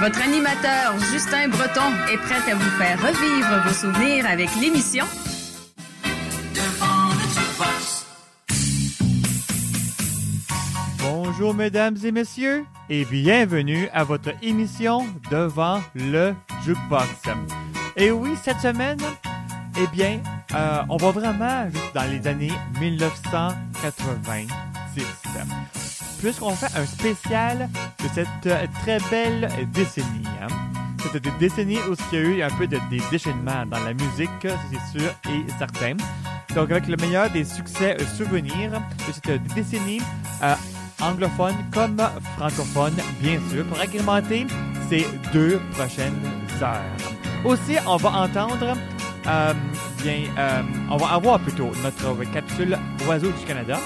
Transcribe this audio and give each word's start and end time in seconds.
Votre 0.00 0.22
animateur 0.22 0.98
Justin 1.12 1.48
Breton 1.48 1.92
est 2.12 2.18
prêt 2.18 2.50
à 2.50 2.54
vous 2.54 2.70
faire 2.78 3.00
revivre 3.00 3.62
vos 3.64 3.72
souvenirs 3.72 4.26
avec 4.28 4.48
l'émission. 4.60 5.04
Bonjour 11.00 11.54
mesdames 11.54 11.96
et 12.04 12.12
messieurs 12.12 12.64
et 12.90 13.04
bienvenue 13.04 13.88
à 13.92 14.04
votre 14.04 14.30
émission 14.42 15.06
Devant 15.30 15.80
le 15.94 16.34
Jukebox. 16.64 17.08
Et 17.96 18.10
oui, 18.10 18.34
cette 18.42 18.60
semaine, 18.60 18.98
eh 19.78 19.86
bien, 19.96 20.20
euh, 20.54 20.82
on 20.88 20.96
va 20.96 21.12
vraiment 21.12 21.68
dans 21.94 22.10
les 22.10 22.26
années 22.26 22.52
1986. 22.80 25.73
Puisqu'on 26.24 26.56
fait 26.56 26.74
un 26.74 26.86
spécial 26.86 27.68
de 28.02 28.08
cette 28.14 28.46
euh, 28.46 28.66
très 28.80 28.98
belle 29.10 29.46
décennie. 29.74 30.26
Hein. 30.40 30.46
Cette 31.12 31.38
décennie 31.38 31.76
où 31.80 31.94
il 32.12 32.18
y 32.18 32.22
a 32.22 32.24
eu 32.24 32.42
un 32.42 32.48
peu 32.48 32.66
de, 32.66 32.78
des 32.88 33.02
dans 33.70 33.84
la 33.84 33.92
musique, 33.92 34.30
c'est 34.40 34.98
sûr 34.98 35.10
et 35.28 35.44
certain. 35.58 35.98
Donc 36.54 36.70
avec 36.70 36.86
le 36.88 36.96
meilleur 36.96 37.28
des 37.28 37.44
succès 37.44 37.98
euh, 38.00 38.06
souvenirs 38.16 38.70
de 39.06 39.12
cette 39.12 39.42
décennie 39.54 40.00
euh, 40.42 40.54
anglophone 41.02 41.56
comme 41.74 42.00
francophone, 42.38 42.94
bien 43.20 43.38
sûr, 43.50 43.66
pour 43.66 43.78
agrémenter 43.78 44.46
ces 44.88 45.06
deux 45.30 45.60
prochaines 45.72 46.22
heures. 46.62 47.44
Aussi, 47.44 47.76
on 47.86 47.98
va 47.98 48.08
entendre, 48.08 48.74
bien, 50.02 50.22
on 50.90 50.96
va 50.96 51.06
avoir 51.08 51.38
plutôt 51.40 51.70
notre 51.82 52.24
capsule 52.32 52.78
Oiseau 53.06 53.30
du 53.30 53.44
Canada, 53.44 53.78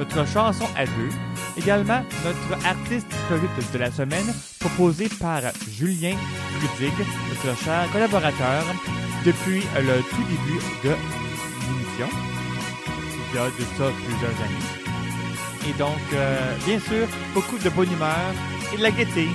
notre 0.00 0.26
chanson 0.26 0.64
à 0.76 0.84
deux, 0.84 1.10
également 1.56 2.02
notre 2.24 2.66
artiste 2.66 3.06
historique 3.12 3.72
de 3.72 3.78
la 3.78 3.90
semaine 3.90 4.34
proposé 4.60 5.08
par 5.20 5.40
Julien 5.70 6.16
Ludig, 6.60 6.92
notre 7.28 7.56
cher 7.62 7.88
collaborateur, 7.92 8.64
depuis 9.24 9.62
le 9.76 10.02
tout 10.02 10.24
début 10.28 10.60
de 10.84 10.94
l'émission, 11.66 12.08
il 13.30 13.34
y 13.34 13.38
a 13.38 13.46
de 13.46 13.64
plusieurs 14.04 14.36
années. 14.44 14.66
Et 15.68 15.72
donc, 15.72 15.98
euh, 16.14 16.56
bien 16.64 16.78
sûr, 16.78 17.08
beaucoup 17.34 17.58
de 17.58 17.68
bonne 17.70 17.90
humeur 17.92 18.32
et 18.72 18.76
de 18.76 18.82
la 18.82 18.92
gaieté 18.92 19.28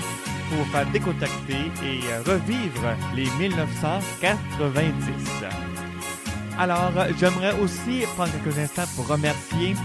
pour 0.50 0.66
faire 0.68 0.86
décontacter 0.92 1.70
et 1.84 2.00
euh, 2.10 2.22
revivre 2.26 2.96
les 3.16 3.30
1990. 3.38 5.46
Alors, 6.58 6.94
j'aimerais 7.20 7.54
aussi 7.60 8.06
prendre 8.16 8.32
quelques 8.44 8.58
instants 8.60 8.88
pour 8.96 9.08
remercier 9.08 9.76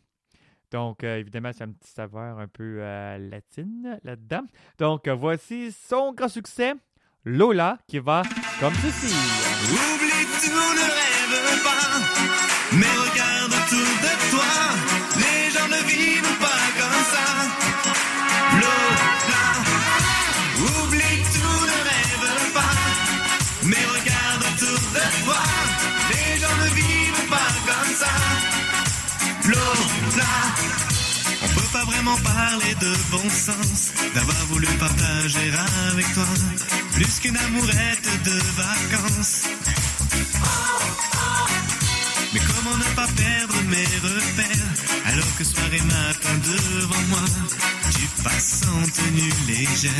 Donc, 0.72 1.04
euh, 1.04 1.19
évidemment, 1.19 1.50
c'est 1.53 1.65
un 1.65 1.72
petit 1.72 1.91
saveur 1.93 2.39
un 2.39 2.49
peu 2.49 2.78
euh, 2.81 3.19
latine 3.31 4.00
là-dedans. 4.04 4.43
Donc, 4.78 5.06
euh, 5.06 5.15
voici 5.15 5.71
son 5.71 6.12
grand 6.12 6.28
succès, 6.28 6.75
Lola, 7.25 7.78
qui 7.87 7.99
va 7.99 8.22
comme 8.59 8.75
ceci. 8.75 9.15
Oublie 9.71 10.27
tout, 10.41 10.50
ne 10.50 10.91
rêve 10.91 11.12
mais 12.73 12.95
regarde 13.07 13.53
autour 13.53 13.93
de 14.05 14.13
toi. 14.31 14.53
Les 15.23 15.51
gens 15.55 15.69
ne 15.69 15.83
vivent 15.91 16.39
pas 16.41 16.65
comme 16.79 17.03
ça. 17.13 17.27
Lola, 18.61 19.45
oublie 20.69 21.19
tout, 21.35 21.61
ne 21.71 21.79
rêve 21.91 22.53
pas, 22.55 22.77
mais 23.65 23.85
regarde 23.97 24.43
autour 24.51 24.81
de 24.97 25.05
toi. 25.25 25.43
Les 26.11 26.41
gens 26.41 26.57
ne 26.65 26.69
vivent 26.81 27.29
pas 27.29 27.53
comme 27.69 27.95
ça. 28.03 28.15
Lola, 29.49 30.34
on 31.43 31.49
peut 31.49 31.71
pas 31.73 31.84
vraiment 31.84 32.17
parler 32.17 32.75
de 32.81 32.93
bon 33.11 33.29
sens, 33.29 33.93
d'avoir 34.15 34.47
voulu 34.51 34.67
partager 34.79 35.53
avec 35.93 36.13
toi 36.15 36.27
plus 36.95 37.21
qu'une 37.21 37.37
amourette 37.37 38.09
de 38.25 38.39
vacances. 38.57 39.43
Mais 42.33 42.41
comment 42.41 42.77
ne 42.77 42.95
pas 42.95 43.06
perdre 43.06 43.62
mes 43.69 43.84
repères 44.03 44.73
alors 45.06 45.37
que 45.37 45.45
soir 45.45 45.67
et 45.73 45.81
matin 45.83 46.34
devant 46.45 47.03
moi 47.09 47.25
tu 47.95 48.06
passes 48.22 48.62
en 48.69 48.83
tenue 48.91 49.33
légère. 49.47 49.93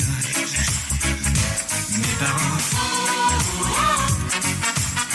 Mes 1.91 2.15
parents 2.25 2.59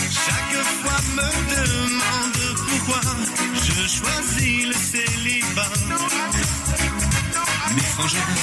chaque 0.09 0.63
fois 0.81 0.99
me 1.15 1.29
demandent 1.55 2.55
pourquoi 2.69 3.01
je 3.55 3.87
choisis 3.87 4.65
le 4.67 4.73
célibat. 4.73 5.71
Mes 7.75 7.81
frangins 7.81 8.33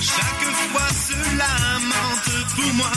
chaque 0.00 0.44
fois 0.70 0.88
se 1.06 1.18
lamente 1.36 2.30
pour 2.56 2.72
moi 2.74 2.92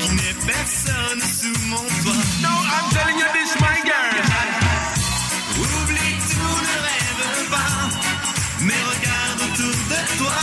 qui 0.00 0.08
n'est 0.14 0.38
personne 0.46 1.20
sous 1.20 1.58
mon 1.68 1.84
toit. 2.02 2.24
No, 2.42 2.48
I'm 2.48 2.86
telling 2.92 3.18
you 3.18 3.26
this, 3.32 3.54
my 3.60 3.78
girl. 3.84 4.14
Oublie 5.58 6.16
tout, 6.30 6.58
ne 6.66 6.76
rêve 6.88 7.48
pas, 7.50 7.74
mais 8.60 8.80
regarde 8.92 9.40
autour 9.46 9.78
de 9.92 10.00
toi. 10.18 10.38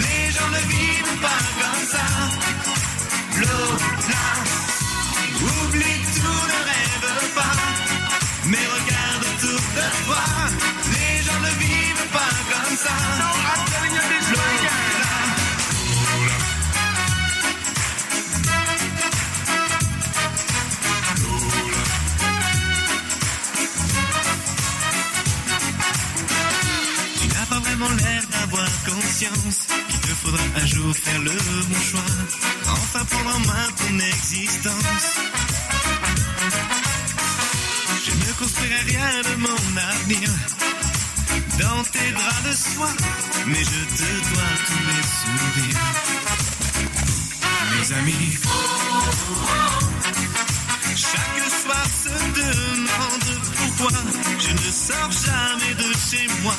Les 0.00 0.30
gens 0.32 0.50
ne 0.56 0.62
vivent 0.72 1.18
pas 1.20 1.42
comme 1.60 1.84
ça. 1.94 2.06
Lola, 3.40 4.26
oublie 5.42 6.00
tout, 6.16 6.42
ne 6.52 6.60
rêve 6.70 7.08
pas, 7.34 7.56
mais 8.46 8.64
regarde 8.76 9.22
autour 9.32 9.62
de 9.78 9.86
toi. 10.04 10.24
Les 10.92 11.22
gens 11.24 11.40
ne 11.40 11.52
vivent 11.62 12.08
pas 12.12 12.34
comme 12.50 12.76
ça. 12.76 12.94
No, 13.20 13.28
I'm 13.50 13.60
telling 13.70 13.94
you 13.94 14.04
this, 14.12 14.37
faire 30.92 31.20
le 31.20 31.30
bon 31.30 31.80
choix. 31.80 32.00
Enfin 32.66 33.04
prendre 33.04 33.36
en 33.36 33.40
main 33.40 33.68
ton 33.76 33.98
existence. 33.98 35.06
Je 38.04 38.12
ne 38.12 38.32
construirai 38.38 38.80
rien 38.86 39.10
de 39.28 39.34
mon 39.40 39.76
avenir 39.76 40.28
dans 41.58 41.82
tes 41.84 42.10
draps 42.12 42.42
de 42.48 42.52
soie, 42.52 42.94
mais 43.46 43.64
je 43.64 43.80
te 43.96 44.08
dois 44.28 44.52
tous 44.66 44.82
mes 44.88 45.04
sourires. 45.18 45.84
Mes 47.72 47.92
amis, 47.98 48.38
chaque 50.96 51.48
soir 51.62 51.86
se 52.02 52.14
demande 52.40 53.30
pourquoi 53.56 53.98
je 54.38 54.52
ne 54.52 54.72
sors 54.72 55.12
jamais 55.12 55.74
de 55.74 55.88
chez 56.10 56.26
moi. 56.42 56.54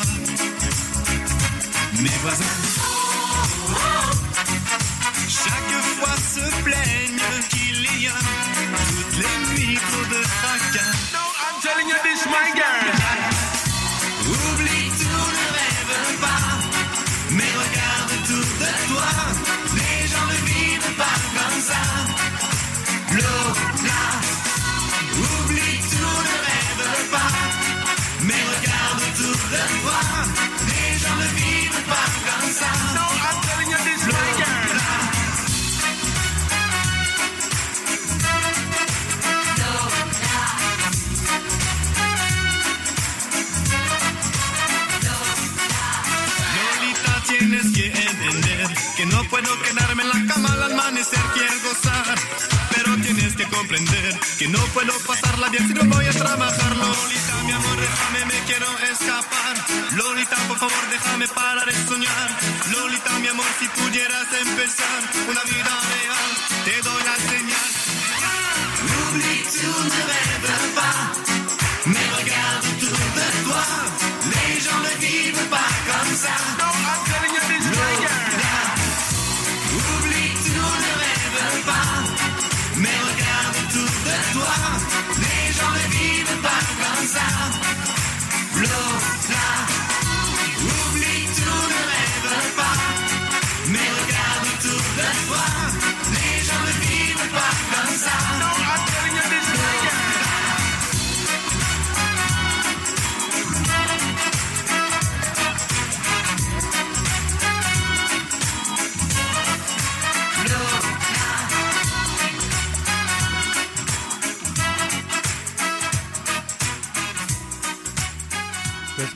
mes 2.02 2.18
voisins. 2.22 2.79
No, 11.12 11.20
I'm 11.20 11.62
telling 11.62 11.88
you 11.88 11.98
this, 12.04 12.26
my 12.26 12.52
girl. 12.56 12.89
No 54.50 54.60
puedo 54.74 54.94
pasarla 55.06 55.50
bien 55.50 55.68
si 55.68 55.74
no 55.74 55.84
voy 55.86 56.06
a 56.06 56.12
trabajar. 56.12 56.76
Lolita, 56.78 57.36
mi 57.46 57.52
amor, 57.52 57.78
déjame, 57.80 58.26
me 58.26 58.40
quiero 58.48 58.68
escapar. 58.92 59.56
Lolita, 59.96 60.36
por 60.48 60.58
favor, 60.58 60.84
déjame 60.90 61.28
parar 61.28 61.66
de 61.66 61.86
soñar. 61.88 62.30
Lolita, 62.72 63.12
mi 63.20 63.28
amor, 63.28 63.46
si 63.60 63.68
pudieras 63.68 64.28
empezar 64.42 65.00
una 65.30 65.44
vida 65.44 65.74
real, 65.94 66.30
te 66.66 66.82
doy 66.82 67.04
la 67.10 67.16
señal. 67.32 67.70
Oublie 69.00 69.44
tout, 69.54 69.84
ne 69.94 70.02
rêve 70.12 70.56
pas, 70.76 71.00
mais 71.86 72.08
regarde 72.20 72.66
autour 72.72 73.00
de 73.20 73.28
toi. 73.46 73.66
Les 74.32 74.62
gens 74.62 74.80
ne 74.88 74.94
vivent 75.00 75.50
pas 75.50 75.72
comme. 75.88 77.09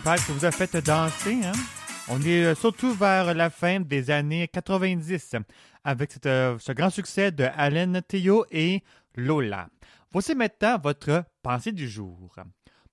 Que 0.03 0.17
ça 0.19 0.33
vous 0.33 0.44
a 0.44 0.51
fait 0.51 0.85
danser. 0.85 1.39
Hein? 1.45 1.53
On 2.09 2.21
est 2.23 2.44
euh, 2.44 2.55
surtout 2.55 2.94
vers 2.94 3.33
la 3.33 3.50
fin 3.50 3.79
des 3.79 4.11
années 4.11 4.50
90 4.50 5.38
avec 5.85 6.11
euh, 6.25 6.59
ce 6.59 6.73
grand 6.73 6.89
succès 6.89 7.31
de 7.31 7.45
Allen 7.55 8.01
Théo 8.05 8.45
et 8.51 8.83
Lola. 9.15 9.69
Voici 10.11 10.35
maintenant 10.35 10.77
votre 10.77 11.23
pensée 11.41 11.71
du 11.71 11.88
jour. 11.88 12.35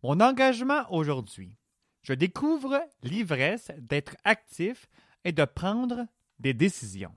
Mon 0.04 0.20
engagement 0.20 0.84
aujourd'hui. 0.90 1.56
Je 2.02 2.12
découvre 2.12 2.80
l'ivresse 3.02 3.72
d'être 3.78 4.16
actif 4.22 4.88
et 5.24 5.32
de 5.32 5.44
prendre 5.44 6.06
des 6.38 6.54
décisions. 6.54 7.12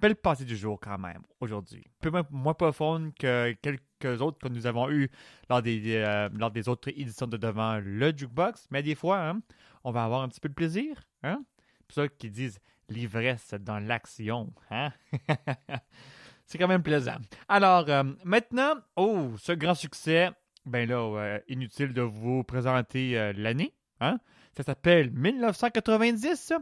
Belle 0.00 0.16
pensée 0.16 0.44
du 0.44 0.56
jour 0.56 0.80
quand 0.80 0.98
même 0.98 1.22
aujourd'hui. 1.38 1.84
Peu 2.00 2.10
moins 2.32 2.54
profonde 2.54 3.14
que 3.14 3.52
quelques 3.62 3.85
autres 4.04 4.38
que 4.38 4.48
nous 4.48 4.66
avons 4.66 4.90
eues 4.90 5.10
lors 5.48 5.62
des, 5.62 5.96
euh, 5.96 6.28
lors 6.34 6.50
des 6.50 6.68
autres 6.68 6.90
éditions 6.90 7.26
de 7.26 7.36
Devant 7.36 7.78
le 7.82 8.12
Jukebox. 8.16 8.66
Mais 8.70 8.82
des 8.82 8.94
fois, 8.94 9.18
hein, 9.28 9.40
on 9.84 9.92
va 9.92 10.04
avoir 10.04 10.22
un 10.22 10.28
petit 10.28 10.40
peu 10.40 10.48
de 10.48 10.54
plaisir. 10.54 11.02
Hein? 11.22 11.44
Pour 11.88 11.94
ça 11.94 12.08
qu'ils 12.08 12.32
disent 12.32 12.58
l'ivresse 12.88 13.54
dans 13.60 13.78
l'action. 13.78 14.52
Hein? 14.70 14.92
C'est 16.46 16.58
quand 16.58 16.68
même 16.68 16.82
plaisant. 16.82 17.16
Alors, 17.48 17.88
euh, 17.88 18.04
maintenant, 18.24 18.74
oh, 18.96 19.30
ce 19.38 19.52
grand 19.52 19.74
succès, 19.74 20.30
ben 20.64 20.88
là, 20.88 20.96
euh, 20.96 21.40
inutile 21.48 21.92
de 21.92 22.02
vous 22.02 22.44
présenter 22.44 23.32
l'année. 23.34 23.74
Hein? 24.00 24.18
Ça 24.56 24.62
s'appelle 24.62 25.10
1990. 25.10 26.52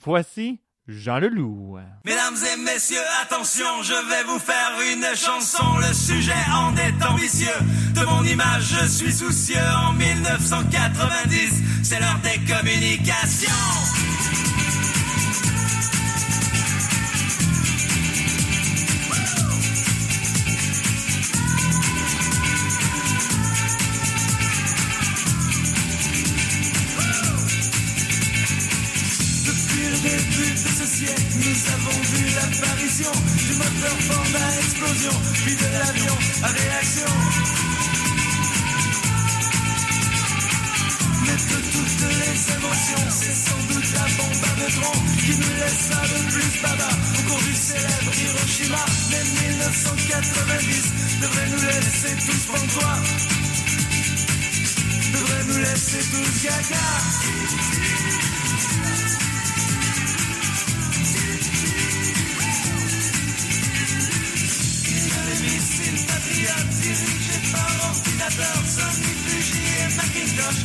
Voici 0.00 0.60
Jean 0.86 1.18
Leloup. 1.18 1.78
Mesdames 2.04 2.36
et 2.52 2.56
messieurs, 2.58 2.98
attention, 3.22 3.82
je 3.82 3.94
vais 3.94 4.24
vous 4.24 4.38
faire 4.38 4.72
une 4.92 5.16
chanson. 5.16 5.64
Le 5.78 5.94
sujet 5.94 6.32
en 6.52 6.76
est 6.76 7.02
ambitieux. 7.06 7.48
De 7.94 8.04
mon 8.04 8.22
image, 8.22 8.64
je 8.80 8.86
suis 8.86 9.12
soucieux. 9.12 9.56
En 9.86 9.94
1990, 9.94 11.62
c'est 11.82 12.00
l'heure 12.00 12.20
des 12.22 12.38
communications. 12.52 14.13
Du 33.12 33.54
moteur 33.54 33.96
fort 34.08 34.40
à 34.40 34.56
explosion, 34.56 35.12
puis 35.44 35.54
de 35.54 35.66
l'avion 35.72 36.16
à 36.42 36.48
réaction. 36.48 37.12
Mais 41.26 41.36
de 41.36 41.58
toutes 41.72 42.00
les 42.20 42.36
émotions, 42.56 43.06
c'est 43.10 43.34
sans 43.34 43.62
doute 43.68 43.88
la 43.92 44.06
bombe 44.16 44.44
à 44.44 44.60
neutrons 44.60 45.00
qui 45.20 45.32
nous 45.36 45.54
laissa 45.60 46.00
le 46.02 46.20
plus 46.32 46.62
baba 46.62 46.88
au 47.18 47.22
cours 47.28 47.42
du 47.42 47.54
célèbre 47.54 48.12
Hiroshima. 48.24 48.84
Mais 49.10 49.24
1990 49.48 50.92
devrait 51.20 51.48
nous 51.50 51.62
laisser 51.66 52.14
tous 52.24 52.42
pantois, 52.52 52.98
devrait 55.12 55.44
nous 55.48 55.58
laisser 55.58 56.02
tous 56.10 56.32
gaga. 56.44 56.84
Les 65.44 65.50
missiles 65.50 66.06
patriotes 66.06 66.72
dirigés 66.80 67.44
par 67.52 67.68
ordinateur, 67.90 68.56
Sony, 68.64 69.12
Fuji 69.28 69.60
et 69.60 69.92
Macintosh 69.94 70.60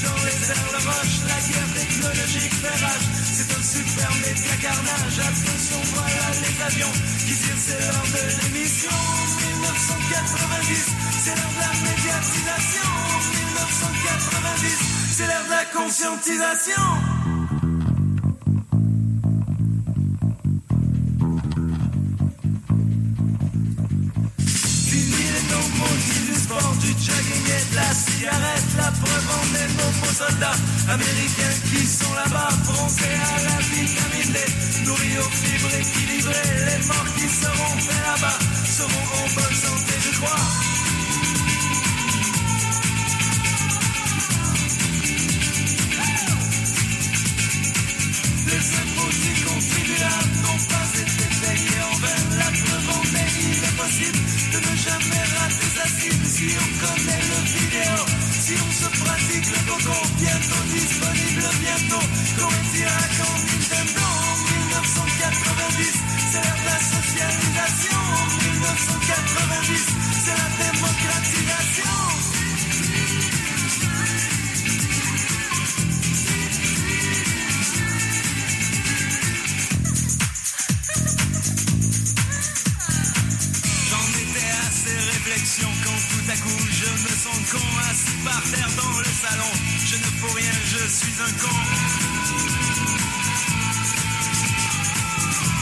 dans 0.00 0.24
les 0.24 0.40
airs 0.48 0.72
de 0.72 0.80
roche. 0.88 1.16
La 1.28 1.36
guerre 1.36 1.72
technologique 1.76 2.54
fait 2.54 2.78
rage, 2.80 3.06
c'est 3.32 3.50
un 3.52 3.62
super 3.62 4.10
média 4.24 4.56
carnage. 4.56 5.18
Attention, 5.20 5.80
voilà 5.92 6.26
les 6.32 6.56
avions 6.64 6.94
qui 7.26 7.34
tirent, 7.36 7.60
c'est 7.60 7.80
l'heure 7.80 8.08
de 8.08 8.22
l'émission. 8.40 8.96
1990, 9.68 10.96
c'est 11.20 11.36
l'heure 11.36 11.52
de 11.52 11.60
la 11.60 11.72
médiatisation. 11.84 12.90
1990, 13.36 14.78
c'est 15.12 15.26
l'heure 15.26 15.44
de 15.44 15.50
la 15.50 15.64
conscientisation. 15.76 17.19
Soldats 30.14 30.58
américains 30.88 31.56
qui 31.70 31.86
sont 31.86 32.12
là-bas, 32.14 32.48
bronzés 32.64 33.04
à 33.04 33.42
la 33.42 33.58
vitamine 33.70 34.32
D, 34.32 34.38
nourris 34.84 35.18
aux 35.18 35.30
fibres 35.30 35.74
équilibrées. 35.74 36.50
Les 36.66 36.86
morts 36.86 37.10
qui 37.16 37.28
seront 37.28 37.76
faits 37.78 38.04
là-bas 38.06 38.38
seront 38.64 39.06
en 39.18 39.26
bonne 39.34 39.56
santé, 39.56 39.94
je 40.04 40.12
crois. 40.18 40.44
Les 48.46 48.64
impôts 48.82 49.14
du 49.24 49.32
contribuable 49.44 50.34
n'ont 50.42 50.62
pas 50.68 50.88
été 51.00 51.26
payés 51.40 51.82
en 51.82 51.96
vain. 52.02 52.20
La 52.38 52.50
preuve 52.50 52.88
en 52.98 53.02
est, 53.16 53.32
il 53.40 53.58
est 53.64 53.76
possible 53.76 54.20
de 54.52 54.58
ne 54.58 54.76
jamais 54.76 55.24
rater 55.38 55.70
sa 55.76 55.86
cible 55.88 56.26
si 56.26 56.46
on 56.58 56.68
connaît 56.80 57.24
le 57.30 57.38
vidéo. 57.46 58.29
Si 58.50 58.56
passion 58.56 58.72
se 58.72 58.88
pratique 58.98 59.46
le 59.46 59.60
coco. 59.70 59.94
Bientôt 60.18 60.64
disponible, 60.74 61.44
bientôt. 61.62 62.04
Quand 62.36 62.50
Nintendo 63.46 64.02
en 64.02 64.34
1990. 64.74 65.94
C'est 66.32 66.42
l'ère 66.42 66.58
de 66.58 66.66
la 66.66 66.78
socialisation 66.82 67.98
en 68.10 68.26
1990. 68.42 69.86
C'est 70.24 70.34
la 70.34 70.48
démocratisation. 70.64 71.96
J'en 83.90 84.06
étais 84.18 84.50
à 84.50 84.70
ces 84.74 84.98
réflexions 85.12 85.74
quand 85.84 86.00
tout 86.10 86.26
à 86.28 86.36
coup 86.36 86.69
sens 87.20 87.52
con 87.52 87.68
assis 87.90 88.16
par 88.24 88.42
terre 88.50 88.72
dans 88.80 88.98
le 88.98 89.04
salon. 89.04 89.52
Je 89.84 89.96
ne 89.96 90.08
fous 90.18 90.34
rien, 90.34 90.56
je 90.72 90.82
suis 90.88 91.16
un 91.20 91.32
con. 91.42 91.58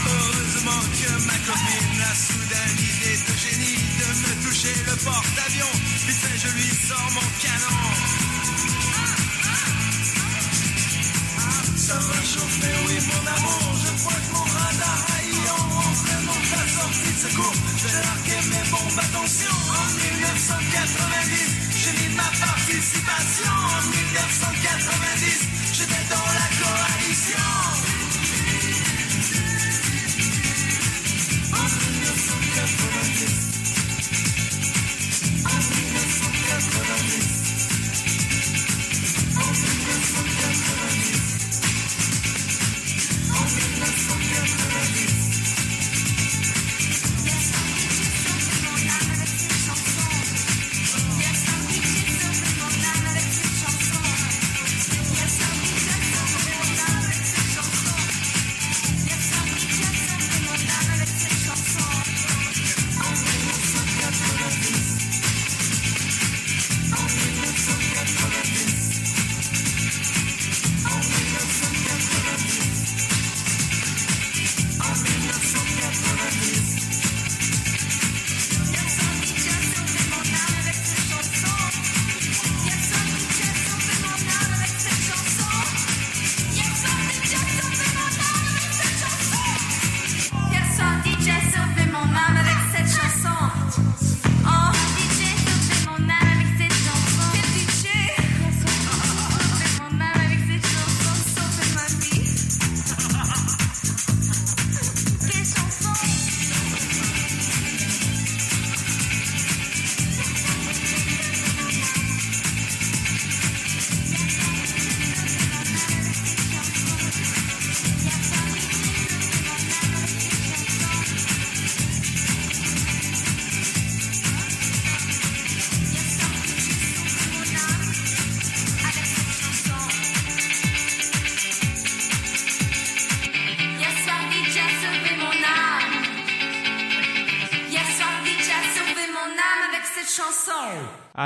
Heureusement 0.07 0.83
que 0.99 1.11
ma 1.27 1.37
copine 1.47 2.01
a 2.11 2.15
soudain 2.15 2.69
l'idée 2.79 3.17
de 3.27 3.33
génie 3.43 3.81
de 3.99 4.07
me 4.23 4.31
toucher 4.45 4.75
le 4.87 4.95
porte-avions. 5.03 5.75
Vite 6.07 6.27
je 6.43 6.49
lui 6.55 6.69
sors 6.87 7.11
mon 7.17 7.27
canon. 7.43 7.79
Ça 11.75 11.97
va 12.07 12.19
chauffer, 12.23 12.75
oui, 12.87 12.97
mon 13.11 13.23
amour. 13.35 13.75
Je 13.83 13.91
crois 13.99 14.19
que 14.23 14.31
mon 14.31 14.47
radar 14.57 14.99
haït 15.15 15.49
en 15.49 15.63
rentrant 15.75 16.41
ta 16.51 16.63
sortie 16.77 17.13
de 17.15 17.19
secours. 17.27 17.57
Je 17.79 17.87
vais 17.87 18.01
larguer 18.07 18.41
mes 18.47 18.69
bombes, 18.69 18.99
attention. 18.99 19.78
En 21.89 21.93
1990, 21.93 21.97
j'ai 21.97 22.09
mis 22.09 22.15
ma 22.15 22.23
participation. 22.23 23.51
En 23.51 23.81
1990, 23.89 24.98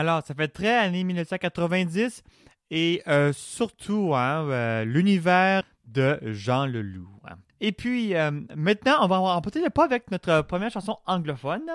Alors, 0.04 0.22
ça 0.22 0.34
fait 0.34 0.50
très 0.50 0.76
années 0.76 1.06
1990 1.06 2.24
et 2.72 3.02
euh, 3.08 3.32
surtout 3.32 4.14
hein, 4.14 4.46
euh, 4.50 4.84
l'univers 4.84 5.64
de 5.86 6.20
Jean 6.24 6.66
Leloup. 6.66 7.08
hein. 7.24 7.36
Et 7.62 7.72
puis, 7.72 8.14
euh, 8.14 8.30
maintenant, 8.54 8.98
on 9.00 9.08
va 9.08 9.22
en 9.22 9.40
peut-être 9.40 9.70
pas 9.70 9.86
avec 9.86 10.12
notre 10.12 10.42
première 10.42 10.72
chanson 10.72 10.98
anglophone. 11.06 11.72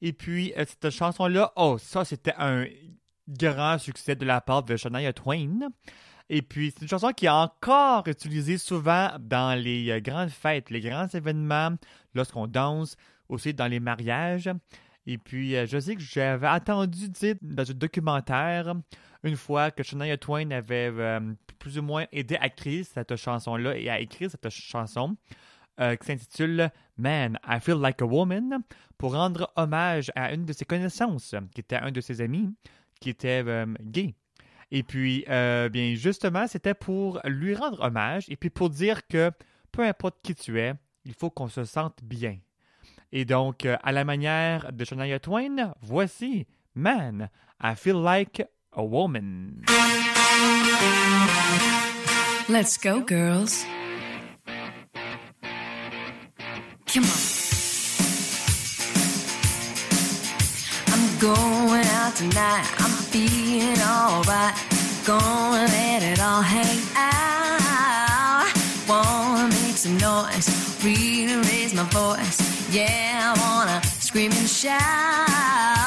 Et 0.00 0.14
puis, 0.14 0.54
cette 0.56 0.88
chanson-là, 0.88 1.52
oh, 1.56 1.76
ça, 1.76 2.06
c'était 2.06 2.32
un 2.38 2.64
grand 3.28 3.76
succès 3.76 4.16
de 4.16 4.24
la 4.24 4.40
part 4.40 4.62
de 4.62 4.74
Shania 4.74 5.12
Twain. 5.12 5.68
Et 6.30 6.40
puis, 6.40 6.72
c'est 6.74 6.80
une 6.80 6.88
chanson 6.88 7.10
qui 7.10 7.26
est 7.26 7.28
encore 7.28 8.08
utilisée 8.08 8.56
souvent 8.56 9.10
dans 9.20 9.60
les 9.62 10.00
grandes 10.00 10.30
fêtes, 10.30 10.70
les 10.70 10.80
grands 10.80 11.08
événements, 11.08 11.76
lorsqu'on 12.14 12.46
danse, 12.46 12.96
aussi 13.28 13.52
dans 13.52 13.66
les 13.66 13.80
mariages. 13.80 14.48
Et 15.10 15.16
puis, 15.16 15.56
euh, 15.56 15.64
je 15.66 15.80
sais 15.80 15.94
que 15.94 16.02
j'avais 16.02 16.46
entendu 16.46 17.08
dire 17.08 17.34
dans 17.40 17.68
un 17.68 17.74
documentaire, 17.74 18.74
une 19.24 19.36
fois 19.36 19.70
que 19.70 19.82
Shania 19.82 20.18
Twain 20.18 20.50
avait 20.50 20.92
euh, 20.92 21.32
plus 21.58 21.78
ou 21.78 21.82
moins 21.82 22.04
aidé 22.12 22.36
à 22.36 22.48
écrire 22.48 22.84
cette 22.84 23.16
chanson-là 23.16 23.74
et 23.78 23.88
à 23.88 24.00
écrire 24.00 24.30
cette 24.30 24.50
chanson, 24.50 25.16
euh, 25.80 25.96
qui 25.96 26.08
s'intitule 26.08 26.70
Man, 26.98 27.38
I 27.48 27.58
Feel 27.58 27.76
Like 27.76 28.02
a 28.02 28.04
Woman, 28.04 28.58
pour 28.98 29.14
rendre 29.14 29.50
hommage 29.56 30.12
à 30.14 30.34
une 30.34 30.44
de 30.44 30.52
ses 30.52 30.66
connaissances, 30.66 31.34
qui 31.54 31.62
était 31.62 31.76
un 31.76 31.90
de 31.90 32.02
ses 32.02 32.20
amis, 32.20 32.54
qui 33.00 33.08
était 33.08 33.42
gay. 33.80 34.14
Et 34.70 34.82
puis, 34.82 35.24
bien, 35.26 35.94
justement, 35.94 36.46
c'était 36.46 36.74
pour 36.74 37.18
lui 37.24 37.54
rendre 37.54 37.80
hommage 37.80 38.26
et 38.28 38.36
puis 38.36 38.50
pour 38.50 38.68
dire 38.68 39.06
que 39.06 39.30
peu 39.72 39.84
importe 39.86 40.16
qui 40.22 40.34
tu 40.34 40.60
es, 40.60 40.74
il 41.06 41.14
faut 41.14 41.30
qu'on 41.30 41.48
se 41.48 41.64
sente 41.64 42.00
bien. 42.02 42.36
Et 43.12 43.24
donc, 43.24 43.64
euh, 43.64 43.76
à 43.82 43.92
la 43.92 44.04
manière 44.04 44.72
de 44.72 44.84
Shania 44.84 45.18
Twain, 45.18 45.72
voici 45.80 46.46
Man, 46.74 47.30
I 47.62 47.74
Feel 47.74 48.02
Like 48.02 48.44
a 48.72 48.82
Woman. 48.82 49.64
Let's 52.48 52.78
go, 52.78 53.00
girls. 53.00 53.64
Come 56.86 57.04
on. 57.04 57.10
I'm 60.86 61.18
going 61.18 61.86
out 61.86 62.14
tonight. 62.16 62.66
I'm 62.78 62.90
feeling 63.10 63.80
alright. 63.82 64.54
Gonna 65.04 65.66
let 65.66 66.02
it 66.02 66.20
all 66.20 66.42
hang 66.42 66.78
out. 66.96 68.52
Wanna 68.88 69.48
make 69.48 69.76
some 69.76 69.98
noise. 69.98 70.48
Really 70.82 71.36
raise 71.36 71.74
my 71.74 71.84
voice. 71.84 72.47
Yeah, 72.70 73.34
I 73.34 73.40
wanna 73.40 73.82
scream 73.98 74.30
and 74.32 74.46
shout. 74.48 75.77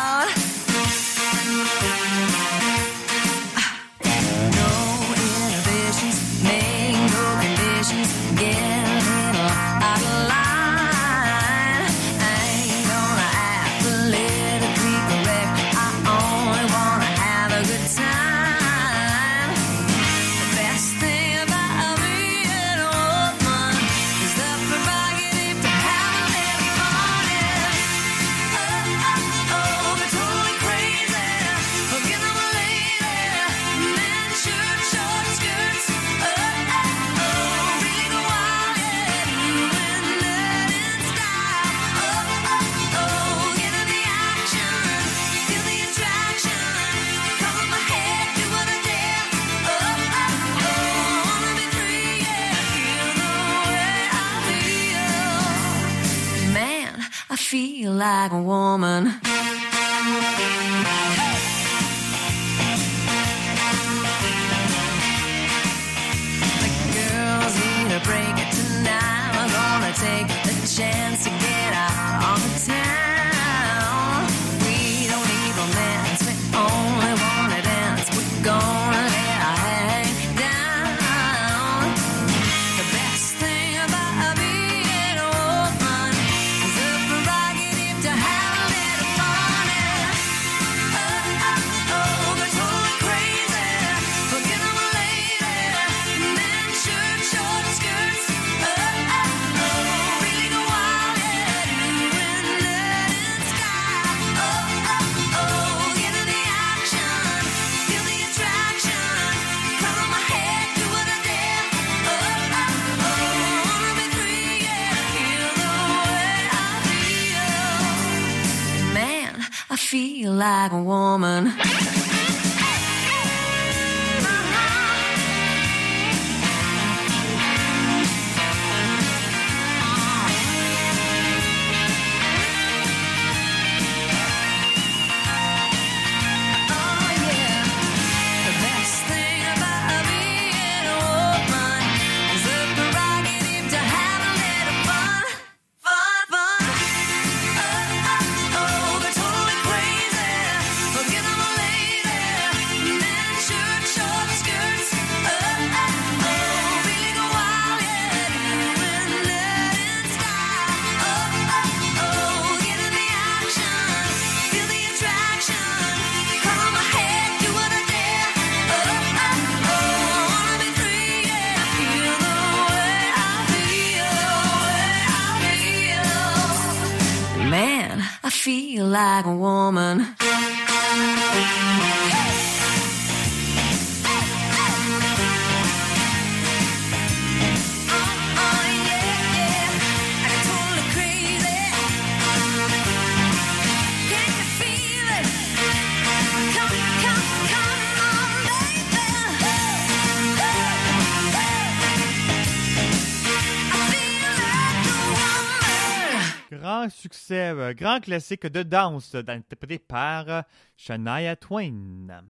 Grand 207.74 208.00
classique 208.00 208.48
de 208.48 208.64
danse 208.64 209.16
interprété 209.16 209.80
par 209.80 210.30
euh, 210.30 210.42
Shania 210.78 211.36
Twain. 211.36 212.24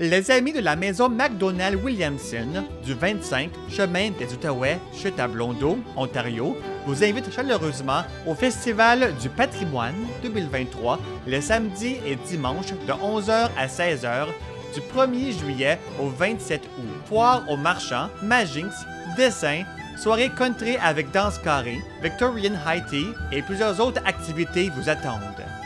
Les 0.00 0.30
amis 0.30 0.52
de 0.52 0.60
la 0.60 0.76
maison 0.76 1.08
McDonald 1.08 1.82
Williamson 1.82 2.64
du 2.84 2.94
25 2.94 3.50
chemin 3.68 4.10
des 4.10 4.32
Outaouais, 4.32 4.78
chute 4.94 5.18
à 5.18 5.26
Blondeau, 5.26 5.78
Ontario, 5.96 6.56
vous 6.86 7.02
invitent 7.02 7.32
chaleureusement 7.32 8.02
au 8.24 8.34
Festival 8.34 9.12
du 9.20 9.28
patrimoine 9.28 9.96
2023 10.22 11.00
les 11.26 11.40
samedis 11.40 11.96
et 12.06 12.14
dimanches 12.14 12.72
de 12.86 12.92
11h 12.92 13.50
à 13.58 13.66
16h 13.66 14.28
du 14.72 14.80
1er 14.80 15.36
juillet 15.36 15.80
au 16.00 16.08
27 16.08 16.62
août. 16.62 16.84
Foire 17.06 17.42
aux 17.50 17.56
marchands, 17.56 18.08
Magix, 18.22 18.68
dessin, 19.16 19.64
soirée 19.98 20.30
country 20.30 20.76
avec 20.76 21.10
danse 21.10 21.38
carrée, 21.38 21.82
Victorian 22.02 22.54
High 22.66 22.84
Tea 22.88 23.08
et 23.32 23.42
plusieurs 23.42 23.80
autres 23.80 24.00
activités 24.06 24.70
vous 24.70 24.88
attendent. 24.88 25.20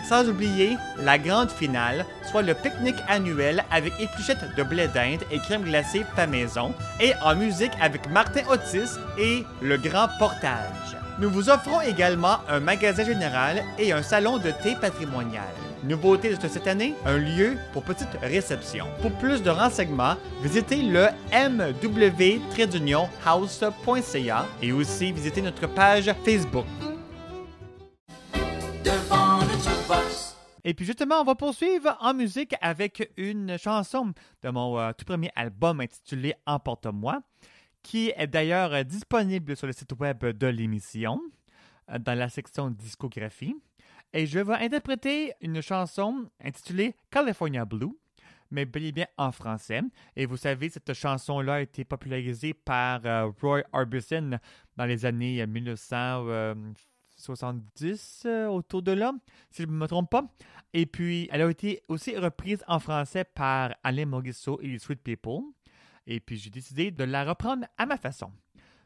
Sans 0.09 0.29
oublier 0.29 0.77
la 0.99 1.19
grande 1.19 1.51
finale, 1.51 2.05
soit 2.31 2.43
le 2.43 2.55
pique-nique 2.55 3.03
annuel 3.09 3.63
avec 3.71 3.93
épluchettes 4.01 4.57
de 4.57 4.63
blé 4.63 4.89
d'Inde 4.89 5.21
et 5.31 5.39
crème 5.39 5.63
glacée 5.63 6.05
fait 6.17 6.27
maison, 6.27 6.75
et 7.01 7.13
en 7.23 7.37
musique 7.37 7.73
avec 7.81 8.09
Martin 8.11 8.43
Otis 8.49 8.99
et 9.19 9.45
le 9.61 9.77
grand 9.77 10.09
portage. 10.19 10.97
Nous 11.19 11.31
vous 11.31 11.51
offrons 11.51 11.81
également 11.83 12.39
un 12.49 12.61
magasin 12.61 13.05
général 13.05 13.63
et 13.79 13.93
un 13.93 14.03
salon 14.03 14.39
de 14.39 14.51
thé 14.51 14.75
patrimonial. 14.81 15.45
Nouveauté 15.85 16.37
de 16.37 16.47
cette 16.47 16.69
année, 16.69 16.95
un 17.05 17.19
lieu 17.19 17.57
pour 17.73 17.83
petite 17.83 18.17
réception. 18.23 18.87
Pour 19.01 19.11
plus 19.19 19.43
de 19.43 19.51
renseignements, 19.51 20.15
visitez 20.41 20.81
le 20.81 21.09
mw-house.ca 21.33 22.97
et 24.63 24.71
aussi 24.71 25.11
visitez 25.11 25.43
notre 25.43 25.67
page 25.67 26.09
Facebook. 26.25 26.67
devant 28.85 29.41
le 29.41 29.53
jukebox. 29.59 30.37
Et 30.65 30.75
puis 30.75 30.87
justement, 30.87 31.21
on 31.21 31.25
va 31.25 31.35
poursuivre 31.35 31.97
en 32.01 32.15
musique 32.15 32.55
avec 32.61 33.11
une 33.17 33.59
chanson 33.59 34.13
de 34.43 34.51
mon 34.51 34.79
euh, 34.79 34.93
tout 34.97 35.05
premier 35.05 35.33
album 35.35 35.81
intitulé 35.81 36.35
Emporte-moi, 36.47 37.23
qui 37.83 38.13
est 38.17 38.29
d'ailleurs 38.29 38.85
disponible 38.85 39.57
sur 39.57 39.67
le 39.67 39.73
site 39.73 39.93
web 39.99 40.25
de 40.25 40.47
l'émission, 40.47 41.21
euh, 41.91 41.99
dans 41.99 42.17
la 42.17 42.29
section 42.29 42.71
discographie. 42.71 43.57
Et 44.15 44.27
je 44.27 44.41
vais 44.41 44.55
interpréter 44.55 45.33
une 45.41 45.63
chanson 45.63 46.29
intitulée 46.39 46.95
California 47.11 47.65
Blue, 47.65 47.99
mais 48.51 48.67
bel 48.67 48.85
et 48.85 48.93
bien 48.93 49.07
en 49.17 49.33
français. 49.33 49.81
Et 50.17 50.27
vous 50.27 50.37
savez, 50.37 50.69
cette 50.69 50.93
chanson-là 50.93 51.55
a 51.55 51.61
été 51.61 51.87
popularisée 51.87 52.53
par 52.53 53.01
euh, 53.07 53.31
Roy 53.41 53.63
Orbison 53.73 54.39
dans 54.77 54.85
les 54.85 55.07
années 55.07 55.47
1970, 55.47 58.25
euh, 58.27 58.49
autour 58.49 58.83
de 58.83 58.93
là, 58.93 59.15
si 59.51 59.63
je 59.63 59.69
ne 59.69 59.73
me 59.73 59.87
trompe 59.87 60.11
pas. 60.11 60.31
Et 60.75 60.85
puis, 60.85 61.31
elle 61.33 61.41
a 61.41 61.51
été 61.51 61.83
aussi 61.89 62.15
reprise 62.15 62.63
en 62.69 62.81
français 62.81 63.25
par 63.25 63.75
Alain 63.83 64.05
Morisseau 64.05 64.61
et 64.61 64.69
les 64.69 64.79
Sweet 64.79 65.03
People. 65.03 65.41
Et 66.07 66.21
puis, 66.21 66.37
j'ai 66.37 66.51
décidé 66.51 66.91
de 66.91 67.05
la 67.05 67.25
reprendre 67.25 67.65
à 67.79 67.87
ma 67.87 67.97
façon. 67.97 68.31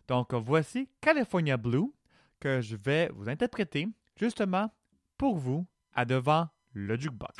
Donc, 0.06 0.32
voici 0.34 0.88
California 1.00 1.56
Blue 1.56 1.92
que 2.38 2.60
je 2.60 2.76
vais 2.76 3.10
vous 3.12 3.28
interpréter 3.28 3.88
justement 4.16 4.70
pour 5.18 5.38
vous 5.38 5.66
à 5.94 6.04
devant 6.04 6.48
le 6.72 6.96
jukebox. 6.96 7.34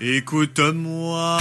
Écoute-moi, 0.00 1.38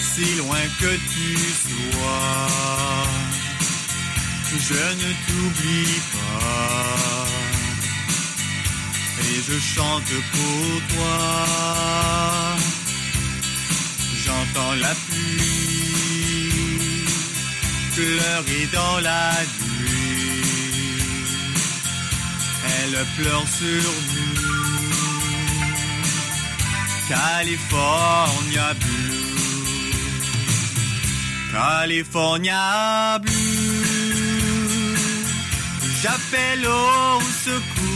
si 0.00 0.34
loin 0.38 0.64
que 0.80 0.96
tu 1.12 1.36
sois, 1.36 2.48
je 4.58 4.74
ne 4.74 5.10
t'oublie 5.26 6.00
pas. 6.12 7.26
Et 9.20 9.42
je 9.46 9.58
chante 9.60 10.12
pour 10.32 10.96
toi. 10.96 11.18
J'entends 14.24 14.74
la 14.80 14.94
pluie 15.08 15.72
pleurer 17.94 18.66
dans 18.72 19.00
la 19.00 19.32
nuit. 19.60 19.71
Elle 22.80 22.96
pleure 23.16 23.46
sur 23.48 23.90
nous. 24.14 24.52
California 27.08 28.74
Blue. 28.80 29.92
California 31.52 33.18
Blue. 33.20 33.32
J'appelle 36.02 36.66
au 36.66 37.20
secours 37.46 37.92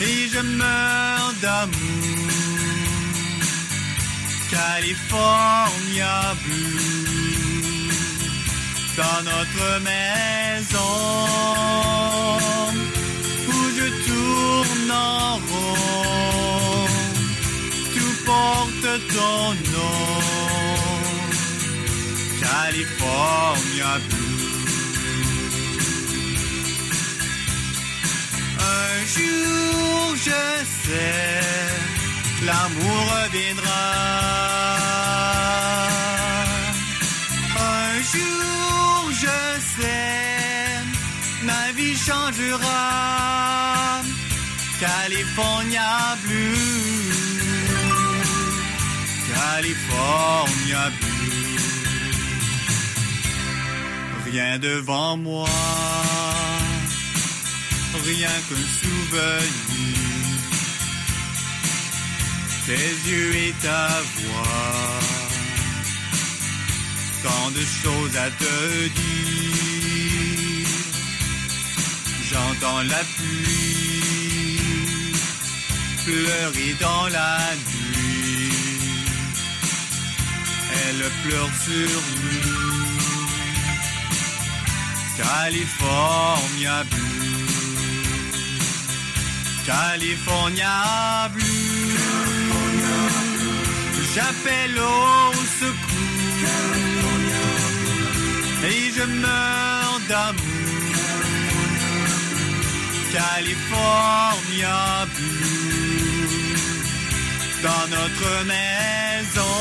et 0.00 0.28
je 0.32 0.40
meurs 0.40 1.32
d'amour. 1.42 2.30
California 4.50 6.34
Blue 6.44 7.09
dans 9.00 9.22
notre 9.32 9.66
maison 9.90 10.92
où 13.48 13.58
je 13.78 13.86
tourne 14.06 14.92
en 14.92 15.34
rond. 15.48 16.86
Tout 17.94 18.16
porte 18.30 18.88
ton 19.16 19.40
nom, 19.76 20.10
California. 22.44 23.92
Un 28.80 28.94
jour, 29.14 30.16
je 30.26 30.42
sais, 30.82 31.40
l'amour 32.46 33.00
reviendra. 33.14 33.80
Un 37.90 37.98
jour, 38.12 39.10
je 39.24 39.40
sais, 39.74 40.78
ma 41.42 41.64
vie 41.76 41.96
changera. 41.96 42.84
California 44.80 45.90
Blue, 46.24 47.12
California 49.34 50.82
Blue. 51.00 51.20
Rien 54.30 54.52
devant 54.58 55.16
moi 55.16 55.48
rien 58.04 58.36
qu'un 58.48 58.66
souvenir. 58.80 59.96
Tes 62.66 62.90
yeux 63.10 63.34
et 63.36 63.54
ta 63.62 63.88
voix, 64.16 65.19
tant 67.22 67.50
de 67.50 67.64
choses 67.82 68.16
à 68.16 68.30
te 68.30 68.88
dire. 68.88 70.68
J'entends 72.30 72.82
la 72.82 73.02
pluie 73.16 73.90
pleurer 76.04 76.74
dans 76.80 77.08
la 77.08 77.38
nuit. 77.66 78.50
Elle 80.86 81.02
pleure 81.22 81.54
sur 81.66 82.00
nous. 82.22 82.60
California 85.16 86.84
Blue. 86.90 87.50
California 89.66 91.28
Blue. 91.34 91.60
J'appelle 94.14 94.78
au 94.78 95.39
et 98.70 98.90
je 98.96 99.02
meurs 99.02 100.00
d'amour. 100.08 100.60
California 103.12 104.80
Blue 105.16 105.70
dans 107.62 107.86
notre 107.96 108.30
maison 108.54 109.56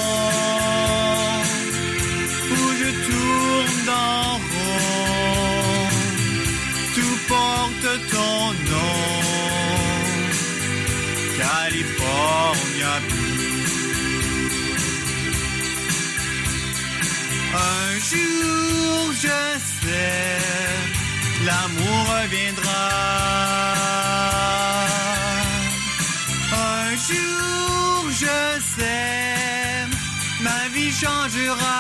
où 2.52 2.62
je 2.80 2.90
tourne 3.08 3.90
en 3.90 4.34
rond. 4.52 5.90
Tout 6.96 7.18
porte 7.28 7.90
ton 8.12 8.40
nom. 8.72 9.00
California 11.40 12.94
Blue. 13.10 13.50
Un 17.52 17.92
jour, 18.10 18.59
je 19.22 19.40
sais, 19.82 20.38
l'amour 21.46 22.00
reviendra. 22.16 22.86
Un 26.54 26.90
jour, 27.08 28.10
je 28.24 28.40
sais, 28.76 29.88
ma 30.42 30.62
vie 30.74 30.92
changera. 30.92 31.80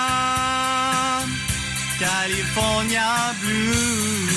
California 1.99 3.33
Blue. 3.41 4.27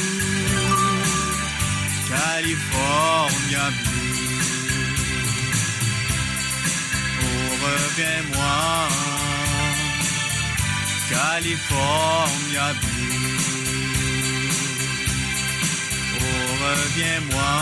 California 2.09 3.65
Blue. 3.83 3.93
reviens-moi, 7.63 8.89
California 11.11 12.73
Blue. 12.81 12.92
Reviens-moi, 16.63 17.55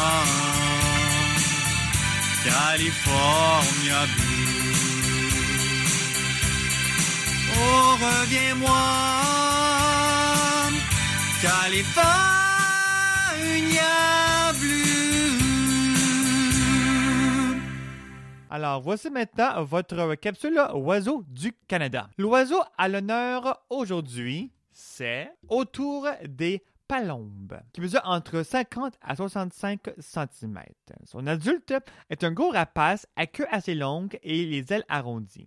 California 2.44 4.00
Blue. 4.14 4.40
Oh, 7.56 7.96
reviens-moi, 8.06 8.84
California 11.42 12.12
Blue. 14.60 15.00
Alors, 18.50 18.80
voici 18.80 19.10
maintenant 19.10 19.62
votre 19.64 20.14
capsule 20.16 20.60
Oiseau 20.74 21.24
du 21.28 21.52
Canada. 21.68 22.08
L'oiseau 22.18 22.60
à 22.76 22.88
l'honneur 22.88 23.62
aujourd'hui, 23.70 24.50
c'est 24.72 25.30
autour 25.48 26.06
des 26.28 26.62
palombes, 26.90 27.56
qui 27.72 27.80
mesure 27.80 28.00
entre 28.02 28.42
50 28.42 28.98
à 29.00 29.14
65 29.14 29.90
cm. 30.00 30.58
Son 31.04 31.24
adulte 31.28 31.72
est 32.10 32.24
un 32.24 32.32
gros 32.32 32.50
rapace 32.50 33.06
à 33.14 33.28
queue 33.28 33.46
assez 33.48 33.76
longue 33.76 34.18
et 34.24 34.44
les 34.44 34.72
ailes 34.72 34.84
arrondies. 34.88 35.46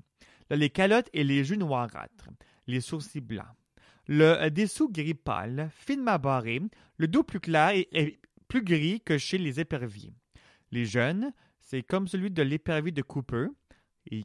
Les 0.49 0.69
calottes 0.69 1.09
et 1.11 1.25
les 1.25 1.43
joues 1.43 1.57
noirâtres, 1.57 2.29
les 2.65 2.79
sourcils 2.79 3.19
blancs. 3.19 3.45
Le 4.07 4.47
dessous 4.51 4.89
gris 4.89 5.15
pâle, 5.15 5.69
finement 5.75 6.17
barré, 6.17 6.61
le 6.95 7.09
dos 7.09 7.23
plus 7.23 7.41
clair 7.41 7.71
et, 7.73 8.21
plus 8.47 8.63
gris 8.63 9.01
que 9.01 9.17
chez 9.17 9.37
les 9.37 9.59
éperviers. 9.59 10.13
Les 10.71 10.85
jeunes, 10.85 11.33
c'est 11.59 11.83
comme 11.83 12.07
celui 12.07 12.31
de 12.31 12.41
l'épervier 12.41 12.93
de 12.93 13.01
Cooper, 13.01 13.47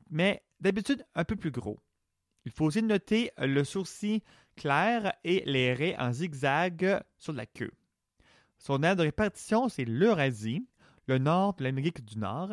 mais 0.09 0.45
d'habitude 0.61 1.05
un 1.17 1.25
peu 1.25 1.35
plus 1.35 1.51
gros. 1.51 1.81
Il 2.45 2.53
faut 2.53 2.67
aussi 2.67 2.83
noter 2.83 3.33
le 3.39 3.65
sourcil 3.65 4.21
et 5.25 5.43
les 5.47 5.73
raies 5.73 5.97
en 5.99 6.13
zigzag 6.13 7.01
sur 7.19 7.33
la 7.33 7.47
queue. 7.47 7.73
Son 8.59 8.83
aire 8.83 8.97
de 8.97 9.03
répartition, 9.03 9.69
c'est 9.69 9.85
l'Eurasie, 9.85 10.67
le 11.07 11.19
nord 11.19 11.55
de 11.55 11.65
l'Amérique 11.65 12.05
du 12.05 12.19
Nord. 12.19 12.51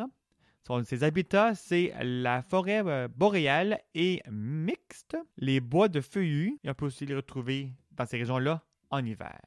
Son- 0.66 0.84
ses 0.84 1.04
habitats, 1.04 1.54
c'est 1.54 1.92
la 2.02 2.42
forêt 2.42 2.82
euh, 2.86 3.08
boréale 3.08 3.80
et 3.94 4.22
mixte, 4.30 5.16
les 5.36 5.60
bois 5.60 5.88
de 5.88 6.00
feuillus, 6.00 6.58
et 6.64 6.70
on 6.70 6.74
peut 6.74 6.86
aussi 6.86 7.06
les 7.06 7.14
retrouver 7.14 7.72
dans 7.92 8.06
ces 8.06 8.18
régions-là 8.18 8.62
en 8.90 9.04
hiver. 9.04 9.40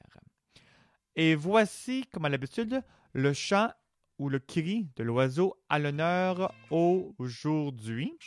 Et 1.15 1.36
voici, 1.36 2.06
comme 2.12 2.26
à 2.26 2.30
l'habitude, 2.30 2.82
le 3.13 3.34
chant 3.34 3.69
ou 4.17 4.30
le 4.30 4.39
cri 4.39 4.88
de 4.98 5.04
l'oiseau 5.04 5.58
à 5.69 5.80
l'honneur 5.80 6.54
aujourd'hui. 6.69 8.17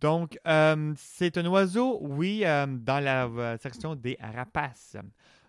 Donc, 0.00 0.38
euh, 0.46 0.94
c'est 0.96 1.36
un 1.38 1.46
oiseau, 1.46 1.98
oui, 2.02 2.42
euh, 2.44 2.66
dans 2.66 3.02
la 3.02 3.26
euh, 3.26 3.56
section 3.58 3.94
des 3.96 4.16
rapaces. 4.20 4.96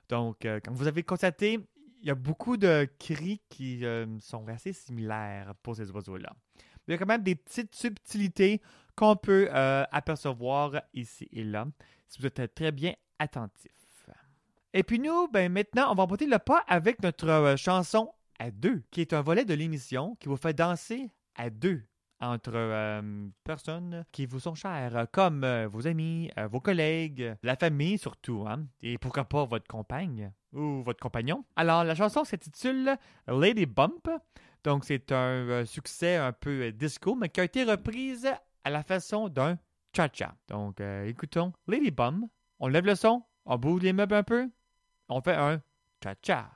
Donc, 0.07 0.47
comme 0.63 0.73
vous 0.73 0.87
avez 0.87 1.03
constaté, 1.03 1.59
il 2.01 2.07
y 2.07 2.09
a 2.09 2.15
beaucoup 2.15 2.57
de 2.57 2.89
cris 2.97 3.39
qui 3.47 3.83
sont 4.21 4.47
assez 4.47 4.73
similaires 4.73 5.53
pour 5.61 5.75
ces 5.75 5.91
oiseaux-là. 5.91 6.33
Il 6.87 6.91
y 6.91 6.95
a 6.95 6.97
quand 6.97 7.05
même 7.05 7.21
des 7.21 7.35
petites 7.35 7.75
subtilités 7.75 8.59
qu'on 8.95 9.15
peut 9.15 9.47
apercevoir 9.51 10.81
ici 10.95 11.29
et 11.31 11.43
là, 11.43 11.67
si 12.07 12.19
vous 12.19 12.25
êtes 12.25 12.55
très 12.55 12.71
bien 12.71 12.95
attentif. 13.19 14.09
Et 14.73 14.81
puis 14.81 14.97
nous, 14.97 15.27
ben 15.27 15.51
maintenant, 15.51 15.91
on 15.91 15.95
va 15.95 16.03
emporter 16.03 16.25
le 16.25 16.39
pas 16.39 16.63
avec 16.67 17.03
notre 17.03 17.55
chanson 17.55 18.11
à 18.39 18.49
deux, 18.49 18.81
qui 18.89 19.01
est 19.01 19.13
un 19.13 19.21
volet 19.21 19.45
de 19.45 19.53
l'émission 19.53 20.15
qui 20.19 20.27
vous 20.27 20.37
fait 20.37 20.53
danser 20.53 21.11
à 21.35 21.51
deux 21.51 21.83
entre 22.21 22.51
euh, 22.53 23.27
personnes 23.43 24.05
qui 24.11 24.25
vous 24.25 24.39
sont 24.39 24.55
chères, 24.55 25.07
comme 25.11 25.43
euh, 25.43 25.67
vos 25.67 25.87
amis, 25.87 26.29
euh, 26.37 26.47
vos 26.47 26.59
collègues, 26.59 27.35
la 27.43 27.55
famille 27.55 27.97
surtout, 27.97 28.45
hein, 28.47 28.65
et 28.81 28.97
pourquoi 28.97 29.25
pas 29.25 29.45
votre 29.45 29.67
compagne 29.67 30.31
ou 30.53 30.83
votre 30.83 30.99
compagnon. 30.99 31.45
Alors, 31.55 31.83
la 31.83 31.95
chanson 31.95 32.23
s'intitule 32.23 32.97
Lady 33.27 33.65
Bump. 33.65 34.09
Donc, 34.63 34.83
c'est 34.83 35.11
un 35.11 35.63
succès 35.65 36.17
un 36.17 36.33
peu 36.33 36.71
disco, 36.71 37.15
mais 37.15 37.29
qui 37.29 37.39
a 37.39 37.45
été 37.45 37.63
reprise 37.63 38.27
à 38.63 38.69
la 38.69 38.83
façon 38.83 39.29
d'un 39.29 39.57
cha-cha. 39.95 40.35
Donc, 40.47 40.81
écoutons 40.81 41.53
Lady 41.67 41.91
Bum. 41.91 42.27
On 42.59 42.67
lève 42.67 42.85
le 42.85 42.95
son, 42.95 43.23
on 43.45 43.57
bouge 43.57 43.83
les 43.83 43.93
meubles 43.93 44.15
un 44.15 44.23
peu, 44.23 44.49
on 45.07 45.21
fait 45.21 45.35
un 45.35 45.61
cha-cha. 46.03 46.49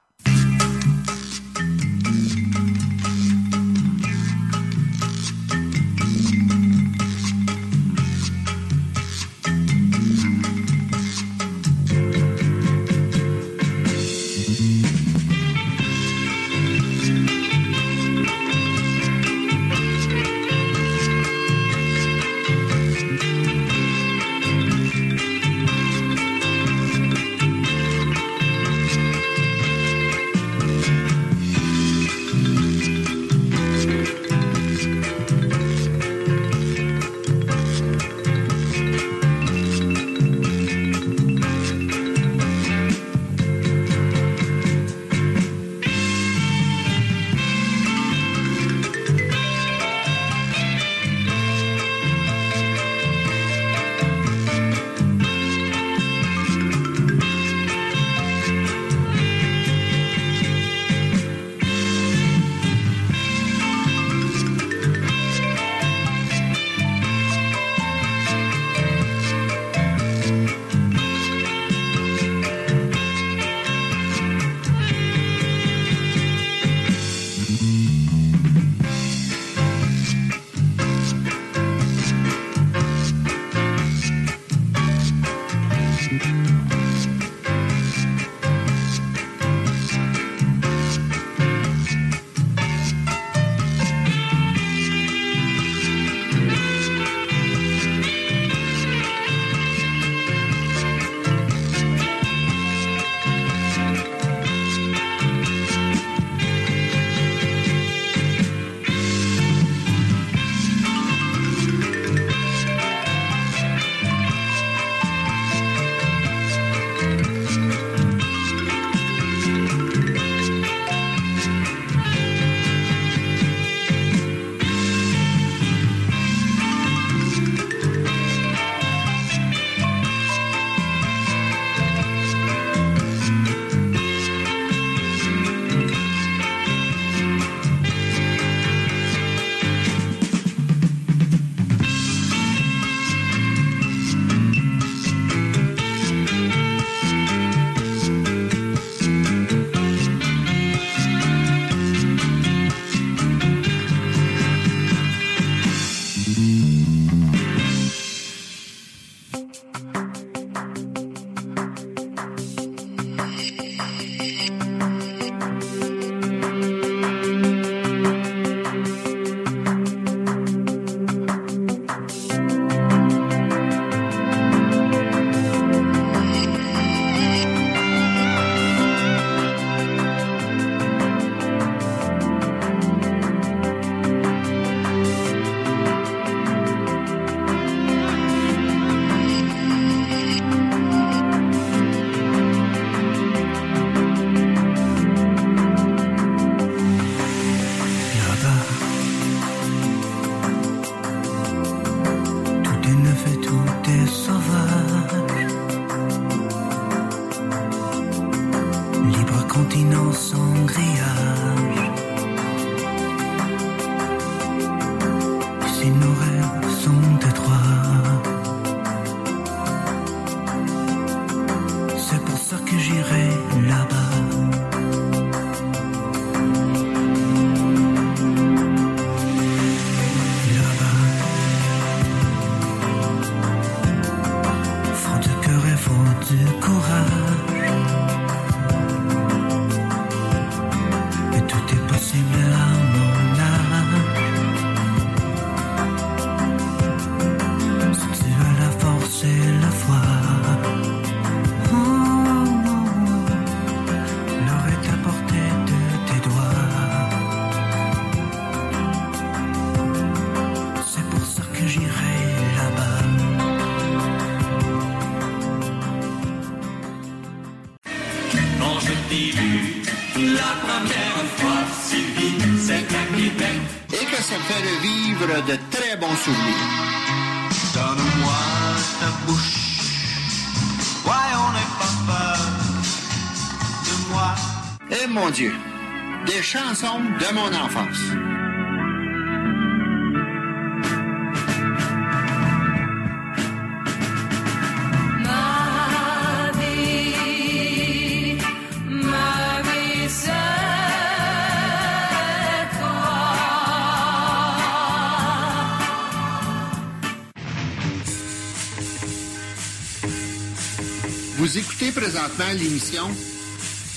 L'émission 312.40 313.04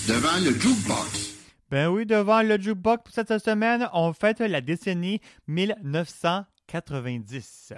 Devant 0.07 0.37
le 0.44 0.53
Jukebox. 0.61 1.33
Ben 1.70 1.88
oui, 1.88 2.05
devant 2.07 2.42
le 2.42 2.61
jukebox 2.61 3.05
pour 3.05 3.12
cette 3.12 3.38
semaine, 3.38 3.88
on 3.92 4.12
fête 4.12 4.38
la 4.40 4.61
décennie 4.61 5.20
1990. 5.49 7.72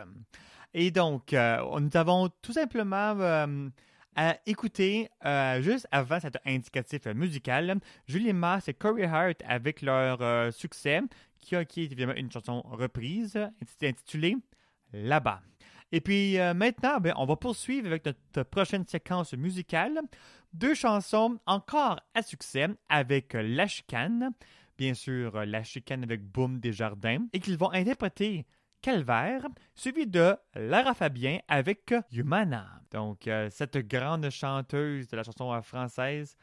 Et 0.74 0.90
donc, 0.90 1.32
euh, 1.32 1.80
nous 1.80 1.96
avons 1.96 2.28
tout 2.42 2.52
simplement 2.52 3.14
euh, 3.20 3.68
à 4.16 4.36
écouter, 4.46 5.08
euh, 5.24 5.62
juste 5.62 5.86
avant 5.92 6.18
cet 6.20 6.38
indicatif 6.44 7.06
musical, 7.06 7.78
Julie 8.06 8.32
Mars 8.32 8.68
et 8.68 8.74
Corey 8.74 9.04
Hart 9.04 9.36
avec 9.46 9.80
leur 9.80 10.20
euh, 10.20 10.50
succès, 10.50 11.00
qui, 11.40 11.54
qui 11.66 11.82
est 11.82 11.84
évidemment 11.84 12.14
une 12.14 12.32
chanson 12.32 12.62
reprise 12.62 13.38
intitulée 13.80 14.36
Là-bas. 14.92 15.40
Et 15.92 16.00
puis 16.02 16.36
maintenant, 16.54 17.00
ben, 17.00 17.14
on 17.16 17.24
va 17.24 17.36
poursuivre 17.36 17.86
avec 17.86 18.04
notre 18.04 18.42
prochaine 18.50 18.86
séquence 18.86 19.32
musicale. 19.32 19.98
Deux 20.52 20.74
chansons 20.74 21.38
encore 21.46 22.00
à 22.14 22.22
succès 22.22 22.68
avec 22.88 23.34
euh, 23.34 23.42
La 23.42 23.66
Chicane, 23.66 24.30
bien 24.76 24.94
sûr 24.94 25.36
euh, 25.36 25.44
La 25.44 25.62
Chicane 25.62 26.02
avec 26.02 26.22
Boom 26.22 26.58
Desjardins, 26.58 27.26
et 27.32 27.40
qu'ils 27.40 27.58
vont 27.58 27.70
interpréter 27.72 28.46
Calvaire, 28.80 29.46
suivi 29.74 30.06
de 30.06 30.36
Lara 30.54 30.94
Fabien 30.94 31.38
avec 31.48 31.92
Humana. 32.12 32.80
Donc, 32.92 33.26
euh, 33.26 33.48
cette 33.50 33.76
grande 33.76 34.30
chanteuse 34.30 35.08
de 35.08 35.16
la 35.16 35.24
chanson 35.24 35.52
euh, 35.52 35.60
française 35.60 36.36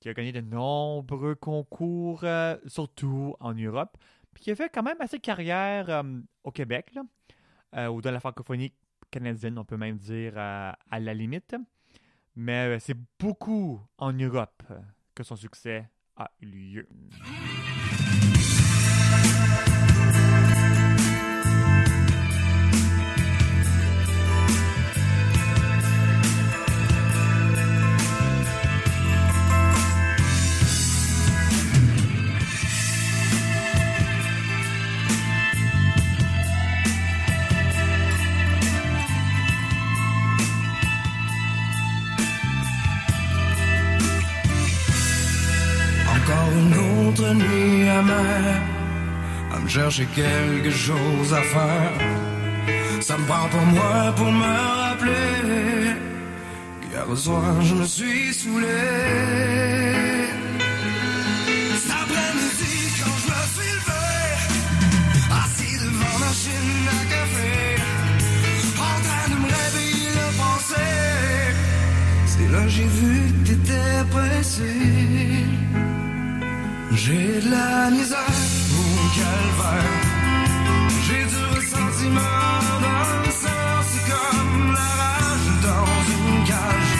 qui 0.00 0.08
a 0.08 0.14
gagné 0.14 0.32
de 0.32 0.40
nombreux 0.40 1.34
concours, 1.34 2.24
euh, 2.24 2.56
surtout 2.66 3.36
en 3.38 3.54
Europe, 3.54 3.96
puis 4.32 4.44
qui 4.44 4.50
a 4.50 4.56
fait 4.56 4.68
quand 4.68 4.82
même 4.82 5.00
assez 5.00 5.18
carrière 5.18 5.88
euh, 5.90 6.02
au 6.42 6.50
Québec, 6.50 6.90
là, 6.94 7.02
euh, 7.76 7.88
ou 7.88 8.00
dans 8.00 8.10
la 8.10 8.20
francophonie 8.20 8.72
canadienne, 9.10 9.58
on 9.58 9.64
peut 9.64 9.76
même 9.76 9.96
dire 9.96 10.32
euh, 10.36 10.72
à 10.90 11.00
la 11.00 11.14
limite. 11.14 11.54
Mais 12.36 12.76
euh, 12.76 12.78
c'est 12.80 12.96
beaucoup 13.18 13.80
en 13.98 14.12
Europe 14.12 14.62
que 15.14 15.22
son 15.22 15.36
succès 15.36 15.88
a 16.16 16.30
eu 16.40 16.46
lieu. 16.46 16.88
Autre 47.14 47.34
nuit 47.34 47.88
amère 47.88 48.60
à 49.54 49.60
me 49.60 49.68
chercher 49.68 50.06
quelque 50.06 50.70
chose 50.70 51.32
à 51.32 51.42
faire. 51.42 51.92
Ça 53.00 53.16
me 53.16 53.24
prend 53.24 53.48
pour 53.48 53.66
moi 53.66 54.12
pour 54.16 54.32
me 54.32 54.52
rappeler 54.80 55.94
qu'hier 56.80 57.16
soir 57.16 57.62
je 57.62 57.74
me 57.74 57.84
suis 57.84 58.34
saoulé. 58.34 58.66
Cet 61.82 61.92
après-midi 62.02 62.76
quand 62.98 63.16
je 63.22 63.28
me 63.32 63.42
suis 63.54 63.72
levé, 63.78 64.06
assis 65.42 65.76
devant 65.84 66.18
ma 66.18 66.26
machine 66.26 66.86
à 66.96 67.02
café, 67.14 67.54
en 68.90 68.98
train 69.06 69.26
de 69.32 69.36
me 69.42 69.48
réveiller 69.62 70.10
le 70.20 70.28
penser. 70.42 70.94
C'est 72.26 72.48
là 72.52 72.62
que 72.64 72.70
j'ai 72.76 72.88
vu 72.98 73.14
que 73.32 73.48
t'étais 73.48 73.98
pressé. 74.10 75.93
J'ai 76.96 77.40
de 77.40 77.50
la 77.50 77.90
misère 77.90 78.18
au 78.78 79.08
calvaire. 79.16 79.94
J'ai 81.06 81.24
du 81.24 81.44
ressentiment 81.56 82.20
dans 82.86 83.24
le 83.24 83.30
sang. 83.30 83.74
C'est 83.88 84.10
comme 84.10 84.72
la 84.72 84.90
rage 85.02 85.50
dans 85.68 85.90
une 86.14 86.44
cage. 86.44 86.94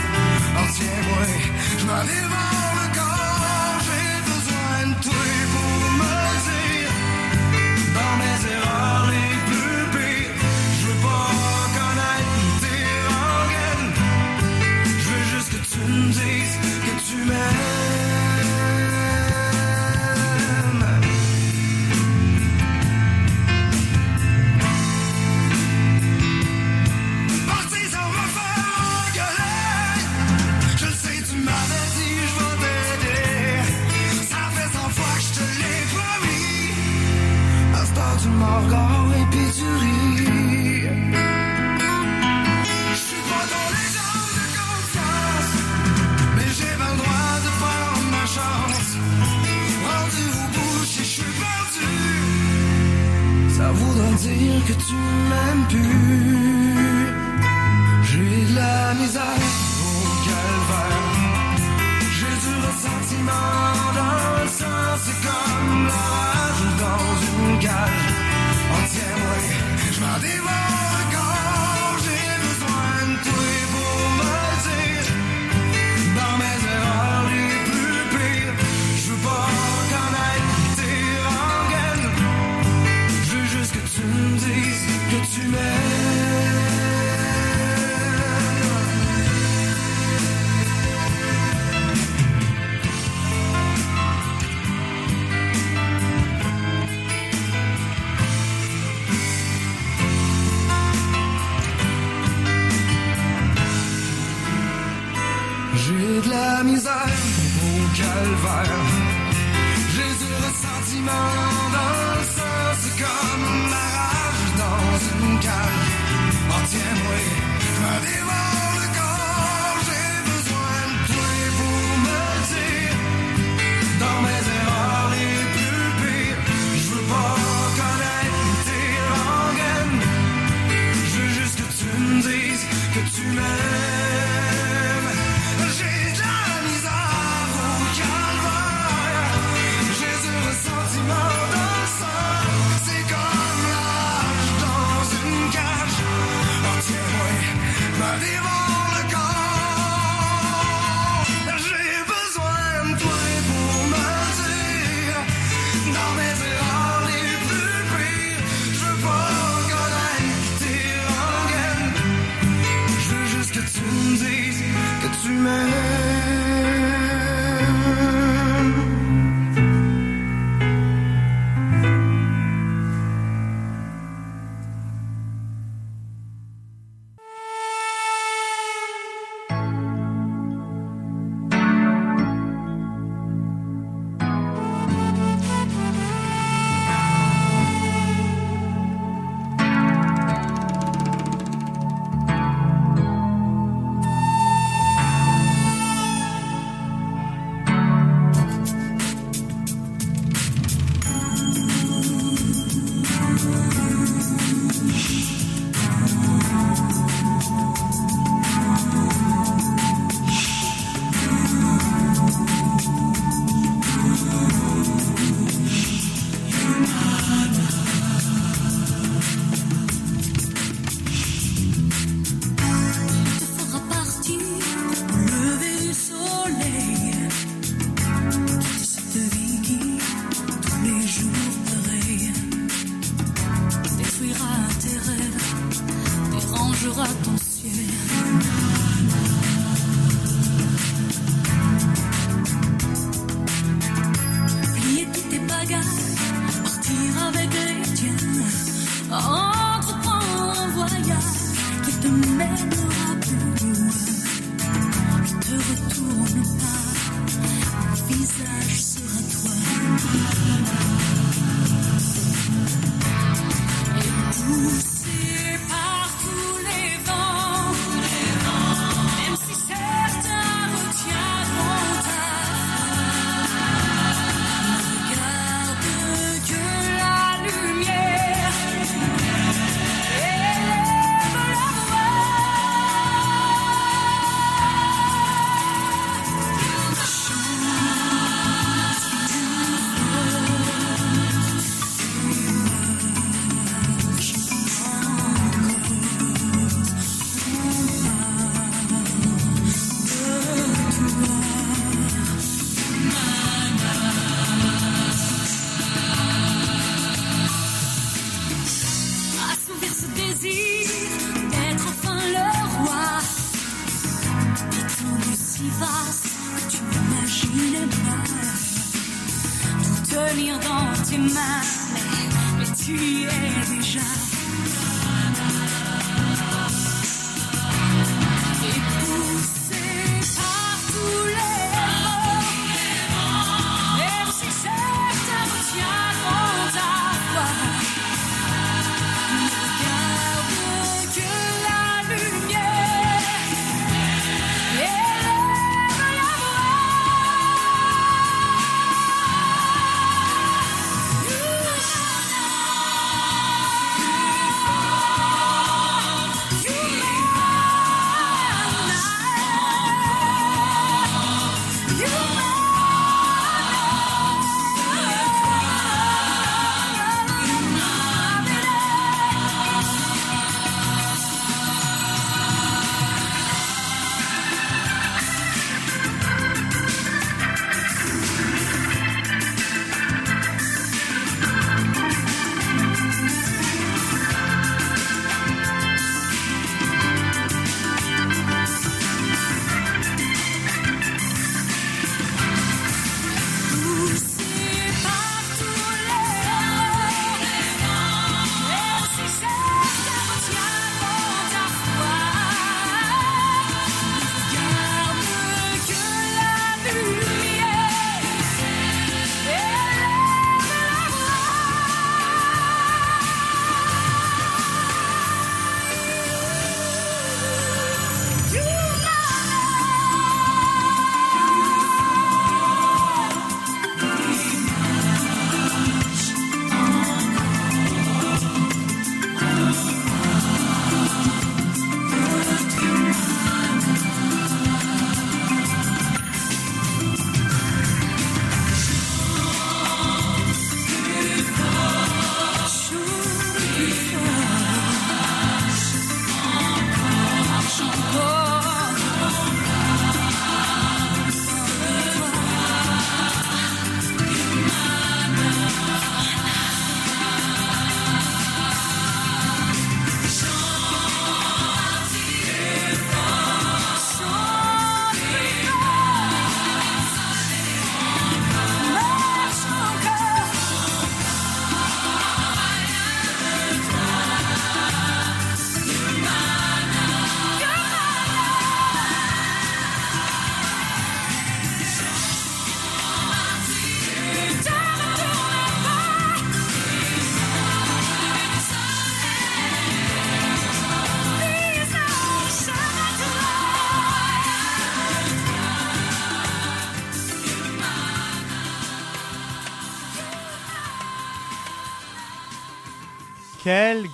En 0.58 0.66
tiens-moi, 0.74 1.26
je 1.78 1.86
m'en 1.86 2.02
regardes 38.44 39.14
et. 39.14 39.24
Je 42.90 43.00
suis 43.08 43.24
pas 43.30 43.44
ton 43.52 43.66
légende 43.76 44.32
de 44.38 44.46
confiance. 44.58 45.52
Mais 46.36 46.48
j'ai 46.56 46.74
pas 46.80 46.90
le 46.92 46.98
droit 47.02 47.34
de 47.46 47.50
prendre 47.60 48.04
ma 48.14 48.24
chance. 48.36 48.90
Rendu 49.88 50.26
au 50.42 50.46
bout, 50.54 50.80
je 50.96 51.02
suis 51.14 51.32
perdu. 51.44 51.94
Ça 53.56 53.68
voudrait 53.72 54.16
dire 54.28 54.58
que 54.68 54.74
tu 54.86 54.96
m'aimes 55.28 55.66
plus. 55.68 57.06
J'ai 58.08 58.44
de 58.50 58.54
la 58.54 58.78
misère 59.00 59.42
au 59.82 59.94
calvaire. 60.26 61.12
J'ai 62.16 62.34
du 62.44 62.54
ressentiment 62.66 63.50
dans 63.98 64.42
le 64.42 64.48
sang. 64.58 64.90
C'est 65.04 65.20
comme 65.26 65.86
la 65.88 66.43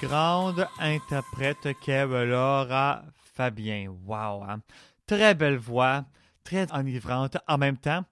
grande 0.01 0.67
interprète 0.79 1.69
qu'est 1.83 2.07
Laura 2.07 3.03
Fabien. 3.35 3.95
Wow! 4.07 4.45
hein. 4.45 4.63
Très 5.07 5.35
belle 5.35 5.59
voix, 5.59 6.07
très 6.43 6.73
enivrante. 6.73 7.37
En 7.47 7.59
même 7.59 7.77
temps, 7.77 8.05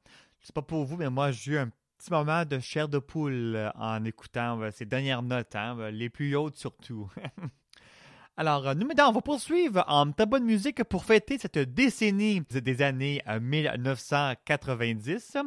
sais 0.42 0.52
pas 0.52 0.60
pour 0.62 0.84
vous, 0.84 0.96
mais 0.96 1.08
moi, 1.08 1.30
j'ai 1.30 1.52
eu 1.52 1.58
un 1.58 1.70
petit 1.96 2.10
moment 2.10 2.44
de 2.44 2.58
chair 2.58 2.88
de 2.88 2.98
poule 2.98 3.72
en 3.74 4.04
écoutant 4.04 4.60
euh, 4.60 4.70
ces 4.70 4.84
dernières 4.84 5.22
notes, 5.22 5.56
hein, 5.56 5.78
euh, 5.78 5.90
les 5.90 6.10
plus 6.10 6.36
hautes 6.36 6.56
surtout. 6.56 7.08
Alors, 8.36 8.68
euh, 8.68 8.74
nous 8.74 8.86
maintenant, 8.86 9.08
on 9.08 9.12
va 9.12 9.22
poursuivre 9.22 9.82
en 9.88 10.12
très 10.12 10.26
bonne 10.26 10.44
musique 10.44 10.84
pour 10.84 11.04
fêter 11.04 11.38
cette 11.38 11.58
décennie 11.58 12.42
des 12.50 12.82
années 12.82 13.22
euh, 13.28 13.40
1990 13.40 15.38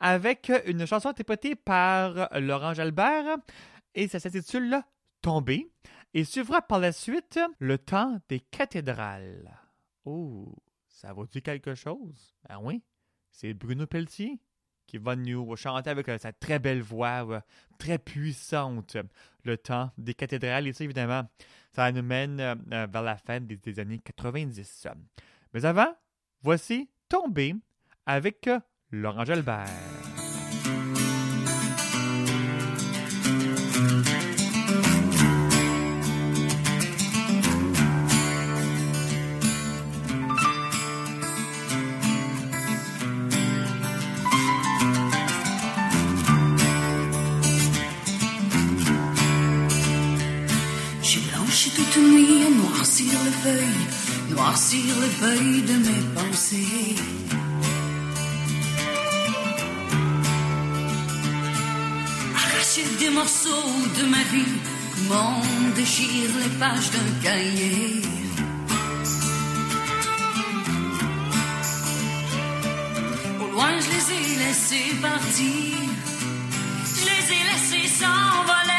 avec 0.00 0.50
une 0.66 0.86
chanson 0.86 1.08
interprétée 1.08 1.54
par 1.54 2.28
Laurent 2.38 2.74
Jalbert 2.74 3.38
et 3.94 4.08
ça 4.08 4.20
s'intitule 4.20 4.82
Tomber 5.22 5.70
et 6.14 6.24
suivra 6.24 6.62
par 6.62 6.78
la 6.78 6.92
suite 6.92 7.38
Le 7.58 7.78
temps 7.78 8.20
des 8.28 8.40
cathédrales. 8.40 9.58
Oh, 10.04 10.54
ça 10.88 11.12
vous 11.12 11.26
dit 11.26 11.42
quelque 11.42 11.74
chose? 11.74 12.34
Ah 12.48 12.60
oui, 12.60 12.82
c'est 13.30 13.54
Bruno 13.54 13.86
Pelletier 13.86 14.40
qui 14.88 14.98
va 14.98 15.14
nous 15.14 15.54
chanter 15.54 15.90
avec 15.90 16.08
euh, 16.08 16.18
sa 16.18 16.32
très 16.32 16.58
belle 16.58 16.82
voix, 16.82 17.24
euh, 17.30 17.40
très 17.78 17.98
puissante, 17.98 18.96
Le 19.44 19.56
temps 19.56 19.92
des 19.98 20.14
cathédrales. 20.14 20.66
Et 20.66 20.72
ça, 20.72 20.82
évidemment, 20.82 21.28
ça 21.72 21.92
nous 21.92 22.02
mène 22.02 22.40
euh, 22.40 22.86
vers 22.90 23.02
la 23.02 23.16
fin 23.16 23.38
des, 23.40 23.78
années 23.78 24.00
90. 24.00 24.88
Mais 25.54 25.64
avant, 25.64 25.94
voici 26.42 26.90
Tomber 27.08 27.54
avec 28.06 28.48
Laurent 28.90 29.24
Jalbert. 29.24 30.17
Noircir 53.00 53.24
les 53.24 53.30
feuilles, 53.30 54.30
noircir 54.30 55.00
les 55.00 55.08
feuilles 55.08 55.62
de 55.62 55.76
mes 55.86 56.02
pensées. 56.14 56.96
Arracher 62.34 62.84
des 62.98 63.10
morceaux 63.10 63.72
de 63.98 64.06
ma 64.06 64.22
vie, 64.32 64.54
comme 64.94 65.16
on 65.16 65.76
déchire 65.76 66.30
les 66.42 66.58
pages 66.58 66.90
d'un 66.90 67.22
cahier. 67.22 68.02
Au 73.40 73.52
loin, 73.52 73.74
je 73.80 73.88
les 73.94 74.06
ai 74.16 74.38
laissés 74.44 74.94
partir, 75.00 75.74
je 76.96 77.04
les 77.04 77.24
ai 77.36 77.42
laissés 77.52 77.88
s'envoler. 78.00 78.77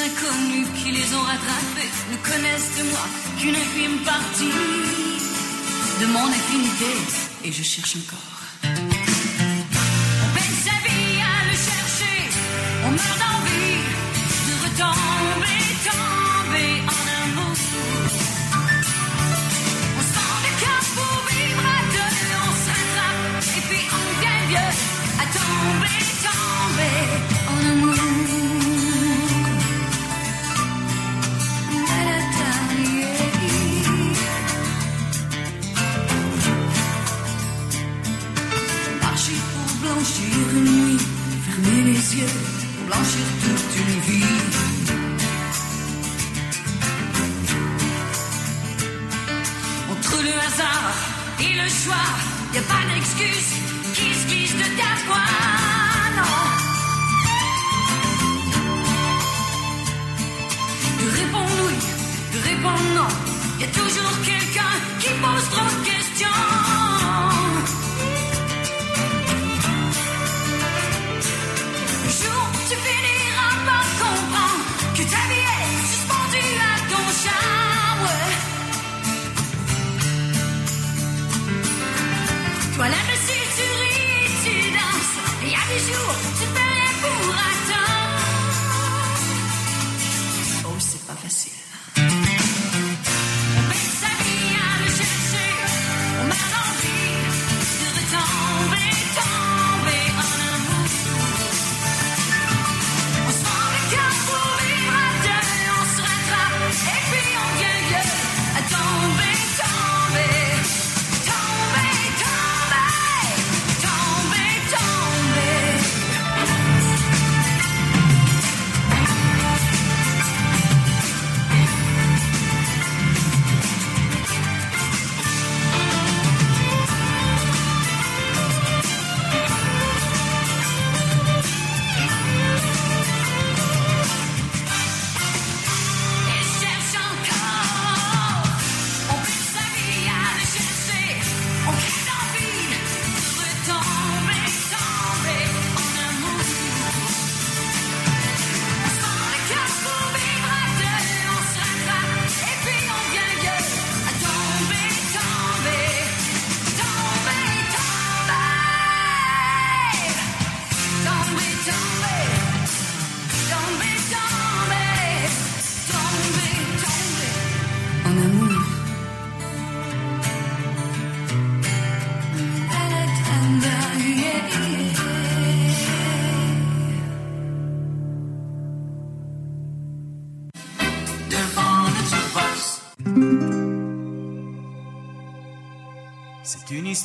inconnus 0.00 0.68
qui 0.76 0.92
les 0.92 1.14
ont 1.14 1.22
rattrapés 1.22 1.90
ne 2.10 2.16
connaissent 2.16 2.78
de 2.78 2.84
moi 2.90 3.06
qu'une 3.38 3.54
infime 3.54 3.98
partie 4.04 4.52
de 6.00 6.06
mon 6.06 6.26
infinité. 6.26 6.92
Et 7.44 7.52
je 7.52 7.62
cherche 7.62 7.96
encore 7.96 8.33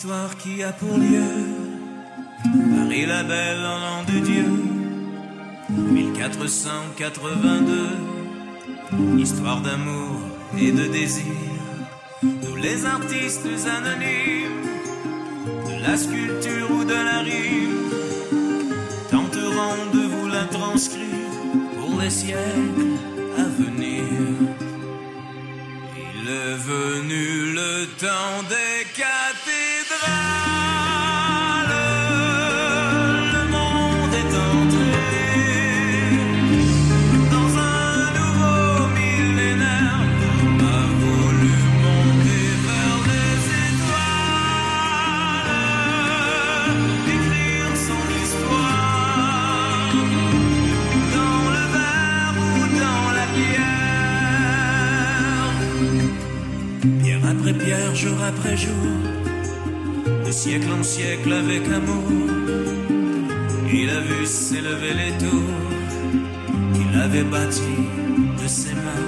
histoire 0.10 0.34
qui 0.38 0.64
a 0.64 0.72
pour 0.72 0.98
lieu 0.98 1.22
Paris 2.76 3.06
la 3.06 3.22
belle 3.22 3.64
en 3.64 3.78
l'an 3.78 4.04
de 4.12 4.18
Dieu. 4.26 4.46
1482 5.70 7.90
Histoire 9.20 9.62
d'amour 9.62 10.16
et 10.58 10.72
de 10.72 10.88
désir. 10.88 11.36
Tous 12.22 12.56
les 12.56 12.88
artistes 12.88 13.46
anonymes 13.78 14.66
De 15.68 15.76
la 15.88 15.96
sculpture 15.96 16.72
ou 16.72 16.84
de 16.84 17.00
la 17.10 17.20
rime 17.20 17.92
Tenteront 19.12 19.92
de 19.94 20.08
vous 20.08 20.28
la 20.28 20.46
transcrire 20.46 21.30
pour 21.78 22.02
les 22.02 22.10
siècles 22.10 22.69
jour 57.94 58.18
après 58.24 58.56
jour, 58.56 58.74
de 60.26 60.32
siècle 60.32 60.68
en 60.80 60.84
siècle 60.84 61.34
avec 61.34 61.64
amour. 61.68 62.04
Il 63.72 63.90
a 63.90 64.00
vu 64.02 64.26
s'élever 64.26 64.94
les 64.94 65.18
tours 65.18 65.60
qu'il 66.74 67.00
avait 67.00 67.24
bâties 67.24 67.88
de 68.42 68.48
ses 68.48 68.74
mains. 68.74 69.08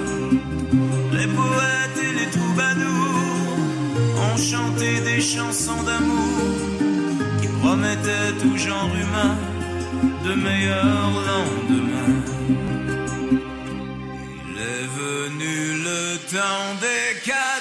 Les 1.12 1.26
poètes 1.26 1.98
et 2.08 2.12
les 2.20 2.30
troubadours 2.30 3.56
ont 4.26 4.36
chanté 4.36 5.00
des 5.00 5.20
chansons 5.20 5.82
d'amour 5.82 6.38
qui 7.40 7.48
promettaient 7.60 8.32
tout 8.40 8.56
genre 8.56 8.90
humain 9.02 9.36
de 10.24 10.34
meilleurs 10.34 11.12
lendemains. 11.30 12.20
Il 14.48 14.56
est 14.58 14.88
venu 15.00 15.82
le 15.84 16.18
temps 16.30 16.74
des 16.80 17.30
cas. 17.30 17.51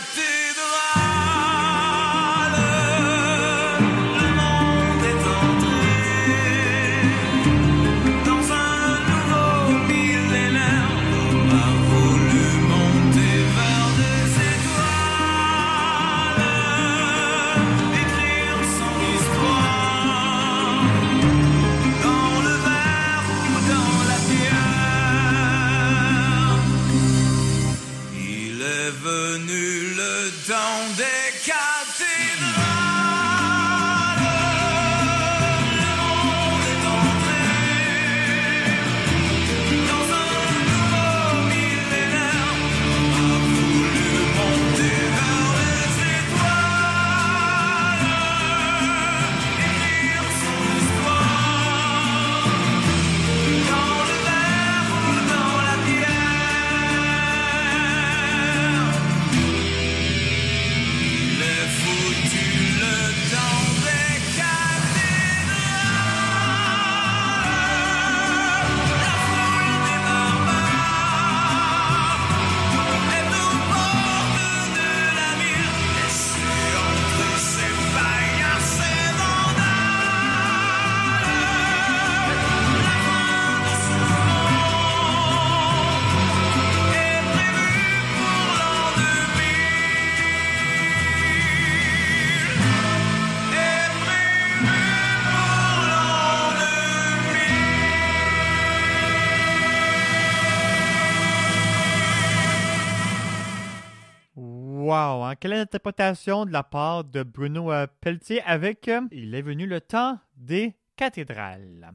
Quelle 105.42 105.54
interprétation 105.54 106.46
de 106.46 106.52
la 106.52 106.62
part 106.62 107.04
de 107.04 107.24
Bruno 107.24 107.72
euh, 107.72 107.88
Pelletier 108.00 108.44
avec 108.44 108.88
euh, 108.88 109.02
Il 109.12 109.34
est 109.34 109.42
venu 109.42 109.66
le 109.66 109.82
temps 109.82 110.20
des 110.38 110.76
cathédrales. 110.96 111.92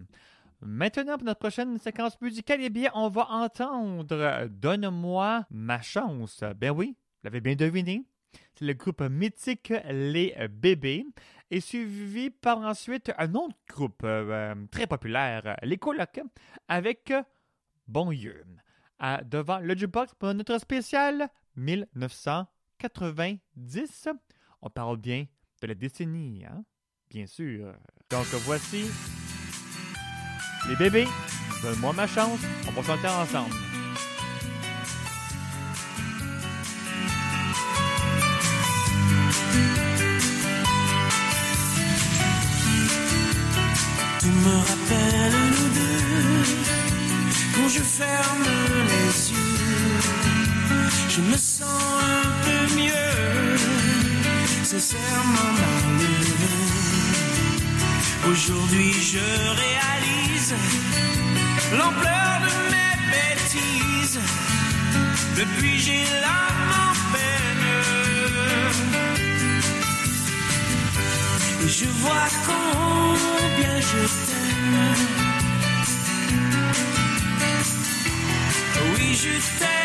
Maintenant, 0.60 1.16
pour 1.16 1.26
notre 1.26 1.38
prochaine 1.38 1.78
séquence 1.78 2.20
musicale, 2.20 2.58
eh 2.62 2.70
bien, 2.70 2.90
on 2.94 3.08
va 3.08 3.30
entendre 3.30 4.04
euh, 4.10 4.48
Donne-moi 4.50 5.46
ma 5.50 5.80
chance. 5.80 6.42
Ben 6.56 6.72
oui, 6.72 6.96
vous 6.96 7.20
l'avez 7.22 7.40
bien 7.40 7.54
deviné. 7.54 8.04
C'est 8.56 8.64
le 8.64 8.72
groupe 8.74 9.02
mythique 9.02 9.72
Les 9.90 10.34
Bébés 10.50 11.06
et 11.48 11.60
suivi 11.60 12.30
par 12.30 12.58
ensuite 12.58 13.12
un 13.16 13.32
autre 13.36 13.54
groupe 13.68 14.04
très 14.72 14.88
populaire, 14.88 15.56
Les 15.62 15.76
Colocs, 15.76 16.20
avec 16.66 17.12
Bon 17.86 18.10
Dieu. 18.10 18.44
À- 18.98 19.22
devant 19.22 19.60
le 19.60 19.76
jukebox 19.76 20.14
pour 20.14 20.34
notre 20.34 20.58
spécial 20.58 21.28
1990. 22.82 24.08
On 24.62 24.70
parle 24.70 24.96
bien 24.96 25.26
de 25.62 25.66
la 25.66 25.74
décennie, 25.74 26.44
hein? 26.44 26.64
Bien 27.10 27.26
sûr. 27.26 27.72
Donc 28.10 28.26
voici 28.44 28.86
les 30.68 30.76
bébés. 30.76 31.08
Donne-moi 31.62 31.92
ma 31.92 32.06
chance. 32.06 32.40
On 32.68 32.72
va 32.72 32.82
chanter 32.82 33.08
ensemble. 33.08 33.54
Me 44.24 44.58
deux. 45.74 46.44
Quand 47.54 47.68
je 47.68 47.80
ferme 47.80 48.44
les 48.88 49.30
yeux, 49.32 49.45
je 51.16 51.22
me 51.22 51.36
sens 51.36 51.62
un 51.64 52.28
peu 52.44 52.74
mieux. 52.76 53.56
Sincèrement 54.62 55.52
malheureux. 55.60 56.72
Aujourd'hui, 58.30 58.92
je 59.12 59.26
réalise 59.64 60.54
l'ampleur 61.78 62.32
de 62.46 62.52
mes 62.72 62.96
bêtises. 63.14 64.20
Depuis, 65.36 65.78
j'ai 65.78 66.04
l'âme 66.22 66.72
en 66.86 66.92
peine. 67.12 67.68
Et 71.64 71.68
je 71.68 71.88
vois 72.02 72.28
combien 72.50 73.80
je 73.90 74.02
t'aime. 74.26 74.78
Oui, 78.94 79.14
je 79.14 79.34
t'aime. 79.58 79.75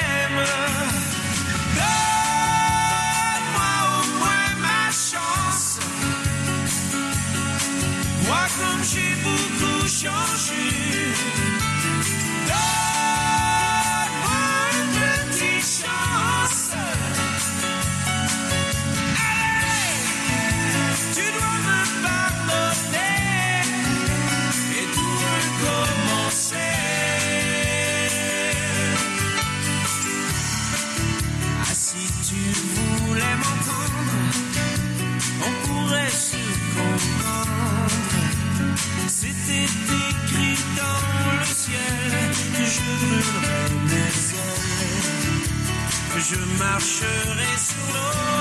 Je 46.32 46.38
marcherai 46.57 47.57
sur 47.57 47.75
l'eau, 47.93 48.41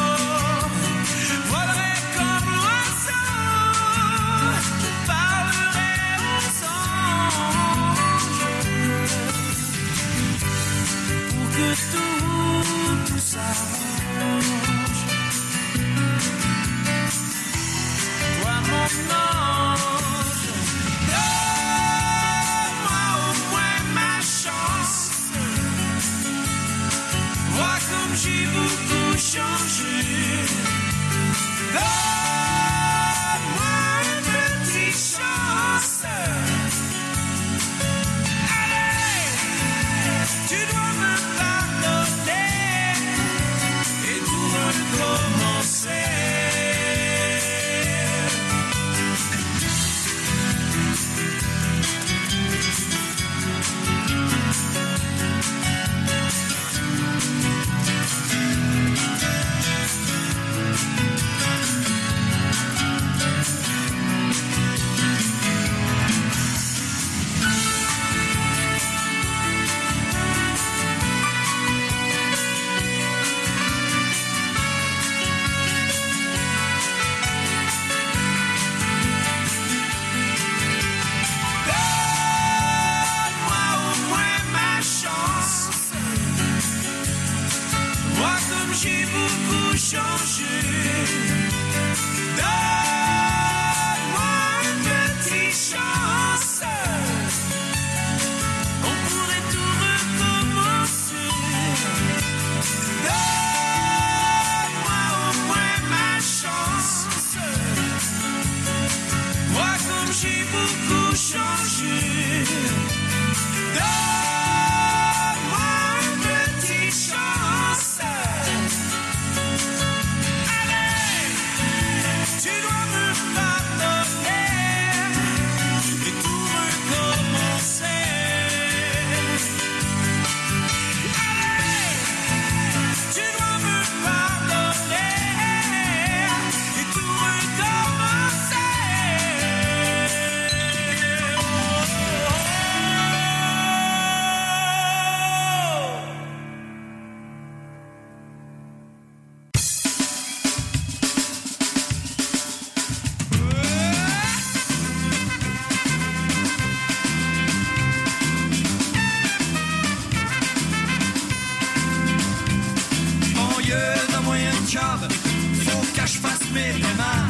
mes 166.52 166.72
paiements. 166.82 167.28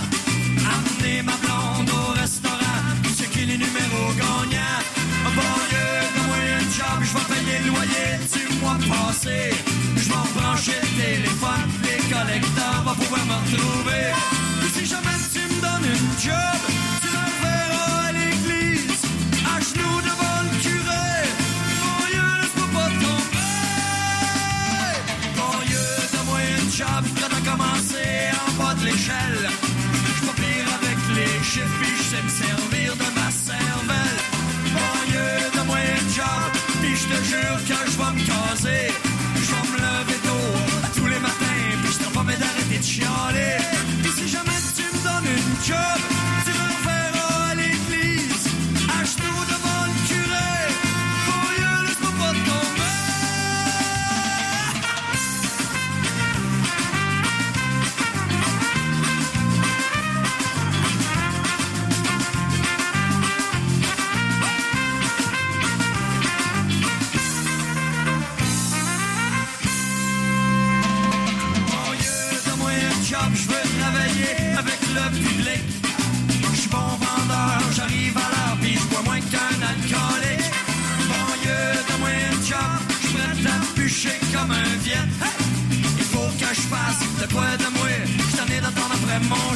Amener 0.72 1.22
ma 1.22 1.36
blonde 1.42 1.90
au 1.90 2.12
restaurant, 2.20 2.82
checker 3.16 3.46
les 3.46 3.58
numéros 3.58 4.12
gagnants. 4.16 4.82
Un 5.26 5.32
bon 5.38 5.54
lieu, 5.70 5.92
de 6.14 6.20
moyenne 6.28 6.70
job, 6.76 6.98
je 7.02 7.12
vais 7.16 7.26
payer 7.34 7.58
le 7.64 7.68
loyer 7.70 8.10
du 8.32 8.42
mois 8.60 8.78
passé. 8.88 9.38
Je 9.96 10.08
m'en 10.10 10.26
brancher 10.34 10.78
le 10.82 10.90
téléphone, 11.02 11.64
les 11.84 12.00
collecteurs 12.12 12.82
vont 12.84 12.94
pouvoir 12.94 13.24
me 13.26 13.36
retrouver. 13.44 14.06
Si 14.74 14.82
jamais 14.86 15.18
tu 15.32 15.40
me 15.40 15.58
donnes 15.60 15.88
une 15.96 16.12
job, 16.24 16.60
tu 17.02 17.08
le 17.08 17.26
verras 17.42 18.08
à 18.08 18.12
l'église, 18.12 19.02
à 19.44 19.54
genoux 19.60 20.00
devant 20.08 20.40
le 20.46 20.52
curé. 20.64 21.08
Bon 21.82 22.00
lieu, 22.12 22.32
je 22.42 22.48
pas 22.74 22.90
tomber. 23.02 23.64
Bon 25.36 25.56
de 26.14 26.20
moyenne 26.30 26.70
job, 26.72 27.04
de 29.00 29.06
l'échelle. 29.06 29.50
Je 30.16 30.42
pire 30.42 30.68
avec 30.80 30.98
les 31.16 31.44
chiffres, 31.44 31.78
puis 31.80 31.96
je 31.96 32.02
sais 32.02 32.22
me 32.22 32.28
servir 32.28 32.96
de 32.96 33.14
ma 33.14 33.30
cervelle. 33.30 34.20
Mon 34.72 35.10
Dieu, 35.10 35.50
donne-moi 35.54 35.78
une 35.78 36.10
job, 36.10 36.50
puis 36.80 36.96
je 36.96 37.06
te 37.08 37.24
jure 37.24 37.58
que 37.68 37.90
je 37.90 37.96
vais 37.96 38.12
me 38.12 38.26
caser. 38.26 38.89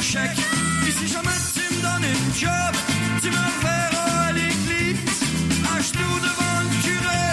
Puis 0.07 0.93
si 0.99 1.07
jamais 1.07 1.29
tu 1.53 1.61
me 1.73 1.81
donnes 1.81 2.03
une 2.05 2.33
job, 2.39 2.73
tu 3.23 3.29
me 3.29 3.45
verras 3.63 4.27
à 4.27 4.31
l'église, 4.31 5.21
à 5.65 5.81
genoux 5.81 6.19
devant 6.21 6.59
le 6.61 6.69
curé. 6.85 7.27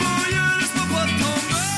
Mon 0.00 0.18
Dieu, 0.30 0.46
laisse-moi 0.60 0.86
pas 0.94 1.06
tomber. 1.18 1.72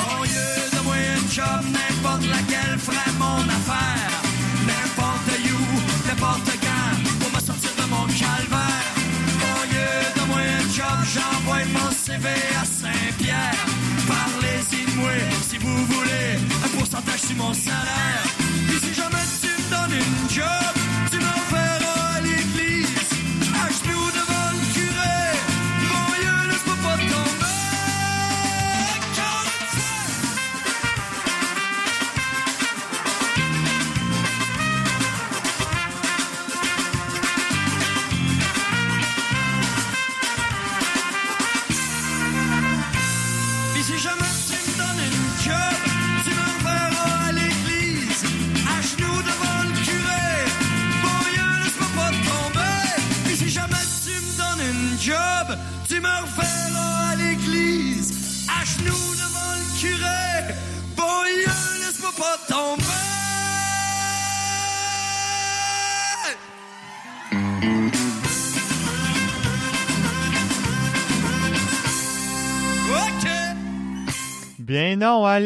Mon 0.00 0.24
Dieu, 0.24 0.48
donne-moi 0.72 0.96
une 0.96 1.30
job, 1.30 1.60
n'importe 1.76 2.24
laquelle 2.26 2.78
ferait 2.78 3.12
mon 3.18 3.42
affaire. 3.58 4.12
N'importe 4.66 5.28
où, 5.44 6.08
n'importe 6.08 6.50
quand, 6.64 6.96
pour 7.20 7.30
me 7.30 7.40
sortir 7.44 7.72
de 7.76 7.84
mon 7.90 8.06
calvaire. 8.06 8.94
Mon 9.42 9.60
Dieu, 9.70 9.90
donne-moi 10.16 10.40
un 10.40 10.66
job, 10.74 10.98
j'envoie 11.12 11.64
mon 11.76 11.90
CV 11.90 12.26
à 12.60 12.64
Saint-Pierre. 12.64 13.66
Parlez-y 14.08 14.90
de 14.90 14.96
moi, 14.96 15.12
si 15.48 15.58
vous 15.58 15.84
voulez, 15.84 16.40
un 16.64 16.68
pourcentage 16.78 17.20
sur 17.20 17.36
mon 17.36 17.52
salaire. 17.52 17.87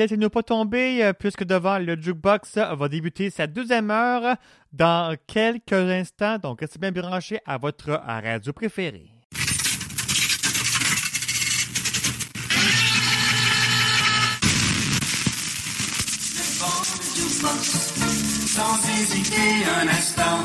Laissez-nous 0.02 0.30
pas 0.30 0.42
tomber, 0.42 1.04
euh, 1.04 1.12
puisque 1.12 1.44
devant 1.44 1.78
le 1.78 2.00
jukebox 2.00 2.56
euh, 2.56 2.74
va 2.74 2.88
débuter 2.88 3.30
sa 3.30 3.46
deuxième 3.46 3.90
heure 3.90 4.36
dans 4.72 5.16
quelques 5.26 5.72
instants. 5.72 6.38
Donc, 6.38 6.60
restez 6.60 6.78
bien 6.78 6.92
branchés 6.92 7.38
à 7.46 7.58
votre 7.58 7.90
euh, 7.90 7.98
radio 7.98 8.52
préférée. 8.52 9.10
Sans 18.54 18.78
hésiter 19.00 19.64
un 19.80 19.88
instant, 19.88 20.44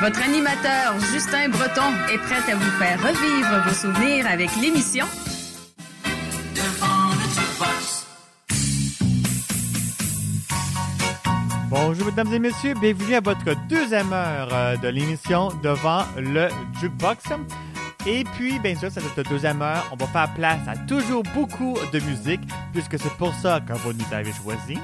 Votre 0.00 0.22
animateur 0.22 0.98
Justin 1.12 1.50
Breton 1.50 1.92
est 2.10 2.16
prêt 2.16 2.50
à 2.50 2.56
vous 2.56 2.70
faire 2.78 2.98
revivre 3.02 3.68
vos 3.68 3.74
souvenirs 3.74 4.26
avec 4.26 4.48
l'émission 4.56 5.04
Devant 6.54 7.10
le 7.10 7.28
jukebox. 7.28 8.06
Bonjour 11.68 12.06
mesdames 12.06 12.32
et 12.32 12.38
messieurs, 12.38 12.72
bienvenue 12.80 13.14
à 13.14 13.20
votre 13.20 13.54
deuxième 13.68 14.10
heure 14.14 14.48
euh, 14.52 14.76
de 14.78 14.88
l'émission 14.88 15.50
devant 15.62 16.04
le 16.16 16.48
jukebox. 16.80 17.24
Et 18.06 18.24
puis, 18.24 18.58
bien 18.58 18.74
sûr, 18.76 18.90
cette 18.90 19.28
deuxième 19.28 19.60
heure, 19.60 19.86
on 19.92 19.96
va 19.96 20.06
faire 20.06 20.32
place 20.32 20.66
à 20.66 20.78
toujours 20.86 21.24
beaucoup 21.34 21.76
de 21.92 22.00
musique, 22.00 22.40
puisque 22.72 22.98
c'est 22.98 23.12
pour 23.18 23.34
ça 23.34 23.60
que 23.60 23.74
vous 23.74 23.92
nous 23.92 24.14
avez 24.14 24.32
choisi. 24.32 24.78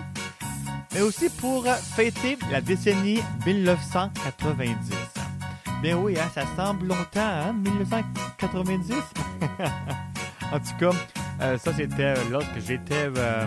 Mais 0.93 1.01
aussi 1.01 1.29
pour 1.29 1.67
fêter 1.67 2.39
la 2.51 2.61
décennie 2.61 3.21
1990. 3.47 5.06
Bien 5.83 5.97
oui, 5.99 6.15
hein, 6.19 6.29
ça 6.35 6.43
semble 6.57 6.87
longtemps, 6.87 7.21
hein, 7.21 7.53
1990. 7.53 8.95
en 10.53 10.59
tout 10.59 10.77
cas, 10.81 10.91
euh, 11.43 11.59
ça 11.59 11.73
c'était 11.75 12.03
euh, 12.03 12.17
lorsque 12.31 12.59
j'étais 12.67 13.11
euh, 13.15 13.47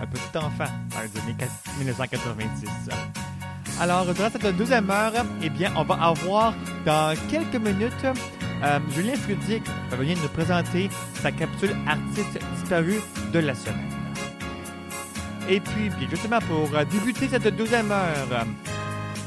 un 0.00 0.06
petit 0.06 0.38
enfant, 0.38 0.64
dans 0.90 1.00
les 1.00 1.20
années 1.20 1.36
4- 1.38 1.78
1990. 1.78 2.70
Alors, 3.78 4.06
durant 4.06 4.30
cette 4.30 4.56
deuxième 4.56 4.90
heure, 4.90 5.12
eh 5.42 5.50
bien, 5.50 5.70
on 5.76 5.82
va 5.82 5.96
avoir 6.02 6.54
dans 6.86 7.14
quelques 7.28 7.56
minutes 7.56 8.06
euh, 8.64 8.78
Julien 8.94 9.16
Frudic 9.16 9.62
va 9.90 9.96
venir 9.98 10.16
nous 10.22 10.28
présenter 10.28 10.88
sa 11.20 11.30
capsule 11.30 11.76
artiste 11.86 12.38
disparue 12.54 13.00
de 13.34 13.38
la 13.40 13.54
semaine. 13.54 13.90
Et 15.46 15.60
puis, 15.60 15.90
justement, 16.10 16.38
pour 16.40 16.70
débuter 16.86 17.28
cette 17.28 17.54
deuxième 17.54 17.92
heure, 17.92 18.46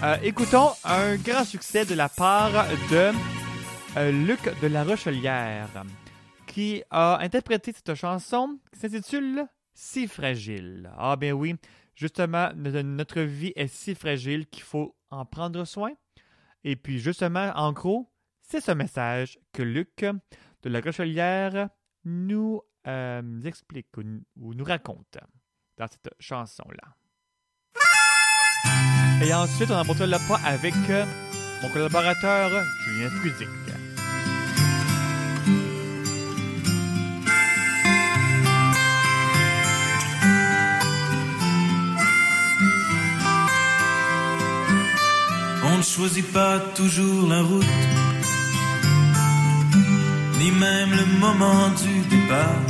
euh, 0.04 0.18
écoutons 0.24 0.70
un 0.84 1.16
grand 1.18 1.44
succès 1.44 1.86
de 1.86 1.94
la 1.96 2.10
part 2.10 2.52
de 2.92 3.12
euh, 3.98 4.12
Luc 4.12 4.40
de 4.62 4.68
la 4.68 4.84
Rochelière, 4.84 5.68
qui 6.48 6.84
a 6.90 7.18
interprété 7.20 7.72
cette 7.74 7.96
chanson 7.96 8.60
qui 8.74 8.80
s'intitule 8.80 9.46
Si 9.74 10.08
fragile. 10.08 10.90
Ah 10.98 11.16
bien 11.16 11.34
oui, 11.34 11.56
justement, 11.96 12.50
no- 12.56 12.82
notre 12.84 13.22
vie 13.22 13.54
est 13.56 13.68
si 13.68 13.96
fragile 13.96 14.48
qu'il 14.48 14.64
faut 14.64 14.96
en 15.10 15.26
prendre 15.26 15.64
soin. 15.66 15.92
Et 16.64 16.76
puis 16.76 17.00
justement, 17.00 17.52
en 17.56 17.72
gros, 17.74 18.12
c'est 18.42 18.62
ce 18.62 18.72
message 18.72 19.40
que 19.54 19.64
Luc 19.64 20.06
de 20.64 20.70
la 20.70 20.82
Rochelière 20.82 21.70
nous 22.06 22.62
euh, 22.88 23.42
explique 23.44 23.96
ou 23.98 24.54
nous 24.54 24.64
raconte 24.66 25.18
dans 25.78 25.88
cette 25.88 26.10
chanson-là. 26.20 26.96
Et 29.22 29.34
ensuite, 29.34 29.70
on 29.70 29.76
emporte 29.76 30.00
le 30.00 30.18
pas 30.28 30.40
avec 30.46 30.74
euh, 30.90 31.06
mon 31.62 31.70
collaborateur 31.70 32.50
Julien 32.86 33.10
Fruzic. 33.10 33.50
On 45.64 45.78
ne 45.78 45.84
choisit 45.84 46.32
pas 46.34 46.60
toujours 46.76 47.30
la 47.30 47.42
route, 47.42 47.66
ni 50.40 50.52
même 50.52 50.92
le 50.92 51.06
moment 51.20 51.70
du 51.70 52.00
départ. 52.10 52.64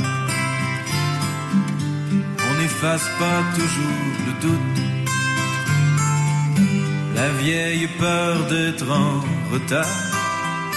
On 2.48 2.60
n'efface 2.60 3.08
pas 3.18 3.42
toujours 3.54 4.00
le 4.26 4.32
doute, 4.40 4.99
la 7.20 7.28
vieille 7.32 7.86
peur 7.98 8.46
d'être 8.46 8.90
en 8.90 9.12
retard. 9.52 9.98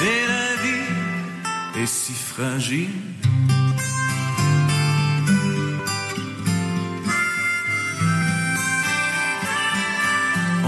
Et 0.10 0.22
la 0.34 0.50
vie 0.64 1.82
est 1.82 1.92
si 2.00 2.14
fragile. 2.14 3.00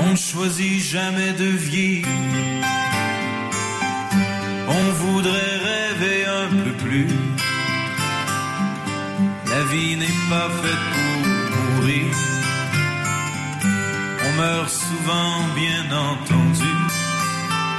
On 0.03 0.11
ne 0.11 0.21
choisit 0.31 0.79
jamais 0.95 1.33
de 1.43 1.49
vieillir. 1.69 2.07
On 4.77 4.85
voudrait 5.01 5.57
rêver 5.69 6.19
un 6.43 6.49
peu 6.63 6.73
plus. 6.85 7.07
La 9.53 9.61
vie 9.71 9.95
n'est 10.01 10.19
pas 10.29 10.49
faite 10.61 10.85
pour 10.93 11.17
mourir. 11.63 12.34
Meurt 14.37 14.69
souvent, 14.69 15.47
bien 15.55 15.85
entendu, 15.95 16.75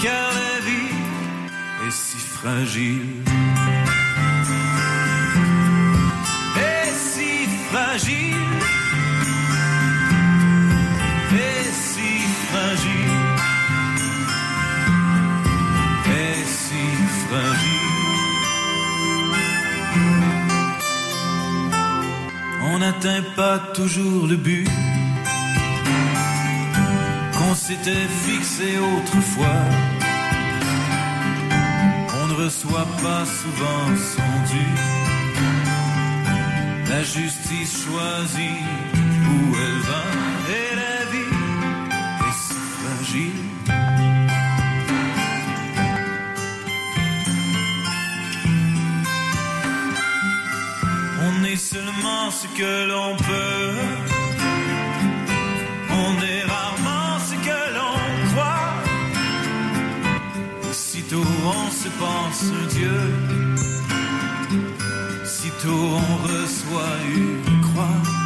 car 0.02 0.28
la 0.40 0.60
vie 0.64 0.96
est 1.86 1.90
si 1.90 2.16
fragile. 2.16 3.22
Et 6.56 6.88
si 6.92 7.46
fragile. 7.70 8.52
Et 11.32 11.64
si 11.84 12.12
fragile. 12.48 13.20
Et 16.22 16.38
si 16.58 16.84
fragile. 17.26 17.86
On 22.62 22.78
n'atteint 22.78 23.24
pas 23.36 23.58
toujours 23.74 24.26
le 24.26 24.36
but 24.36 24.66
s'était 27.56 28.08
fixé 28.26 28.78
autrefois. 28.78 29.62
On 32.20 32.26
ne 32.28 32.34
reçoit 32.44 32.90
pas 33.02 33.24
souvent 33.24 33.86
son 34.12 34.32
dû. 34.52 34.66
La 36.90 37.02
justice 37.02 37.84
choisit 37.84 38.62
où 39.30 39.56
elle 39.64 39.80
va 39.90 40.04
et 40.58 40.70
la 40.82 40.98
vie 41.12 41.36
est 42.28 42.38
si 42.44 42.60
fragile. 42.76 43.42
On 51.26 51.44
est 51.44 51.62
seulement 51.72 52.30
ce 52.30 52.46
que 52.58 52.88
l'on 52.90 53.16
peut. 53.16 54.15
On 61.46 61.70
se 61.70 61.88
pense 62.00 62.44
Dieu. 62.74 63.00
Sitôt 65.24 65.90
on 66.02 66.16
reçoit 66.26 66.98
une 67.14 67.60
croix. 67.62 68.25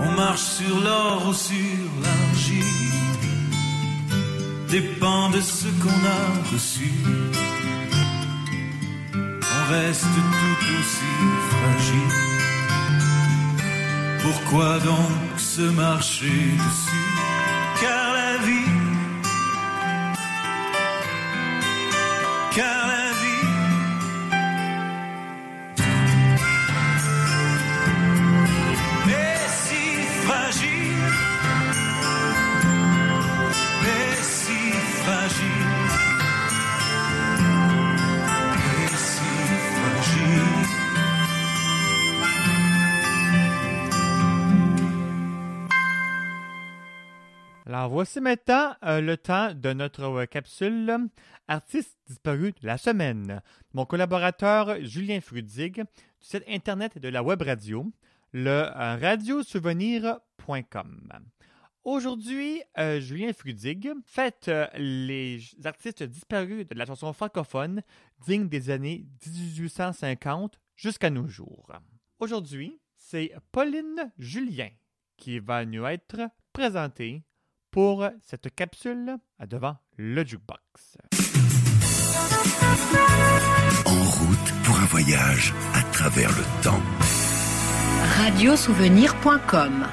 On 0.00 0.10
marche 0.16 0.40
sur 0.40 0.80
l'or 0.80 1.28
ou 1.28 1.34
sur 1.34 1.56
l'argile 2.02 2.88
dépend 4.70 5.30
de 5.30 5.40
ce 5.40 5.68
qu'on 5.82 5.88
a 5.88 6.52
reçu. 6.52 6.92
On 9.14 9.72
reste 9.72 10.04
tout 10.40 10.64
aussi 10.78 11.14
fragile. 11.50 12.16
Pourquoi 14.22 14.78
donc 14.80 15.38
se 15.38 15.62
marcher 15.62 16.52
dessus? 16.64 16.87
Voici 48.08 48.20
maintenant 48.22 48.74
euh, 48.84 49.02
le 49.02 49.18
temps 49.18 49.52
de 49.52 49.74
notre 49.74 50.04
euh, 50.04 50.24
capsule 50.24 50.88
euh, 50.88 51.06
Artiste 51.46 51.98
disparu 52.06 52.52
de 52.52 52.66
la 52.66 52.78
semaine. 52.78 53.42
Mon 53.74 53.84
collaborateur 53.84 54.82
Julien 54.82 55.20
Frudig 55.20 55.74
du 55.74 55.84
site 56.18 56.44
internet 56.48 56.96
de 56.96 57.10
la 57.10 57.22
web 57.22 57.42
radio, 57.42 57.84
le 58.32 58.50
euh, 58.50 58.96
radiosouvenir.com. 58.96 61.12
Aujourd'hui, 61.84 62.62
euh, 62.78 62.98
Julien 62.98 63.34
Frudig 63.34 63.90
fête 64.06 64.50
les 64.78 65.42
artistes 65.64 66.02
disparus 66.02 66.66
de 66.66 66.74
la 66.76 66.86
chanson 66.86 67.12
francophone 67.12 67.82
digne 68.26 68.48
des 68.48 68.70
années 68.70 69.04
1850 69.26 70.58
jusqu'à 70.76 71.10
nos 71.10 71.28
jours. 71.28 71.70
Aujourd'hui, 72.20 72.80
c'est 72.96 73.34
Pauline 73.52 74.10
Julien 74.18 74.70
qui 75.18 75.40
va 75.40 75.66
nous 75.66 75.84
être 75.84 76.30
présentée 76.54 77.22
pour 77.70 78.08
cette 78.22 78.54
capsule 78.54 79.16
à 79.38 79.46
devant 79.46 79.76
le 79.96 80.24
jukebox. 80.24 80.98
En 83.86 84.02
route 84.04 84.54
pour 84.64 84.78
un 84.78 84.86
voyage 84.86 85.54
à 85.74 85.82
travers 85.92 86.30
le 86.30 86.62
temps. 86.62 86.82
Radiosouvenir.com 88.22 89.86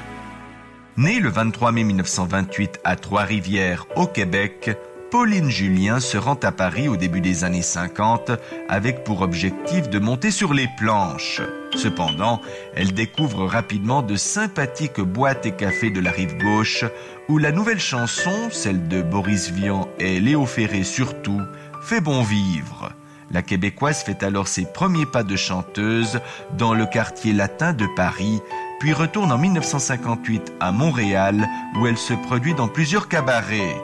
Née 0.96 1.20
le 1.20 1.28
23 1.28 1.72
mai 1.72 1.84
1928 1.84 2.80
à 2.84 2.96
Trois-Rivières, 2.96 3.86
au 3.96 4.06
Québec, 4.06 4.70
Pauline 5.10 5.50
Julien 5.50 6.00
se 6.00 6.16
rend 6.16 6.38
à 6.42 6.52
Paris 6.52 6.88
au 6.88 6.96
début 6.96 7.20
des 7.20 7.44
années 7.44 7.62
50 7.62 8.32
avec 8.68 9.04
pour 9.04 9.20
objectif 9.20 9.88
de 9.88 9.98
monter 9.98 10.30
sur 10.30 10.52
les 10.52 10.68
planches. 10.78 11.42
Cependant, 11.76 12.40
elle 12.74 12.92
découvre 12.92 13.46
rapidement 13.46 14.02
de 14.02 14.16
sympathiques 14.16 15.00
boîtes 15.00 15.46
et 15.46 15.52
cafés 15.52 15.90
de 15.90 16.00
la 16.00 16.10
rive 16.10 16.36
gauche 16.38 16.84
où 17.28 17.38
la 17.38 17.52
nouvelle 17.52 17.80
chanson, 17.80 18.48
celle 18.50 18.88
de 18.88 19.02
Boris 19.02 19.50
Vian 19.50 19.88
et 19.98 20.20
Léo 20.20 20.46
Ferré 20.46 20.84
surtout, 20.84 21.40
fait 21.82 22.00
bon 22.00 22.22
vivre. 22.22 22.92
La 23.30 23.42
québécoise 23.42 24.02
fait 24.02 24.22
alors 24.22 24.46
ses 24.46 24.64
premiers 24.64 25.06
pas 25.06 25.24
de 25.24 25.34
chanteuse 25.34 26.20
dans 26.56 26.74
le 26.74 26.86
quartier 26.86 27.32
latin 27.32 27.72
de 27.72 27.86
Paris, 27.96 28.40
puis 28.78 28.92
retourne 28.92 29.32
en 29.32 29.38
1958 29.38 30.54
à 30.60 30.70
Montréal 30.70 31.48
où 31.76 31.86
elle 31.86 31.98
se 31.98 32.14
produit 32.14 32.54
dans 32.54 32.68
plusieurs 32.68 33.08
cabarets. 33.08 33.76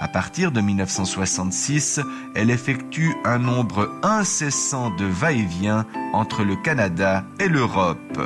À 0.00 0.08
partir 0.08 0.52
de 0.52 0.60
1966, 0.60 2.00
elle 2.34 2.50
effectue 2.50 3.14
un 3.24 3.38
nombre 3.38 3.90
incessant 4.02 4.90
de 4.90 5.04
va-et-vient 5.04 5.84
entre 6.12 6.44
le 6.44 6.56
Canada 6.56 7.24
et 7.40 7.48
l'Europe. 7.48 8.18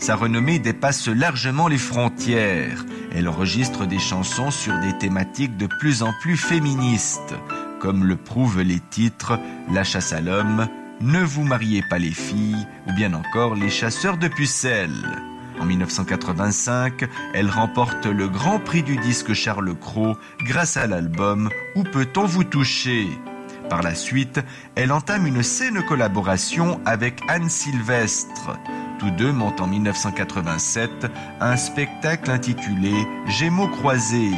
Sa 0.00 0.16
renommée 0.16 0.58
dépasse 0.58 1.08
largement 1.08 1.68
les 1.68 1.78
frontières. 1.78 2.86
Elle 3.14 3.28
enregistre 3.28 3.86
des 3.86 3.98
chansons 3.98 4.50
sur 4.50 4.78
des 4.80 4.96
thématiques 4.96 5.58
de 5.58 5.66
plus 5.66 6.02
en 6.02 6.12
plus 6.22 6.38
féministes, 6.38 7.34
comme 7.80 8.04
le 8.04 8.16
prouvent 8.16 8.62
les 8.62 8.80
titres 8.80 9.38
La 9.70 9.84
chasse 9.84 10.14
à 10.14 10.22
l'homme, 10.22 10.68
Ne 11.02 11.20
vous 11.22 11.44
mariez 11.44 11.82
pas 11.82 11.98
les 11.98 12.12
filles 12.12 12.66
ou 12.88 12.92
bien 12.94 13.12
encore 13.12 13.54
Les 13.54 13.70
chasseurs 13.70 14.16
de 14.16 14.28
pucelles. 14.28 15.22
En 15.60 15.66
1985, 15.66 17.04
elle 17.34 17.50
remporte 17.50 18.06
le 18.06 18.28
Grand 18.28 18.58
Prix 18.58 18.82
du 18.82 18.96
disque 18.96 19.34
Charles 19.34 19.74
Cros 19.74 20.16
grâce 20.40 20.78
à 20.78 20.86
l'album 20.86 21.50
Où 21.76 21.82
peut-on 21.82 22.24
vous 22.24 22.44
toucher 22.44 23.06
Par 23.70 23.82
la 23.82 23.94
suite, 23.94 24.40
elle 24.74 24.90
entame 24.90 25.28
une 25.28 25.44
saine 25.44 25.82
collaboration 25.84 26.80
avec 26.84 27.20
Anne 27.28 27.48
Sylvestre. 27.48 28.58
Tous 28.98 29.12
deux 29.12 29.32
montent 29.32 29.60
en 29.60 29.68
1987 29.68 31.06
un 31.40 31.56
spectacle 31.56 32.32
intitulé 32.32 32.92
Gémeaux 33.28 33.68
croisés. 33.68 34.34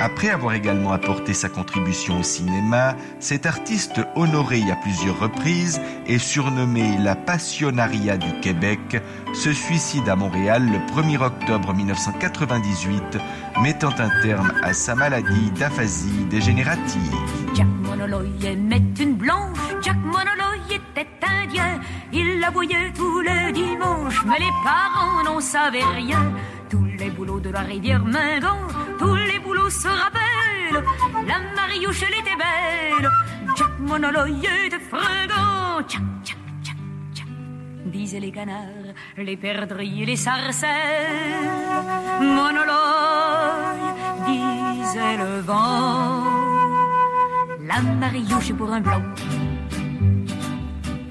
Après 0.00 0.30
avoir 0.30 0.54
également 0.54 0.92
apporté 0.92 1.34
sa 1.34 1.50
contribution 1.50 2.20
au 2.20 2.22
cinéma, 2.22 2.96
cet 3.18 3.44
artiste 3.44 4.00
honoré 4.16 4.62
à 4.70 4.76
plusieurs 4.76 5.20
reprises 5.20 5.78
et 6.06 6.16
surnommé 6.16 6.96
la 6.96 7.14
Passionaria 7.14 8.16
du 8.16 8.40
Québec 8.40 9.02
se 9.34 9.52
suicide 9.52 10.08
à 10.08 10.16
Montréal 10.16 10.66
le 10.66 10.78
1er 10.94 11.22
octobre 11.22 11.74
1998, 11.74 13.18
mettant 13.62 13.92
un 13.98 14.08
terme 14.22 14.50
à 14.62 14.72
sa 14.72 14.94
maladie 14.94 15.50
d'aphasie 15.50 16.24
dégénérative. 16.30 17.14
Jack 17.54 17.68
Monoloy 17.82 18.30
aimait 18.42 18.82
une 18.98 19.16
blanche, 19.16 19.58
Jack 19.82 19.98
Monoloy 19.98 20.76
était 20.76 21.08
indien. 21.42 21.78
Il 22.10 22.40
la 22.40 22.48
voyait 22.48 22.90
tous 22.96 23.20
les 23.20 23.52
dimanches, 23.52 24.24
mais 24.24 24.38
les 24.38 24.52
parents 24.64 25.22
n'en 25.24 25.40
savaient 25.40 25.84
rien. 25.94 26.32
Tous 26.70 26.86
les 26.98 27.10
boulots 27.10 27.40
de 27.40 27.50
la 27.50 27.60
rivière 27.60 28.04
Mingan, 28.04 28.56
tous 28.98 29.14
les 29.14 29.39
se 29.70 29.88
rappellent. 29.88 30.84
La 31.26 31.38
Mariouche, 31.56 32.02
elle 32.02 32.20
était 32.20 32.36
belle, 32.36 33.08
Jack 33.56 33.78
Monoloy 33.78 34.32
était 34.66 34.78
fringant. 34.78 35.82
Tchac, 35.88 36.02
tchac, 36.24 36.36
tchac, 36.62 36.76
tchac, 37.14 37.26
disaient 37.86 38.20
les 38.20 38.32
canards, 38.32 38.94
les 39.16 39.36
perdrix, 39.36 40.04
les 40.04 40.16
sarcelles. 40.16 40.70
Monoloy, 42.20 42.74
disait 44.26 45.16
le 45.16 45.40
vent. 45.40 46.24
La 47.60 47.80
Mariouche 47.82 48.52
pour 48.54 48.72
un 48.72 48.80
blanc 48.80 49.02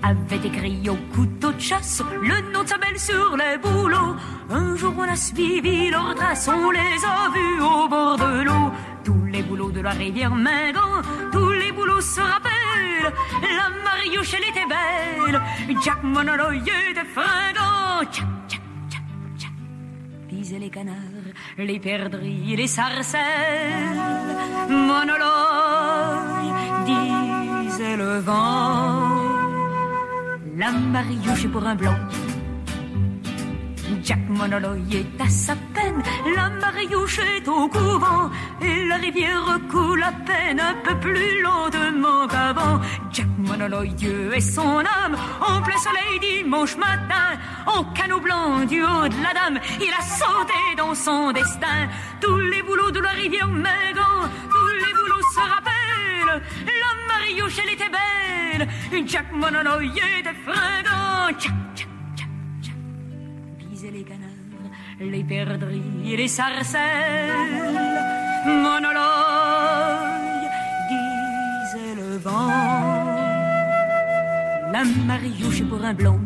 avait 0.04 0.48
écrit 0.48 0.90
au 0.90 0.96
couteau 1.14 1.52
de 1.52 1.60
chasse 1.60 2.02
le 2.22 2.52
nom 2.52 2.64
de 2.64 2.68
sa 2.68 2.78
belle 2.78 3.00
sur 3.00 3.36
les 3.38 3.58
boulots. 3.58 4.16
Un 4.50 4.76
jour 4.76 4.94
on 4.98 5.04
a 5.04 5.16
suivi 5.16 5.90
leurs 5.90 6.16
traces, 6.16 6.48
on 6.48 6.72
les 6.72 6.80
a 7.06 7.30
vus 7.34 7.62
au 7.62 7.88
bord 7.88 8.18
de 8.18 8.44
l'eau. 8.44 8.72
Tous 9.04 9.26
les 9.26 9.42
boulots 9.42 9.72
de 9.72 9.82
la 9.82 9.92
rivière 9.92 10.34
Mingan, 10.34 11.02
tous 11.32 11.52
les 11.52 11.72
boulots 11.72 12.02
se 12.02 12.22
rappellent. 12.22 13.14
La 13.42 13.70
Mariouche, 13.84 14.36
elle 14.36 14.50
était 14.50 14.68
belle, 14.68 15.42
Jack 15.84 16.04
Monoloy 16.04 16.58
était 16.58 17.06
fringant. 17.14 18.04
Tchac, 18.12 18.28
tchac, 18.48 18.62
tchac, 18.90 19.02
tchac, 19.38 19.52
disaient 20.30 20.60
les 20.60 20.70
canards, 20.70 20.96
les 21.58 21.80
perdrix, 21.80 22.56
les 22.56 22.68
sarcelles. 22.68 23.22
Monoloy, 24.70 25.20
disait 26.86 27.98
le 27.98 28.20
vent. 28.20 29.19
La 30.60 30.72
Mariouche 30.72 31.46
est 31.46 31.48
pour 31.48 31.66
un 31.66 31.74
blanc. 31.74 31.96
Jack 34.04 34.20
Monoloy 34.28 34.82
est 34.92 35.22
à 35.22 35.30
sa 35.30 35.56
peine, 35.74 36.04
la 36.36 36.50
Mariouche 36.50 37.20
est 37.20 37.48
au 37.48 37.70
couvent, 37.70 38.30
et 38.62 38.84
la 38.86 38.98
rivière 38.98 39.58
coule 39.72 40.04
à 40.04 40.12
peine 40.12 40.60
un 40.60 40.74
peu 40.84 41.00
plus 41.00 41.42
lentement 41.42 42.28
qu'avant. 42.28 42.82
Jack 43.10 43.30
Monoloy, 43.38 43.88
Dieu 43.94 44.36
est 44.36 44.42
son 44.42 44.80
âme, 44.80 45.16
en 45.40 45.62
plein 45.62 45.78
soleil 45.78 46.20
dimanche 46.20 46.76
matin, 46.76 47.40
en 47.66 47.86
canot 47.94 48.20
blanc 48.20 48.66
du 48.66 48.84
haut 48.84 49.08
de 49.08 49.24
la 49.24 49.34
dame, 49.34 49.60
il 49.80 49.94
a 49.98 50.04
sauté 50.04 50.76
dans 50.76 50.94
son 50.94 51.32
destin. 51.32 51.88
Tous 52.20 52.38
les 52.38 52.62
boulots 52.64 52.92
de 52.92 53.00
la 53.00 53.12
rivière 53.12 53.48
Mingan, 53.48 54.30
tous 54.52 54.74
les 54.86 54.94
boulots 54.94 55.30
se 55.34 55.40
rappellent, 55.40 56.42
Mariouche, 57.20 57.60
elle 57.64 57.74
était 57.74 57.90
belle, 57.90 59.08
Jack 59.08 59.32
Monoloy 59.34 59.88
était 59.88 60.34
fringant. 60.46 61.38
Tchac, 61.38 61.54
tchac, 61.76 61.88
tchac, 62.16 62.30
tchac, 62.62 63.92
les 63.94 64.04
canards, 64.04 64.72
les 65.00 65.24
perdrix 65.24 65.82
et 66.06 66.18
les 66.18 66.28
sarcelles. 66.28 67.32
Monoloy, 68.46 69.00
disait 70.90 71.96
le 71.96 72.18
vent, 72.18 72.48
la 74.72 74.84
Mariouche 75.06 75.62
est 75.62 75.66
pour 75.66 75.84
un 75.84 75.94
blond. 75.94 76.20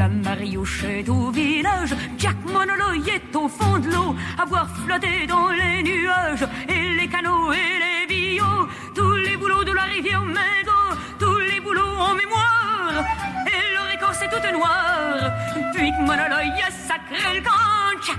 La 0.00 0.08
Mariouche 0.08 0.84
est 0.84 1.06
au 1.10 1.30
village, 1.30 1.94
Jack 2.16 2.38
Monoloy 2.46 3.06
est 3.16 3.36
au 3.36 3.46
fond 3.48 3.76
de 3.78 3.90
l'eau, 3.90 4.16
avoir 4.38 4.66
flotté 4.76 5.26
dans 5.26 5.50
les 5.50 5.82
nuages, 5.82 6.46
et 6.66 6.94
les 6.98 7.06
canaux 7.06 7.52
et 7.52 7.74
les 7.84 8.06
billots, 8.08 8.66
tous 8.94 9.16
les 9.16 9.36
boulots 9.36 9.62
de 9.62 9.72
la 9.72 9.82
rivière 9.82 10.24
Mingo, 10.24 10.80
tous 11.18 11.38
les 11.40 11.60
boulots 11.60 11.98
en 11.98 12.14
mémoire, 12.14 13.04
et 13.46 13.74
leur 13.74 13.94
écorce 13.94 14.22
est 14.22 14.30
toute 14.30 14.50
noire, 14.54 15.32
puis 15.74 15.90
que 15.90 16.00
Monoloy 16.00 16.48
a 16.66 16.70
sacré 16.70 17.34
le 17.34 17.42
camp, 17.42 18.00
tchac. 18.00 18.16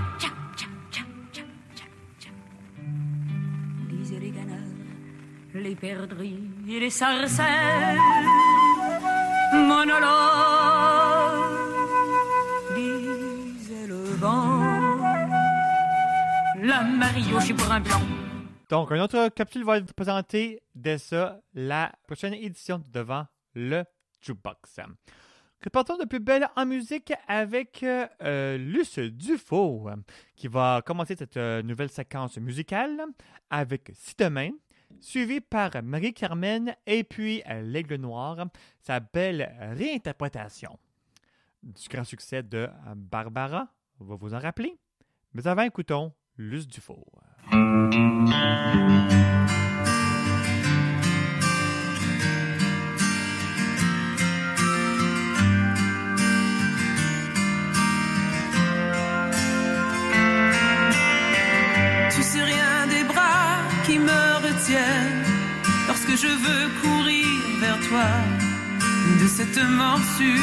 disaient 3.90 4.20
les 4.20 4.30
canards, 4.30 4.76
les 5.52 5.74
perdrix 5.74 6.38
et 6.68 6.78
les 6.78 6.90
sarcelles, 6.90 7.98
Monoloy, 9.52 11.21
la 16.62 16.82
Marioche 16.84 17.50
est 17.50 17.54
pour 17.54 17.70
un 17.72 17.80
blanc. 17.80 18.00
Donc, 18.70 18.92
une 18.92 19.00
autre 19.00 19.28
capsule 19.30 19.64
va 19.64 19.80
vous 19.80 19.92
présenter 19.94 20.62
dès 20.76 20.96
ça 20.96 21.40
la 21.54 21.92
prochaine 22.06 22.34
édition 22.34 22.78
de 22.78 22.84
Devant 22.88 23.26
le 23.54 23.82
Jukebox. 24.20 24.78
Que 25.60 25.68
partons 25.68 25.96
de 25.96 26.04
plus 26.04 26.20
belle 26.20 26.48
en 26.54 26.64
musique 26.64 27.12
avec 27.26 27.82
euh, 27.82 28.56
Luce 28.58 29.00
Dufault, 29.00 29.88
euh, 29.88 29.96
qui 30.36 30.46
va 30.46 30.82
commencer 30.86 31.16
cette 31.16 31.36
euh, 31.36 31.62
nouvelle 31.62 31.90
séquence 31.90 32.36
musicale 32.38 33.06
avec 33.50 33.90
Si 33.94 34.14
demain, 34.16 34.50
suivi 35.00 35.40
par 35.40 35.70
Marie-Carmen 35.82 36.76
et 36.86 37.02
puis 37.02 37.42
euh, 37.50 37.62
L'Aigle 37.62 37.96
Noir, 37.96 38.36
sa 38.80 39.00
belle 39.00 39.52
réinterprétation 39.76 40.78
du 41.64 41.88
grand 41.88 42.04
succès 42.04 42.44
de 42.44 42.68
Barbara. 42.94 43.66
On 44.00 44.04
va 44.04 44.14
vous 44.14 44.32
en 44.32 44.38
rappeler. 44.38 44.76
Mais 45.34 45.46
avant, 45.46 45.62
écoutons 45.62 46.12
Luce 46.38 46.66
Dufault. 46.66 47.06
Tu 47.50 47.58
sais 62.22 62.42
rien 62.42 62.86
des 62.88 63.04
bras 63.04 63.58
qui 63.84 63.98
me 63.98 64.36
retiennent 64.46 65.24
lorsque 65.86 66.16
je 66.16 66.28
veux 66.28 66.68
courir 66.80 67.26
vers 67.60 67.78
toi, 67.88 68.08
de 69.20 69.26
cette 69.26 69.62
morsure 69.62 70.40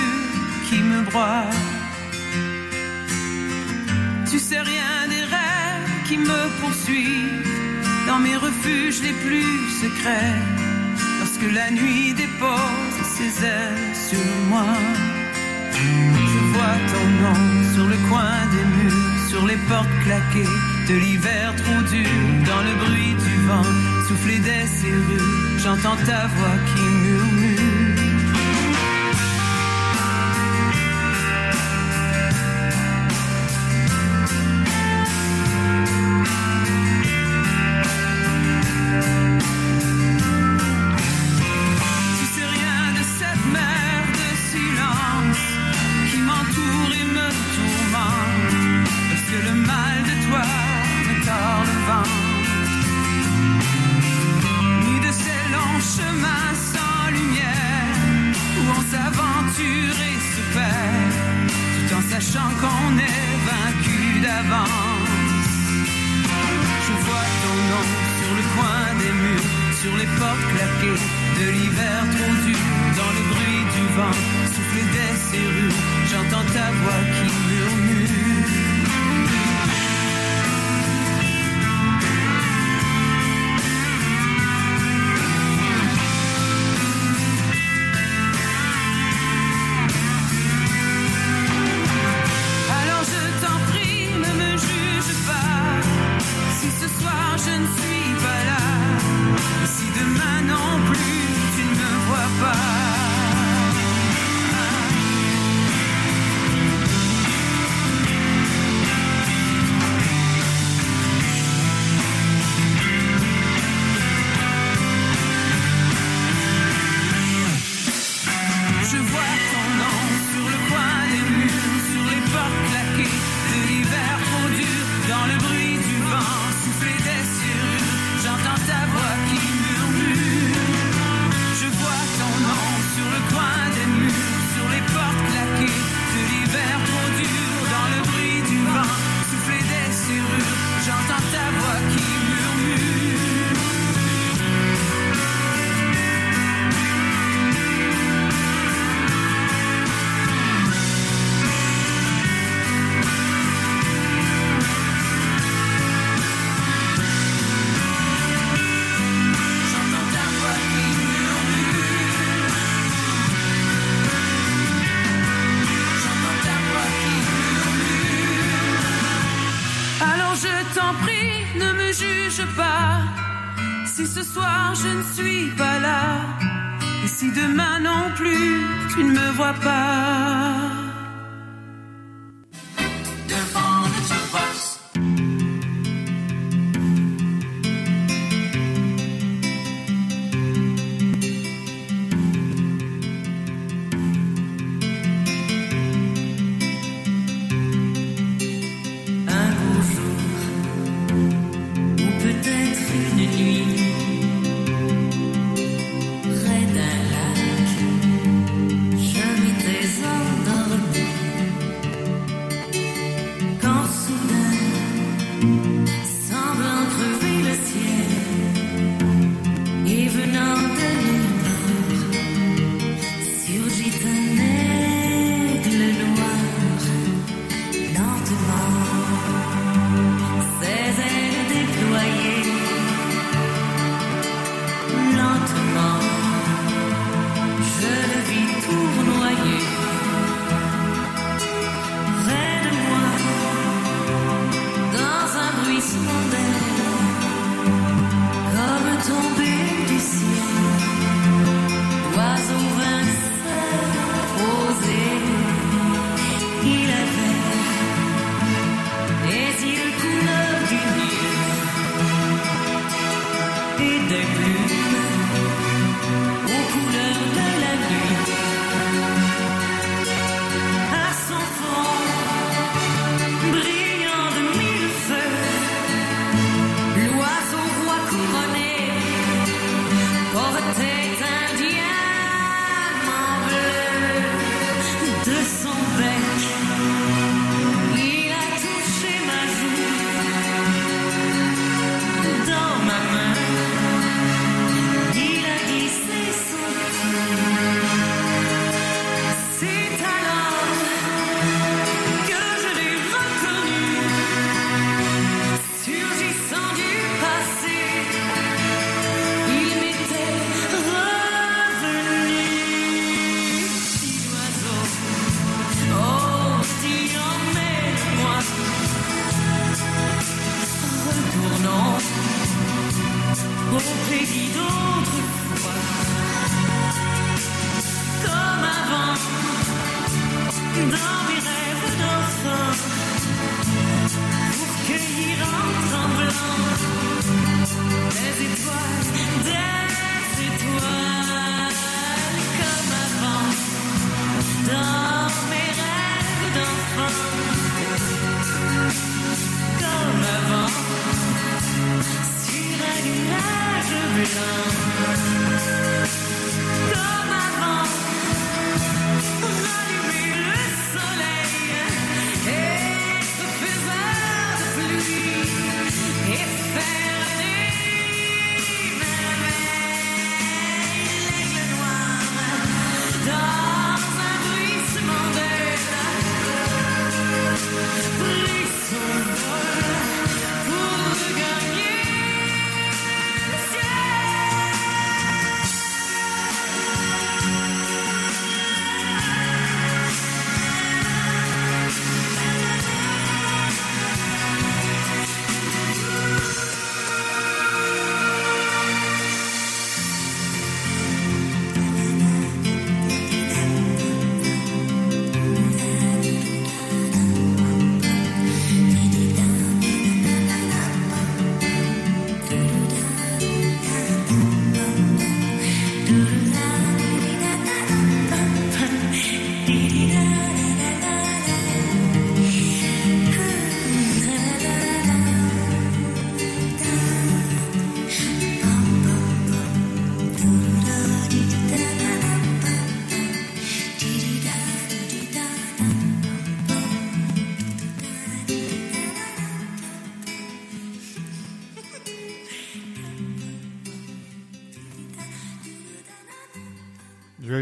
qui 0.69 0.83
me 0.83 1.01
broie. 1.09 1.45
Tu 4.29 4.37
sais 4.37 4.59
rien 4.59 5.08
qui 6.09 6.17
me 6.17 6.41
poursuivent 6.59 7.45
dans 8.07 8.17
mes 8.17 8.35
refuges 8.35 8.99
les 9.03 9.13
plus 9.25 9.53
secrets, 9.79 10.41
lorsque 11.19 11.49
la 11.53 11.69
nuit 11.69 12.13
dépose 12.13 12.97
ses 13.15 13.45
ailes 13.45 13.95
sur 14.09 14.25
moi. 14.49 14.65
Je 15.71 16.39
vois 16.53 16.77
ton 16.93 17.07
nom 17.23 17.41
sur 17.73 17.87
le 17.93 17.97
coin 18.09 18.33
des 18.53 18.65
murs, 18.77 19.29
sur 19.29 19.45
les 19.45 19.59
portes 19.69 19.97
claquées 20.03 20.55
de 20.89 20.95
l'hiver 20.95 21.53
trop 21.61 21.81
dur, 21.93 22.19
dans 22.49 22.63
le 22.67 22.73
bruit 22.83 23.13
du 23.25 23.35
vent, 23.47 23.69
souffler 24.07 24.39
des 24.39 24.65
serrures, 24.79 25.59
j'entends 25.59 25.99
ta 26.07 26.25
voix 26.33 26.57
qui 26.69 26.81
murmure. 27.05 27.38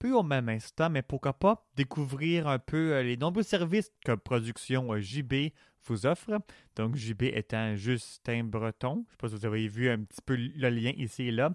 Peu 0.00 0.12
au 0.12 0.22
même 0.22 0.48
instant, 0.48 0.90
mais 0.90 1.02
pourquoi 1.02 1.32
pas 1.32 1.66
découvrir 1.74 2.48
un 2.48 2.58
peu 2.58 2.94
euh, 2.94 3.02
les 3.02 3.16
nombreux 3.16 3.42
services 3.42 3.90
que 4.04 4.12
Production 4.12 4.92
euh, 4.92 5.00
JB 5.00 5.52
vous 5.86 6.06
offre. 6.06 6.38
Donc, 6.74 6.96
JB 6.96 7.22
étant 7.22 7.74
Justin 7.76 8.44
Breton. 8.44 8.94
Je 8.94 8.98
ne 8.98 9.04
sais 9.10 9.16
pas 9.18 9.28
si 9.28 9.34
vous 9.34 9.46
avez 9.46 9.68
vu 9.68 9.88
un 9.88 10.02
petit 10.02 10.20
peu 10.24 10.36
le 10.36 10.68
lien 10.68 10.92
ici 10.96 11.24
et 11.24 11.30
là. 11.30 11.50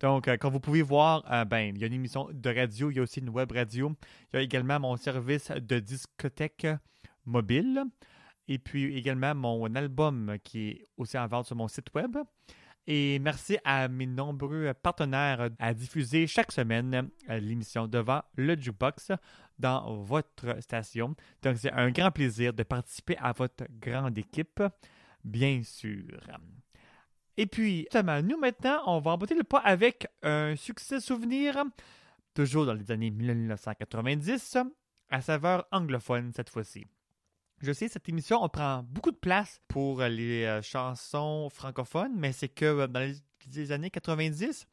Donc, 0.00 0.28
euh, 0.28 0.36
comme 0.36 0.52
vous 0.52 0.60
pouvez 0.60 0.82
voir, 0.82 1.24
euh, 1.32 1.44
ben, 1.44 1.74
il 1.74 1.80
y 1.80 1.84
a 1.84 1.86
une 1.86 1.94
émission 1.94 2.28
de 2.32 2.50
radio, 2.50 2.90
il 2.90 2.96
y 2.96 3.00
a 3.00 3.02
aussi 3.02 3.20
une 3.20 3.30
web 3.30 3.50
radio. 3.52 3.92
Il 4.32 4.36
y 4.36 4.38
a 4.38 4.42
également 4.42 4.78
mon 4.80 4.96
service 4.96 5.50
de 5.50 5.78
discothèque 5.78 6.66
mobile. 7.24 7.84
Et 8.48 8.58
puis 8.58 8.96
également 8.96 9.34
mon 9.34 9.74
album 9.74 10.36
qui 10.44 10.68
est 10.68 10.84
aussi 10.96 11.18
en 11.18 11.26
vente 11.26 11.46
sur 11.46 11.56
mon 11.56 11.66
site 11.66 11.92
web. 11.94 12.16
Et 12.86 13.18
merci 13.18 13.58
à 13.64 13.88
mes 13.88 14.06
nombreux 14.06 14.72
partenaires 14.80 15.50
à 15.58 15.74
diffuser 15.74 16.28
chaque 16.28 16.52
semaine 16.52 17.10
euh, 17.28 17.38
l'émission 17.40 17.88
devant 17.88 18.22
le 18.36 18.54
jukebox 18.54 19.10
dans 19.58 19.96
votre 19.96 20.60
station. 20.60 21.16
Donc, 21.42 21.56
c'est 21.58 21.72
un 21.72 21.90
grand 21.90 22.12
plaisir 22.12 22.52
de 22.52 22.62
participer 22.62 23.16
à 23.18 23.32
votre 23.32 23.64
grande 23.80 24.16
équipe, 24.16 24.62
bien 25.24 25.62
sûr. 25.64 26.04
Et 27.36 27.46
puis, 27.46 27.80
justement, 27.80 28.22
nous 28.22 28.38
maintenant, 28.38 28.80
on 28.86 29.00
va 29.00 29.12
emboîter 29.12 29.34
le 29.34 29.42
pas 29.42 29.58
avec 29.58 30.06
un 30.22 30.54
succès 30.54 31.00
souvenir, 31.00 31.64
toujours 32.34 32.66
dans 32.66 32.74
les 32.74 32.90
années 32.92 33.10
1990, 33.10 34.58
à 35.10 35.20
saveur 35.20 35.66
anglophone 35.72 36.32
cette 36.34 36.50
fois-ci. 36.50 36.86
Je 37.62 37.72
sais, 37.72 37.88
cette 37.88 38.08
émission, 38.08 38.42
on 38.42 38.48
prend 38.48 38.82
beaucoup 38.82 39.10
de 39.10 39.16
place 39.16 39.60
pour 39.68 40.02
les 40.02 40.44
euh, 40.44 40.62
chansons 40.62 41.48
francophones, 41.50 42.12
mais 42.14 42.32
c'est 42.32 42.48
que 42.48 42.64
euh, 42.64 42.86
dans 42.86 43.00
les, 43.00 43.72
années 43.72 43.90
90, 43.90 44.66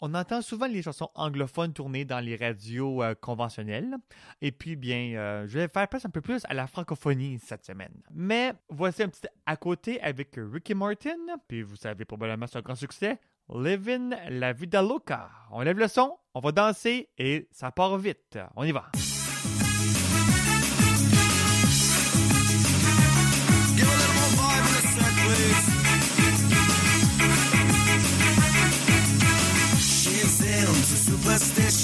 on 0.00 0.14
entend 0.14 0.42
souvent 0.42 0.66
les 0.66 0.82
chansons 0.82 1.10
anglophones 1.14 1.72
tourner 1.72 2.04
dans 2.04 2.20
les 2.20 2.36
radios 2.36 3.02
euh, 3.02 3.14
conventionnelles. 3.14 3.96
Et 4.40 4.52
puis, 4.52 4.76
bien, 4.76 5.14
euh, 5.16 5.46
je 5.48 5.58
vais 5.58 5.68
faire 5.68 5.88
place 5.88 6.04
un 6.04 6.10
peu 6.10 6.20
plus 6.20 6.42
à 6.48 6.54
la 6.54 6.66
francophonie 6.66 7.38
cette 7.38 7.64
semaine. 7.64 8.02
Mais 8.12 8.52
voici 8.68 9.02
un 9.02 9.08
petit 9.08 9.26
à 9.46 9.56
côté 9.56 10.00
avec 10.00 10.36
Ricky 10.36 10.74
Martin. 10.74 11.16
Puis 11.48 11.62
vous 11.62 11.76
savez 11.76 12.04
probablement 12.04 12.46
un 12.52 12.60
grand 12.60 12.76
succès. 12.76 13.18
Living 13.52 14.14
la 14.28 14.52
vida 14.52 14.82
loca. 14.82 15.30
On 15.50 15.62
lève 15.62 15.78
le 15.78 15.88
son, 15.88 16.18
on 16.34 16.40
va 16.40 16.52
danser 16.52 17.08
et 17.16 17.48
ça 17.50 17.72
part 17.72 17.96
vite. 17.96 18.38
On 18.56 18.64
y 18.64 18.72
va. 18.72 18.90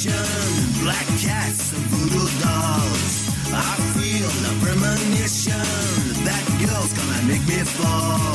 Superstition, 0.04 0.82
black 0.82 1.06
cats 1.20 1.72
and 1.72 1.82
voodoo 1.88 2.28
dolls. 2.42 3.28
I 3.52 3.76
feel 3.96 4.28
a 4.28 4.54
premonition 4.62 5.64
that 6.24 6.44
girl's 6.60 6.92
gonna 6.92 7.22
make 7.26 7.46
me 7.46 7.62
fall. 7.64 8.34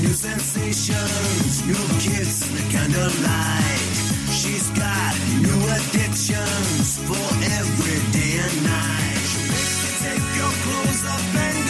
New 0.00 0.14
sensations, 0.14 1.66
new 1.66 1.74
kicks 1.98 2.48
in 2.48 2.54
the 2.54 2.62
candlelight. 2.70 3.96
She's 4.30 4.70
got 4.70 5.14
new 5.42 5.60
addictions 5.76 6.98
for 6.98 7.28
every 7.58 7.98
day 8.12 8.38
and 8.38 8.64
night. 8.64 9.18
She'll 9.28 9.48
make 9.50 9.72
you 9.82 9.92
take 10.06 10.26
your 10.38 10.52
clothes 10.62 11.04
off 11.06 11.36
and 11.36 11.67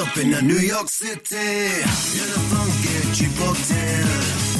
up 0.00 0.16
in 0.16 0.32
a 0.32 0.40
New 0.40 0.58
York 0.58 0.88
City 0.88 1.36
in 1.36 2.28
a 2.38 2.40
funky 2.48 2.96
cheap 3.16 3.34
hotel. 3.36 4.08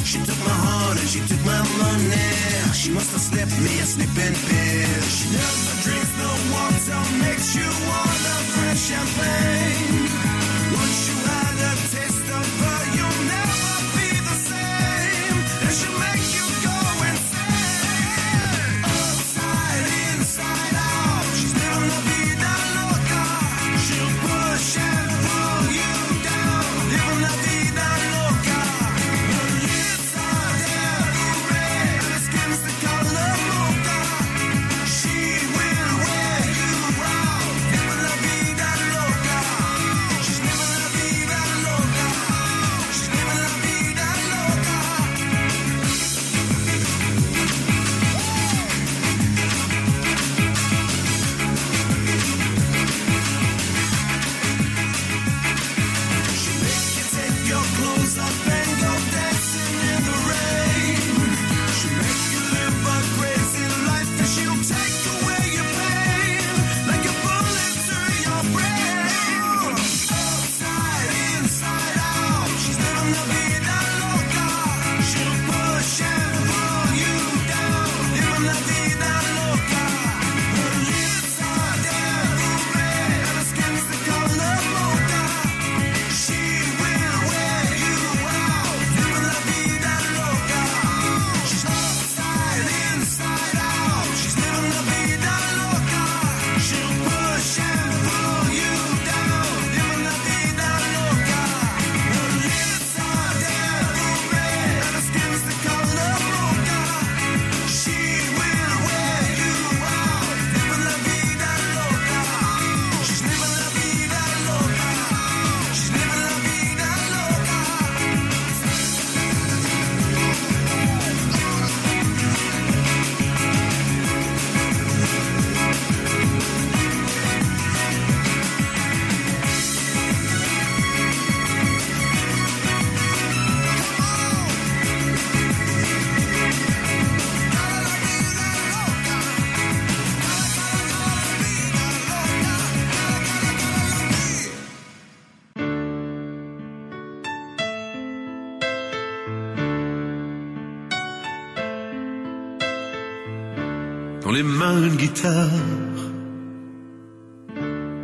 She 0.05 0.19
took 0.19 0.37
my 0.45 0.57
heart 0.65 0.99
and 0.99 1.09
she 1.09 1.19
took 1.29 1.43
my 1.45 1.61
money. 1.81 2.29
She 2.73 2.91
must 2.91 3.11
have 3.11 3.21
slipped 3.21 3.57
me 3.65 3.73
a 3.79 3.85
sleeping 3.85 4.35
pill. 4.47 5.01
She 5.17 5.25
never 5.33 5.75
drinks 5.83 6.13
no 6.21 6.29
water, 6.53 7.01
makes 7.25 7.55
you 7.55 7.69
wanna 7.89 8.35
drink 8.53 8.77
champagne. 8.77 10.00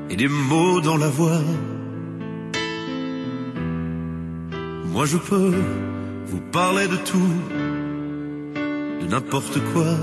Et 0.10 0.16
des 0.16 0.28
mots 0.28 0.82
dans 0.82 0.98
la 0.98 1.08
voix. 1.08 1.42
Moi 4.94 5.06
je 5.06 5.18
peux 5.18 5.54
vous 6.26 6.42
parler 6.52 6.88
de 6.88 6.98
tout, 6.98 7.34
de 9.02 9.08
n'importe 9.10 9.60
quoi. 9.74 9.96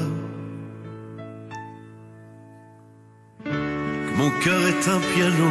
Que 3.45 4.17
mon 4.17 4.31
cœur 4.43 4.63
est 4.73 4.89
un 4.97 5.01
piano, 5.15 5.51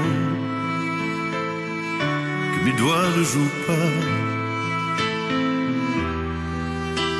que 2.51 2.59
mes 2.65 2.75
doigts 2.81 3.09
ne 3.17 3.23
jouent 3.23 3.57
pas. 3.67 3.91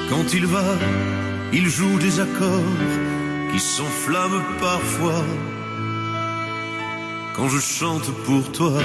Quand 0.10 0.34
il 0.34 0.46
va, 0.46 0.70
il 1.52 1.68
joue 1.68 1.98
des 2.00 2.20
accords 2.20 3.13
qui 3.54 3.60
s'enflamment 3.60 4.44
parfois. 4.60 5.24
Quand 7.36 7.50
je 7.50 7.60
chante 7.60 8.10
pour 8.26 8.52
toi. 8.52 8.80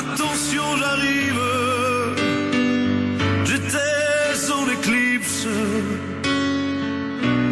Attention, 0.00 0.66
j'arrive. 0.80 1.42
J'étais 3.46 4.52
en 4.58 4.64
éclipse. 4.76 5.46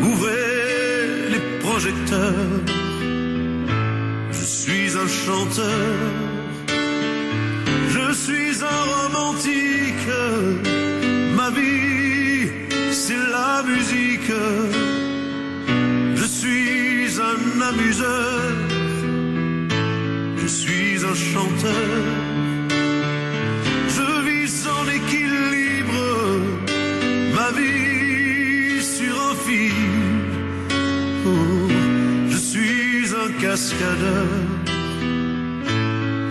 Ouvrez 0.03 1.31
les 1.33 1.45
projecteurs. 1.65 2.51
Je 4.33 4.45
suis 4.45 4.89
un 5.03 5.09
chanteur. 5.09 5.94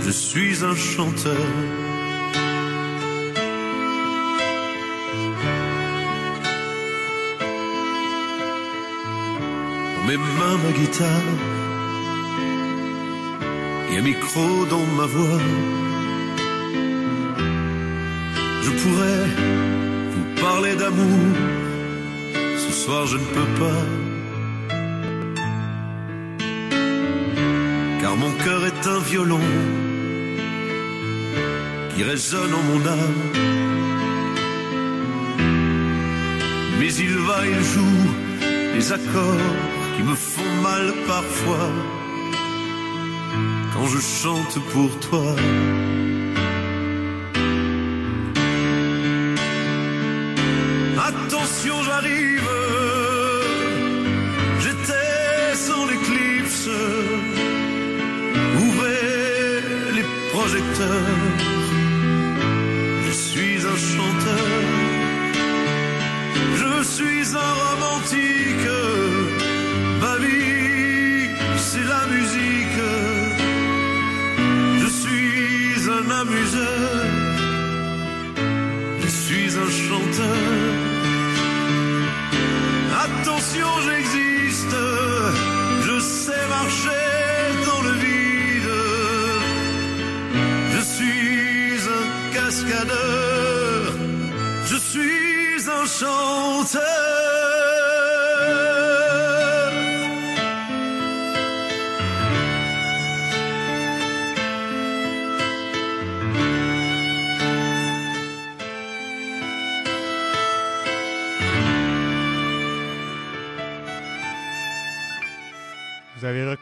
Je 0.05 0.11
suis 0.11 0.63
un 0.63 0.75
chanteur. 0.75 1.45
Dans 9.95 10.07
mes 10.07 10.17
mains, 10.17 10.57
ma 10.63 10.71
guitare 10.77 11.07
et 13.91 13.97
un 13.97 14.01
micro 14.01 14.65
dans 14.69 14.85
ma 14.97 15.05
voix. 15.05 15.39
Je 18.61 18.69
pourrais 18.69 19.25
vous 20.13 20.41
parler 20.41 20.75
d'amour. 20.75 21.19
Ce 22.57 22.71
soir, 22.71 23.07
je 23.07 23.17
ne 23.17 23.25
peux 23.25 23.59
pas. 23.59 24.02
Mon 28.17 28.31
cœur 28.43 28.65
est 28.65 28.87
un 28.87 28.99
violon 28.99 29.39
qui 31.93 32.03
résonne 32.03 32.53
en 32.53 32.63
mon 32.69 32.85
âme. 32.87 33.19
Mais 36.79 36.93
il 36.93 37.17
va, 37.27 37.45
il 37.47 37.63
joue 37.73 38.03
des 38.75 38.91
accords 38.91 39.51
qui 39.95 40.03
me 40.03 40.15
font 40.15 40.55
mal 40.61 40.93
parfois 41.07 41.69
quand 43.73 43.87
je 43.87 43.99
chante 43.99 44.59
pour 44.71 44.99
toi. 44.99 45.35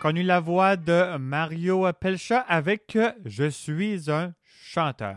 Reconnu 0.02 0.23
la 0.23 0.40
voix 0.40 0.78
de 0.78 1.15
Mario 1.18 1.86
Pelcha 1.94 2.40
avec 2.40 2.98
Je 3.23 3.48
suis 3.52 4.10
un 4.10 4.34
chanteur. 4.44 5.15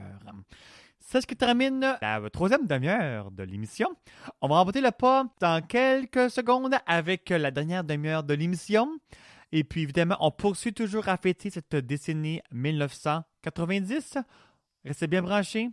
C'est 1.00 1.22
ce 1.22 1.26
qui 1.26 1.36
termine 1.36 1.96
la 2.02 2.20
troisième 2.30 2.66
demi-heure 2.66 3.30
de 3.30 3.44
l'émission. 3.44 3.88
On 4.42 4.48
va 4.48 4.58
remporter 4.58 4.82
le 4.82 4.90
pas 4.90 5.24
dans 5.40 5.66
quelques 5.66 6.28
secondes 6.28 6.74
avec 6.84 7.30
la 7.30 7.50
dernière 7.50 7.82
demi-heure 7.82 8.24
de 8.24 8.34
l'émission. 8.34 8.86
Et 9.52 9.64
puis 9.64 9.80
évidemment, 9.80 10.18
on 10.20 10.30
poursuit 10.30 10.74
toujours 10.74 11.08
à 11.08 11.16
fêter 11.16 11.48
cette 11.48 11.76
décennie 11.76 12.42
1990. 12.52 14.18
Restez 14.84 15.06
bien 15.06 15.22
branchés 15.22 15.70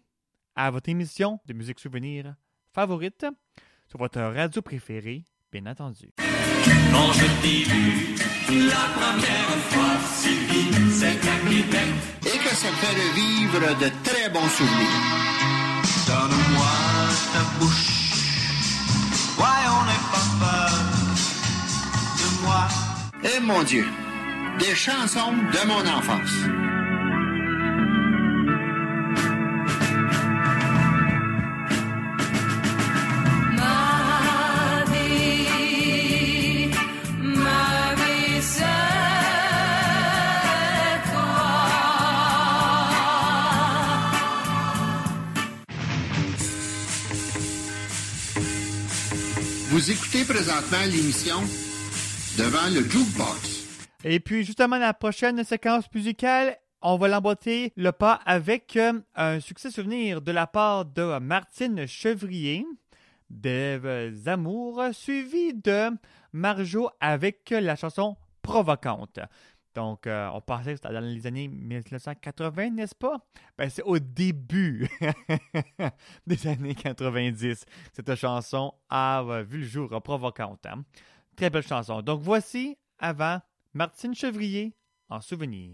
à 0.55 0.71
votre 0.71 0.87
émission 0.87 1.37
de 1.47 1.53
musique 1.53 1.81
souvenir 1.81 2.33
favorite 2.73 3.25
sur 3.89 3.99
votre 3.99 4.21
radio 4.21 4.61
préférée, 4.61 5.25
bien 5.51 5.65
entendu. 5.65 6.09
Quand 6.17 7.11
je 7.13 7.25
t'ai 7.41 7.63
vu 7.63 8.15
la 8.69 8.83
première 8.99 9.57
fois, 9.69 9.93
Sylvie, 10.15 10.71
c'est 10.91 11.07
à 11.07 11.49
Québec. 11.49 11.89
Et 12.25 12.37
que 12.37 12.55
ça 12.55 12.69
fait 12.79 12.95
revivre 12.95 13.59
de 13.79 13.91
très 14.03 14.29
bons 14.29 14.47
souvenirs. 14.47 15.01
Donne-moi 16.07 16.71
ta 17.33 17.59
bouche. 17.59 18.13
Ouais, 19.37 19.63
on 19.77 19.85
n'est 19.85 20.05
pas 20.13 20.27
peur 20.39 20.79
de 22.17 22.45
moi. 22.45 22.67
Eh 23.23 23.39
mon 23.41 23.63
Dieu, 23.63 23.85
des 24.59 24.75
chansons 24.75 25.33
de 25.33 25.67
mon 25.67 25.85
enfance. 25.97 26.80
Écoutez 49.89 50.23
présentement 50.25 50.83
l'émission 50.85 51.37
Devant 52.37 52.69
le 52.71 52.87
Jukebox. 52.87 53.89
Et 54.03 54.19
puis, 54.19 54.43
justement, 54.43 54.77
la 54.77 54.93
prochaine 54.93 55.43
séquence 55.43 55.85
musicale, 55.93 56.55
on 56.83 56.97
va 56.97 57.07
l'emboîter 57.07 57.73
le 57.75 57.91
pas 57.91 58.19
avec 58.25 58.77
euh, 58.77 58.99
un 59.15 59.39
succès 59.39 59.71
souvenir 59.71 60.21
de 60.21 60.31
la 60.31 60.45
part 60.45 60.85
de 60.85 61.17
Martine 61.17 61.87
Chevrier, 61.87 62.63
d'Ève 63.31 64.13
Amour, 64.27 64.83
suivi 64.93 65.55
de 65.55 65.89
Marjo 66.31 66.91
avec 66.99 67.49
la 67.49 67.75
chanson 67.75 68.17
Provocante. 68.43 69.19
Donc, 69.73 70.07
euh, 70.07 70.29
on 70.33 70.41
pensait 70.41 70.71
que 70.71 70.77
c'était 70.77 70.93
dans 70.93 70.99
les 70.99 71.25
années 71.27 71.47
1980, 71.47 72.71
n'est-ce 72.71 72.95
pas? 72.95 73.17
Ben, 73.57 73.69
c'est 73.69 73.83
au 73.83 73.99
début 73.99 74.89
des 76.27 76.47
années 76.47 76.75
90. 76.75 77.65
Cette 77.93 78.15
chanson 78.15 78.73
a 78.89 79.21
euh, 79.21 79.43
vu 79.43 79.59
le 79.59 79.65
jour 79.65 79.91
euh, 79.91 79.97
en 79.97 80.01
provoquant 80.01 80.57
hein. 80.65 80.83
Très 81.35 81.49
belle 81.49 81.65
chanson. 81.65 82.01
Donc, 82.01 82.21
voici, 82.21 82.77
avant, 82.99 83.39
Martine 83.73 84.13
Chevrier 84.13 84.75
en 85.09 85.21
souvenir. 85.21 85.71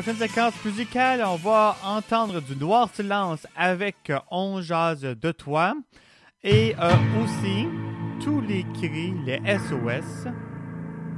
prochaine 0.00 0.14
séquence 0.14 0.54
musicale, 0.64 1.24
on 1.26 1.34
va 1.34 1.76
entendre 1.84 2.40
du 2.40 2.54
Noir 2.54 2.88
Silence 2.94 3.44
avec 3.56 3.96
euh, 4.10 4.20
On 4.30 4.62
Jazz 4.62 5.00
de 5.00 5.32
toi 5.32 5.74
et 6.44 6.76
euh, 6.80 6.92
aussi 7.20 7.66
tous 8.22 8.40
les 8.40 8.64
cris, 8.74 9.12
les 9.26 9.40
SOS 9.58 10.28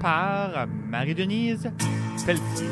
par 0.01 0.66
Marie-Denise 0.66 1.70
Pelletier. 2.24 2.69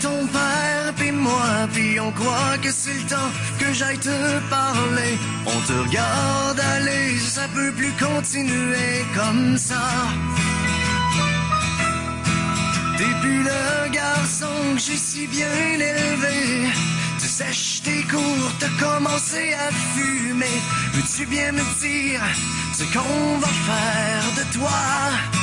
Ton 0.00 0.26
père 0.26 0.92
puis 0.96 1.12
moi, 1.12 1.68
puis 1.72 2.00
on 2.00 2.10
croit 2.12 2.58
que 2.62 2.70
c'est 2.70 2.94
le 2.94 3.08
temps 3.08 3.30
que 3.58 3.72
j'aille 3.72 3.98
te 3.98 4.38
parler. 4.48 5.18
On 5.46 5.60
te 5.66 5.72
regarde 5.72 6.60
aller, 6.76 7.18
ça 7.18 7.42
peut 7.54 7.72
plus 7.72 7.92
continuer 7.92 9.04
comme 9.14 9.56
ça. 9.56 9.82
T'es 12.96 13.12
plus 13.20 13.42
le 13.42 13.90
garçon 13.92 14.74
que 14.74 14.80
j'ai 14.80 14.96
si 14.96 15.26
bien 15.26 15.52
élevé. 15.74 16.70
Tu 17.18 17.26
sèches 17.26 17.82
tes 17.82 18.02
cours, 18.04 18.52
t'as 18.58 18.74
commencé 18.86 19.54
à 19.54 19.70
fumer. 19.94 20.60
Veux-tu 20.94 21.26
bien 21.26 21.52
me 21.52 21.64
dire 21.80 22.22
ce 22.72 22.84
qu'on 22.94 23.38
va 23.38 23.48
faire 23.48 24.24
de 24.38 24.58
toi? 24.58 25.39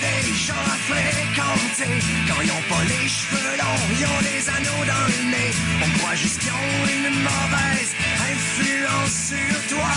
Des 0.00 0.34
gens 0.34 0.64
à 0.74 0.76
fréquenter. 0.90 1.94
Quand 2.26 2.40
ils 2.42 2.50
ont 2.50 2.66
pas 2.68 2.84
les 2.84 3.08
cheveux 3.08 3.56
longs, 3.60 3.84
ils 3.94 4.04
ont 4.06 4.22
des 4.30 4.42
anneaux 4.48 4.84
dans 4.92 5.06
le 5.12 5.30
nez. 5.30 5.52
On 5.84 5.98
croit 5.98 6.14
juste 6.14 6.38
qu'ils 6.40 6.52
ont 6.52 6.84
une 6.96 7.10
mauvaise 7.28 7.92
influence 8.32 9.16
sur 9.30 9.76
toi. 9.76 9.94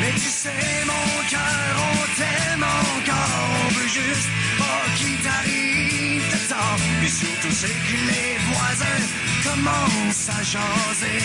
Mais 0.00 0.12
tu 0.14 0.30
sais, 0.42 0.84
mon 0.86 1.08
cœur, 1.30 1.72
on 1.90 1.98
t'aime 2.18 2.64
encore. 2.64 3.40
On 3.64 3.68
veut 3.74 3.92
juste 4.00 4.30
pas 4.58 4.82
qu'il 4.96 5.16
t'arrive 5.26 6.24
de. 6.32 6.42
Et 7.04 7.08
surtout, 7.08 7.50
c'est 7.50 7.76
que 7.86 7.96
les 8.10 8.36
voisins 8.50 9.04
commencent 9.44 10.28
à 10.28 10.42
jaser. 10.42 11.22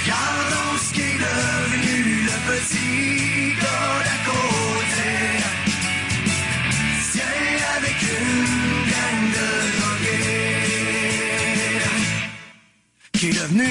Regardons 0.00 0.78
ce 0.78 0.92
devenu 1.18 1.96
le 2.28 2.36
petit 2.50 3.54
gars 3.60 4.00
d'à 4.06 4.18
côté. 4.30 5.12
Tiens, 7.12 7.40
avec 7.76 7.98
une 8.02 8.46
gang 8.92 9.22
de 9.36 9.48
drogués. 9.78 10.74
Qui 13.12 13.26
est 13.28 13.36
devenu 13.42 13.68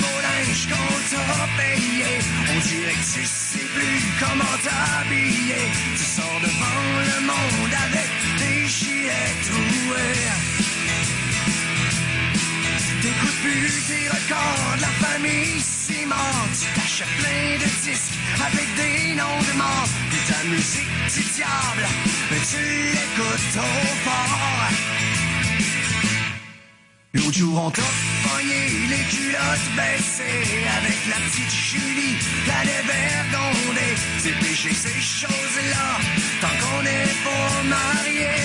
beau 0.00 0.16
linge 0.26 0.62
qu'on 0.70 0.94
t'a 1.10 1.48
payé. 1.58 2.10
On 2.50 2.58
dirait 2.68 2.98
que 3.00 3.06
tu 3.14 3.24
sais 3.24 3.68
plus 3.74 3.98
comment 4.20 4.56
t'habiller. 4.66 5.62
Tu 5.98 6.04
sors 6.16 6.40
devant 6.42 6.84
le 7.10 7.18
monde 7.30 7.74
avec 7.86 8.10
des 8.38 8.60
gilets 8.68 9.34
troués. 9.48 10.32
T'écoutes 13.02 13.40
plus 13.42 13.74
tes 13.86 14.08
records 14.08 14.76
la 14.80 14.92
famille 15.06 15.60
Tu 16.04 16.66
t'achètes 16.74 17.08
plein 17.18 17.56
de 17.56 17.68
disques 17.82 18.18
avec 18.46 18.68
des 18.76 19.14
noms 19.14 19.40
de 19.48 19.56
morts. 19.56 19.88
Puis 20.10 20.20
ta 20.28 20.44
musique 20.48 20.92
du 21.14 21.22
diable, 21.32 21.86
mais 22.30 22.40
tu 22.50 22.62
l'écoutes 22.92 23.48
trop 23.54 23.94
fort. 24.04 24.68
L'autre 27.14 27.38
jour, 27.38 27.64
on 27.64 27.70
t'a 27.70 27.82
les 28.90 29.04
culottes 29.16 29.70
baissées 29.76 30.66
avec 30.78 30.98
la 31.08 31.16
petite 31.24 31.54
Julie, 31.70 32.18
la 32.46 32.60
dévergondée. 32.64 33.94
C'est 34.18 34.38
péché 34.40 34.74
ces 34.74 35.00
choses-là, 35.00 35.88
tant 36.42 36.54
qu'on 36.60 36.84
est 36.84 37.14
pas 37.24 37.62
marié. 37.64 38.36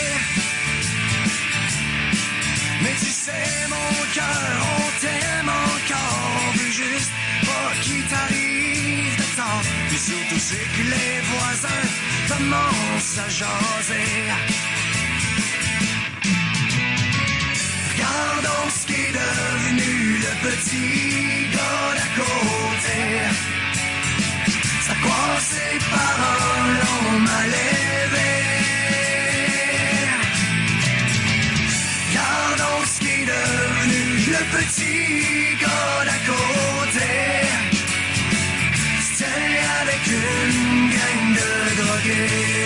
Mais 2.83 2.95
tu 2.99 3.11
sais, 3.11 3.67
mon 3.67 4.13
cœur, 4.13 4.51
on 4.77 5.01
t'aime 5.01 5.49
encore. 5.49 6.19
On 6.47 6.57
veut 6.57 6.71
juste 6.71 7.11
qu'il 7.89 8.05
t'arrive 8.13 9.15
de 9.17 9.27
temps. 9.39 9.61
Puis 9.89 9.97
surtout, 10.09 10.41
c'est 10.49 10.67
que 10.75 10.83
les 10.93 11.13
voisins 11.31 11.87
commencent 12.31 13.19
à 13.25 13.29
jaser. 13.39 14.11
Regardons 17.91 18.67
ce 18.77 18.85
qui 18.87 18.97
est 19.07 19.15
devenu 19.23 19.93
le 20.25 20.33
petit 20.45 20.91
gars 21.55 21.91
d'à 21.97 22.09
côté. 22.21 22.99
Ça 24.85 24.93
croit 25.03 25.39
ses 25.51 25.77
paroles 25.95 26.79
ont 26.95 27.19
mal 27.31 27.51
élevé. 27.73 28.31
Regardons 32.07 32.81
ce 32.91 32.99
qui 33.01 33.11
est 33.19 33.27
devenu 33.35 34.01
le 34.35 34.41
petit 34.55 35.58
de 42.09 42.58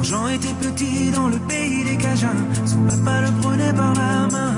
Quand 0.00 0.06
Jean 0.06 0.28
était 0.28 0.54
petit 0.54 1.10
dans 1.10 1.28
le 1.28 1.36
pays 1.40 1.84
des 1.84 1.98
Cajuns, 1.98 2.46
son 2.64 2.80
papa 2.84 3.20
le 3.20 3.42
prenait 3.42 3.72
par 3.74 3.92
la 3.92 4.28
main, 4.28 4.54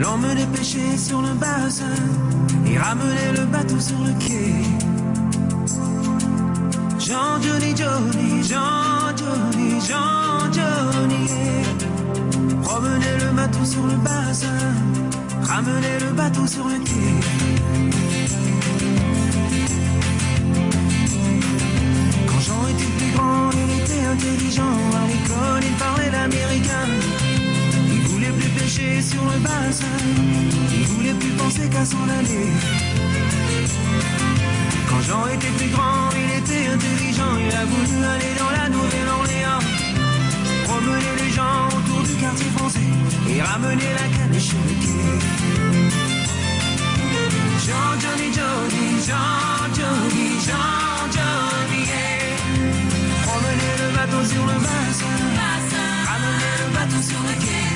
l'emmenait 0.00 0.46
pêcher 0.46 0.96
sur 0.96 1.22
le 1.22 1.34
bassin 1.34 1.84
et 2.66 2.76
ramenait 2.76 3.32
le 3.32 3.44
bateau 3.44 3.78
sur 3.78 3.96
le 4.00 4.12
quai. 4.18 4.54
Jean 6.98 7.40
Johnny 7.42 7.76
Johnny, 7.76 8.42
Jean 8.42 9.14
Johnny, 9.16 9.80
Jean 9.88 10.52
Johnny. 10.52 11.28
Promenait 12.62 13.18
le 13.20 13.36
bateau 13.36 13.64
sur 13.64 13.86
le 13.86 13.94
bassin, 13.98 14.48
ramenait 15.42 16.00
le 16.00 16.12
bateau 16.12 16.44
sur 16.44 16.66
le 16.66 16.78
quai. 16.78 17.43
Intelligent. 24.34 24.62
À 24.62 25.06
l'école, 25.06 25.62
il 25.62 25.76
parlait 25.76 26.10
l'américain. 26.10 26.86
Il 27.92 28.00
voulait 28.08 28.34
plus 28.38 28.50
pêcher 28.50 29.02
sur 29.02 29.22
le 29.24 29.38
bassin. 29.38 29.98
Il 30.72 30.86
voulait 30.86 31.14
plus 31.14 31.32
penser 31.32 31.68
qu'à 31.68 31.84
s'en 31.84 32.04
aller. 32.18 32.46
Quand 34.88 35.00
Jean 35.02 35.26
était 35.34 35.54
plus 35.58 35.70
grand, 35.70 36.10
il 36.22 36.30
était 36.40 36.66
intelligent. 36.68 37.32
Il 37.46 37.54
a 37.54 37.64
voulu 37.64 38.04
aller 38.14 38.32
dans 38.38 38.52
la 38.58 38.68
Nouvelle-Orléans. 38.68 39.64
Promener 40.64 41.14
les 41.22 41.30
gens 41.30 41.68
autour 41.76 42.02
du 42.02 42.14
quartier 42.14 42.50
français 42.56 42.90
et 43.30 43.42
ramener 43.42 43.90
la 44.00 44.06
canne 44.16 44.40
chez. 44.40 44.56
Jean 47.66 47.98
Johnny 48.02 48.28
Johnny, 48.36 48.86
Jean 49.06 49.72
Johnny, 49.76 50.26
Jean 50.46 51.10
Johnny, 51.14 51.53
bateau 54.14 54.28
sur 54.28 54.44
le 54.46 54.58
bassin, 54.58 55.90
ramener 56.06 56.54
le 56.60 56.68
bateau 56.74 57.02
sur 57.02 57.20
le 57.20 57.34
quai. 57.44 57.66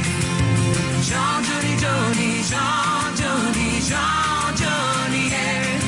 Jean 1.02 1.42
Johnny 1.46 1.74
Johnny, 1.82 2.42
Jean 2.50 3.14
Johnny, 3.16 3.80
Jean 3.88 4.56
Johnny, 4.56 5.30
yeah. 5.30 5.78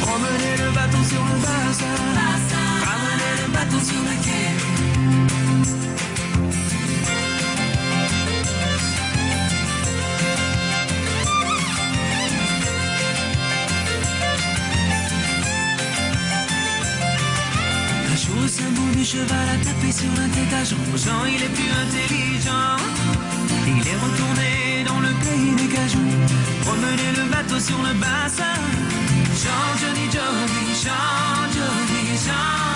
Promener 0.00 0.56
le 0.62 0.70
bateau 0.74 1.02
sur 1.04 1.22
le 1.22 1.36
bassin, 1.42 1.96
ramener 2.86 3.32
le 3.42 3.52
bateau 3.52 3.80
sur 3.84 4.00
le 4.00 4.14
quai. 4.24 4.73
Tête 19.04 20.52
à 20.52 20.64
Jean. 20.64 21.24
Il 21.26 21.42
est 21.42 21.48
plus 21.48 21.70
intelligent. 21.84 22.76
Il 23.66 23.86
est 23.86 23.98
retourné 24.06 24.84
dans 24.86 25.00
le 25.00 25.12
pays 25.24 25.54
des 25.56 25.74
cajous, 25.74 25.98
promener 26.62 27.10
le 27.16 27.30
bateau 27.30 27.58
sur 27.60 27.78
le 27.78 27.92
bassin. 27.94 28.56
Jean, 29.42 29.64
Johnny, 29.80 30.06
Johnny, 30.10 30.74
Jean, 30.82 31.36
Johnny, 31.54 32.16
Jean, 32.24 32.73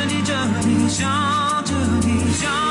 Jean, 0.00 0.24
Johnny, 0.24 0.24
Johnny, 0.24 0.88
Jean, 0.88 1.64
Johnny, 1.66 2.32
Jean, 2.32 2.40
Johnny, 2.40 2.69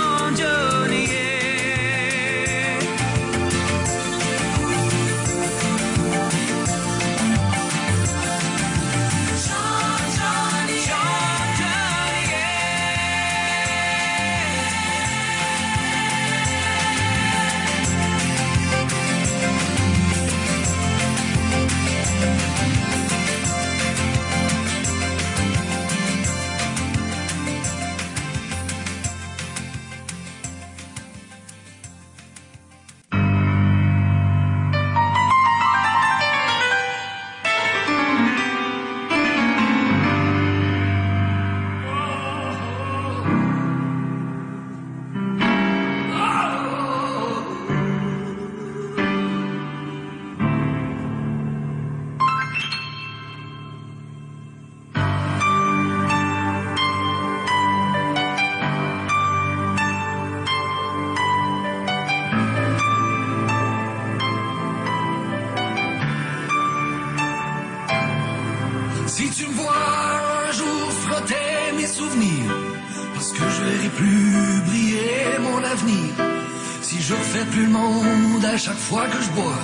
chaque 78.60 78.78
fois 78.90 79.06
que 79.08 79.22
je 79.24 79.30
bois, 79.30 79.62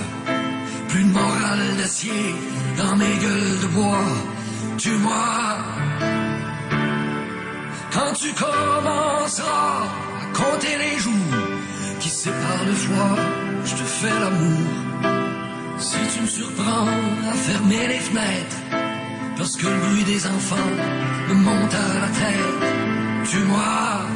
plus 0.88 1.04
de 1.04 1.12
morale 1.12 1.76
d'acier 1.76 2.34
dans 2.78 2.96
mes 2.96 3.14
gueules 3.24 3.58
de 3.62 3.66
bois. 3.78 4.12
Tu 4.78 4.90
moi, 4.92 5.58
quand 7.92 8.12
tu 8.14 8.32
commenceras 8.32 9.82
à 10.22 10.26
compter 10.32 10.74
les 10.78 10.98
jours 10.98 11.36
qui 12.00 12.08
séparent 12.08 12.66
le 12.66 12.72
froid, 12.72 13.16
je 13.66 13.74
te 13.74 13.86
fais 13.98 14.18
l'amour. 14.22 14.66
Si 15.78 15.98
tu 16.14 16.22
me 16.22 16.26
surprends 16.26 16.88
à 17.30 17.34
fermer 17.48 17.88
les 17.88 17.98
fenêtres, 18.08 18.60
parce 19.36 19.56
que 19.56 19.66
le 19.66 19.78
bruit 19.78 20.04
des 20.04 20.26
enfants 20.26 20.72
me 21.28 21.34
monte 21.34 21.74
à 21.74 21.88
la 22.02 22.10
tête, 22.22 22.64
tu 23.30 23.38
moi, 23.40 24.06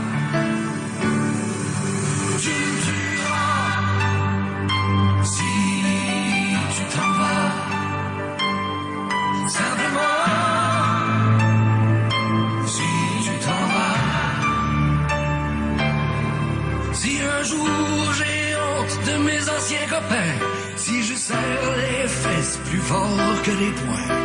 si 20.76 21.02
je 21.02 21.14
serre 21.14 21.70
les 21.76 22.08
fesses 22.08 22.58
plus 22.64 22.80
fort 22.80 23.42
que 23.44 23.50
les 23.50 23.70
poings, 23.70 24.16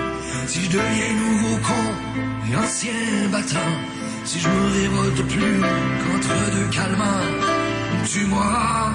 si 0.47 0.63
je 0.63 0.69
deviens 0.69 1.13
nouveau 1.13 1.57
con 1.57 1.85
et 2.49 2.55
ancien 2.55 3.29
battant, 3.31 3.73
si 4.23 4.39
je 4.39 4.47
me 4.49 4.63
révolte 4.79 5.27
plus 5.27 5.59
contre 6.07 6.33
deux 6.55 6.69
calmants, 6.71 7.31
tu 8.11 8.25
moi. 8.25 8.91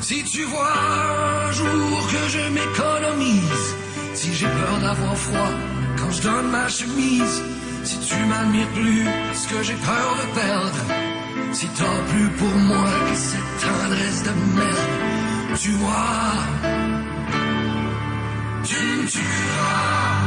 Si 0.00 0.24
tu 0.24 0.44
vois 0.44 0.76
un 1.48 1.52
jour 1.52 2.08
que 2.12 2.28
je 2.34 2.42
m'économise, 2.56 3.66
si 4.14 4.32
j'ai 4.34 4.46
peur 4.46 4.78
d'avoir 4.80 5.16
froid 5.16 5.54
quand 5.98 6.10
je 6.10 6.22
donne 6.22 6.50
ma 6.50 6.68
chemise, 6.68 7.42
si 7.84 7.98
tu 7.98 8.16
m'admires 8.24 8.68
plus 8.68 9.04
parce 9.26 9.46
que 9.46 9.62
j'ai 9.62 9.74
peur 9.74 10.16
de 10.20 10.40
perdre, 10.40 11.01
si 11.52 11.66
t'as 11.68 11.98
plus 12.10 12.30
pour 12.38 12.56
moi 12.68 12.88
que 13.08 13.16
cette 13.16 13.52
tendresse 13.60 14.22
de 14.22 14.30
merde, 14.56 15.56
tu 15.60 15.70
vois, 15.72 16.32
tu 18.64 18.74
me 18.74 19.06
tueras. 19.06 20.21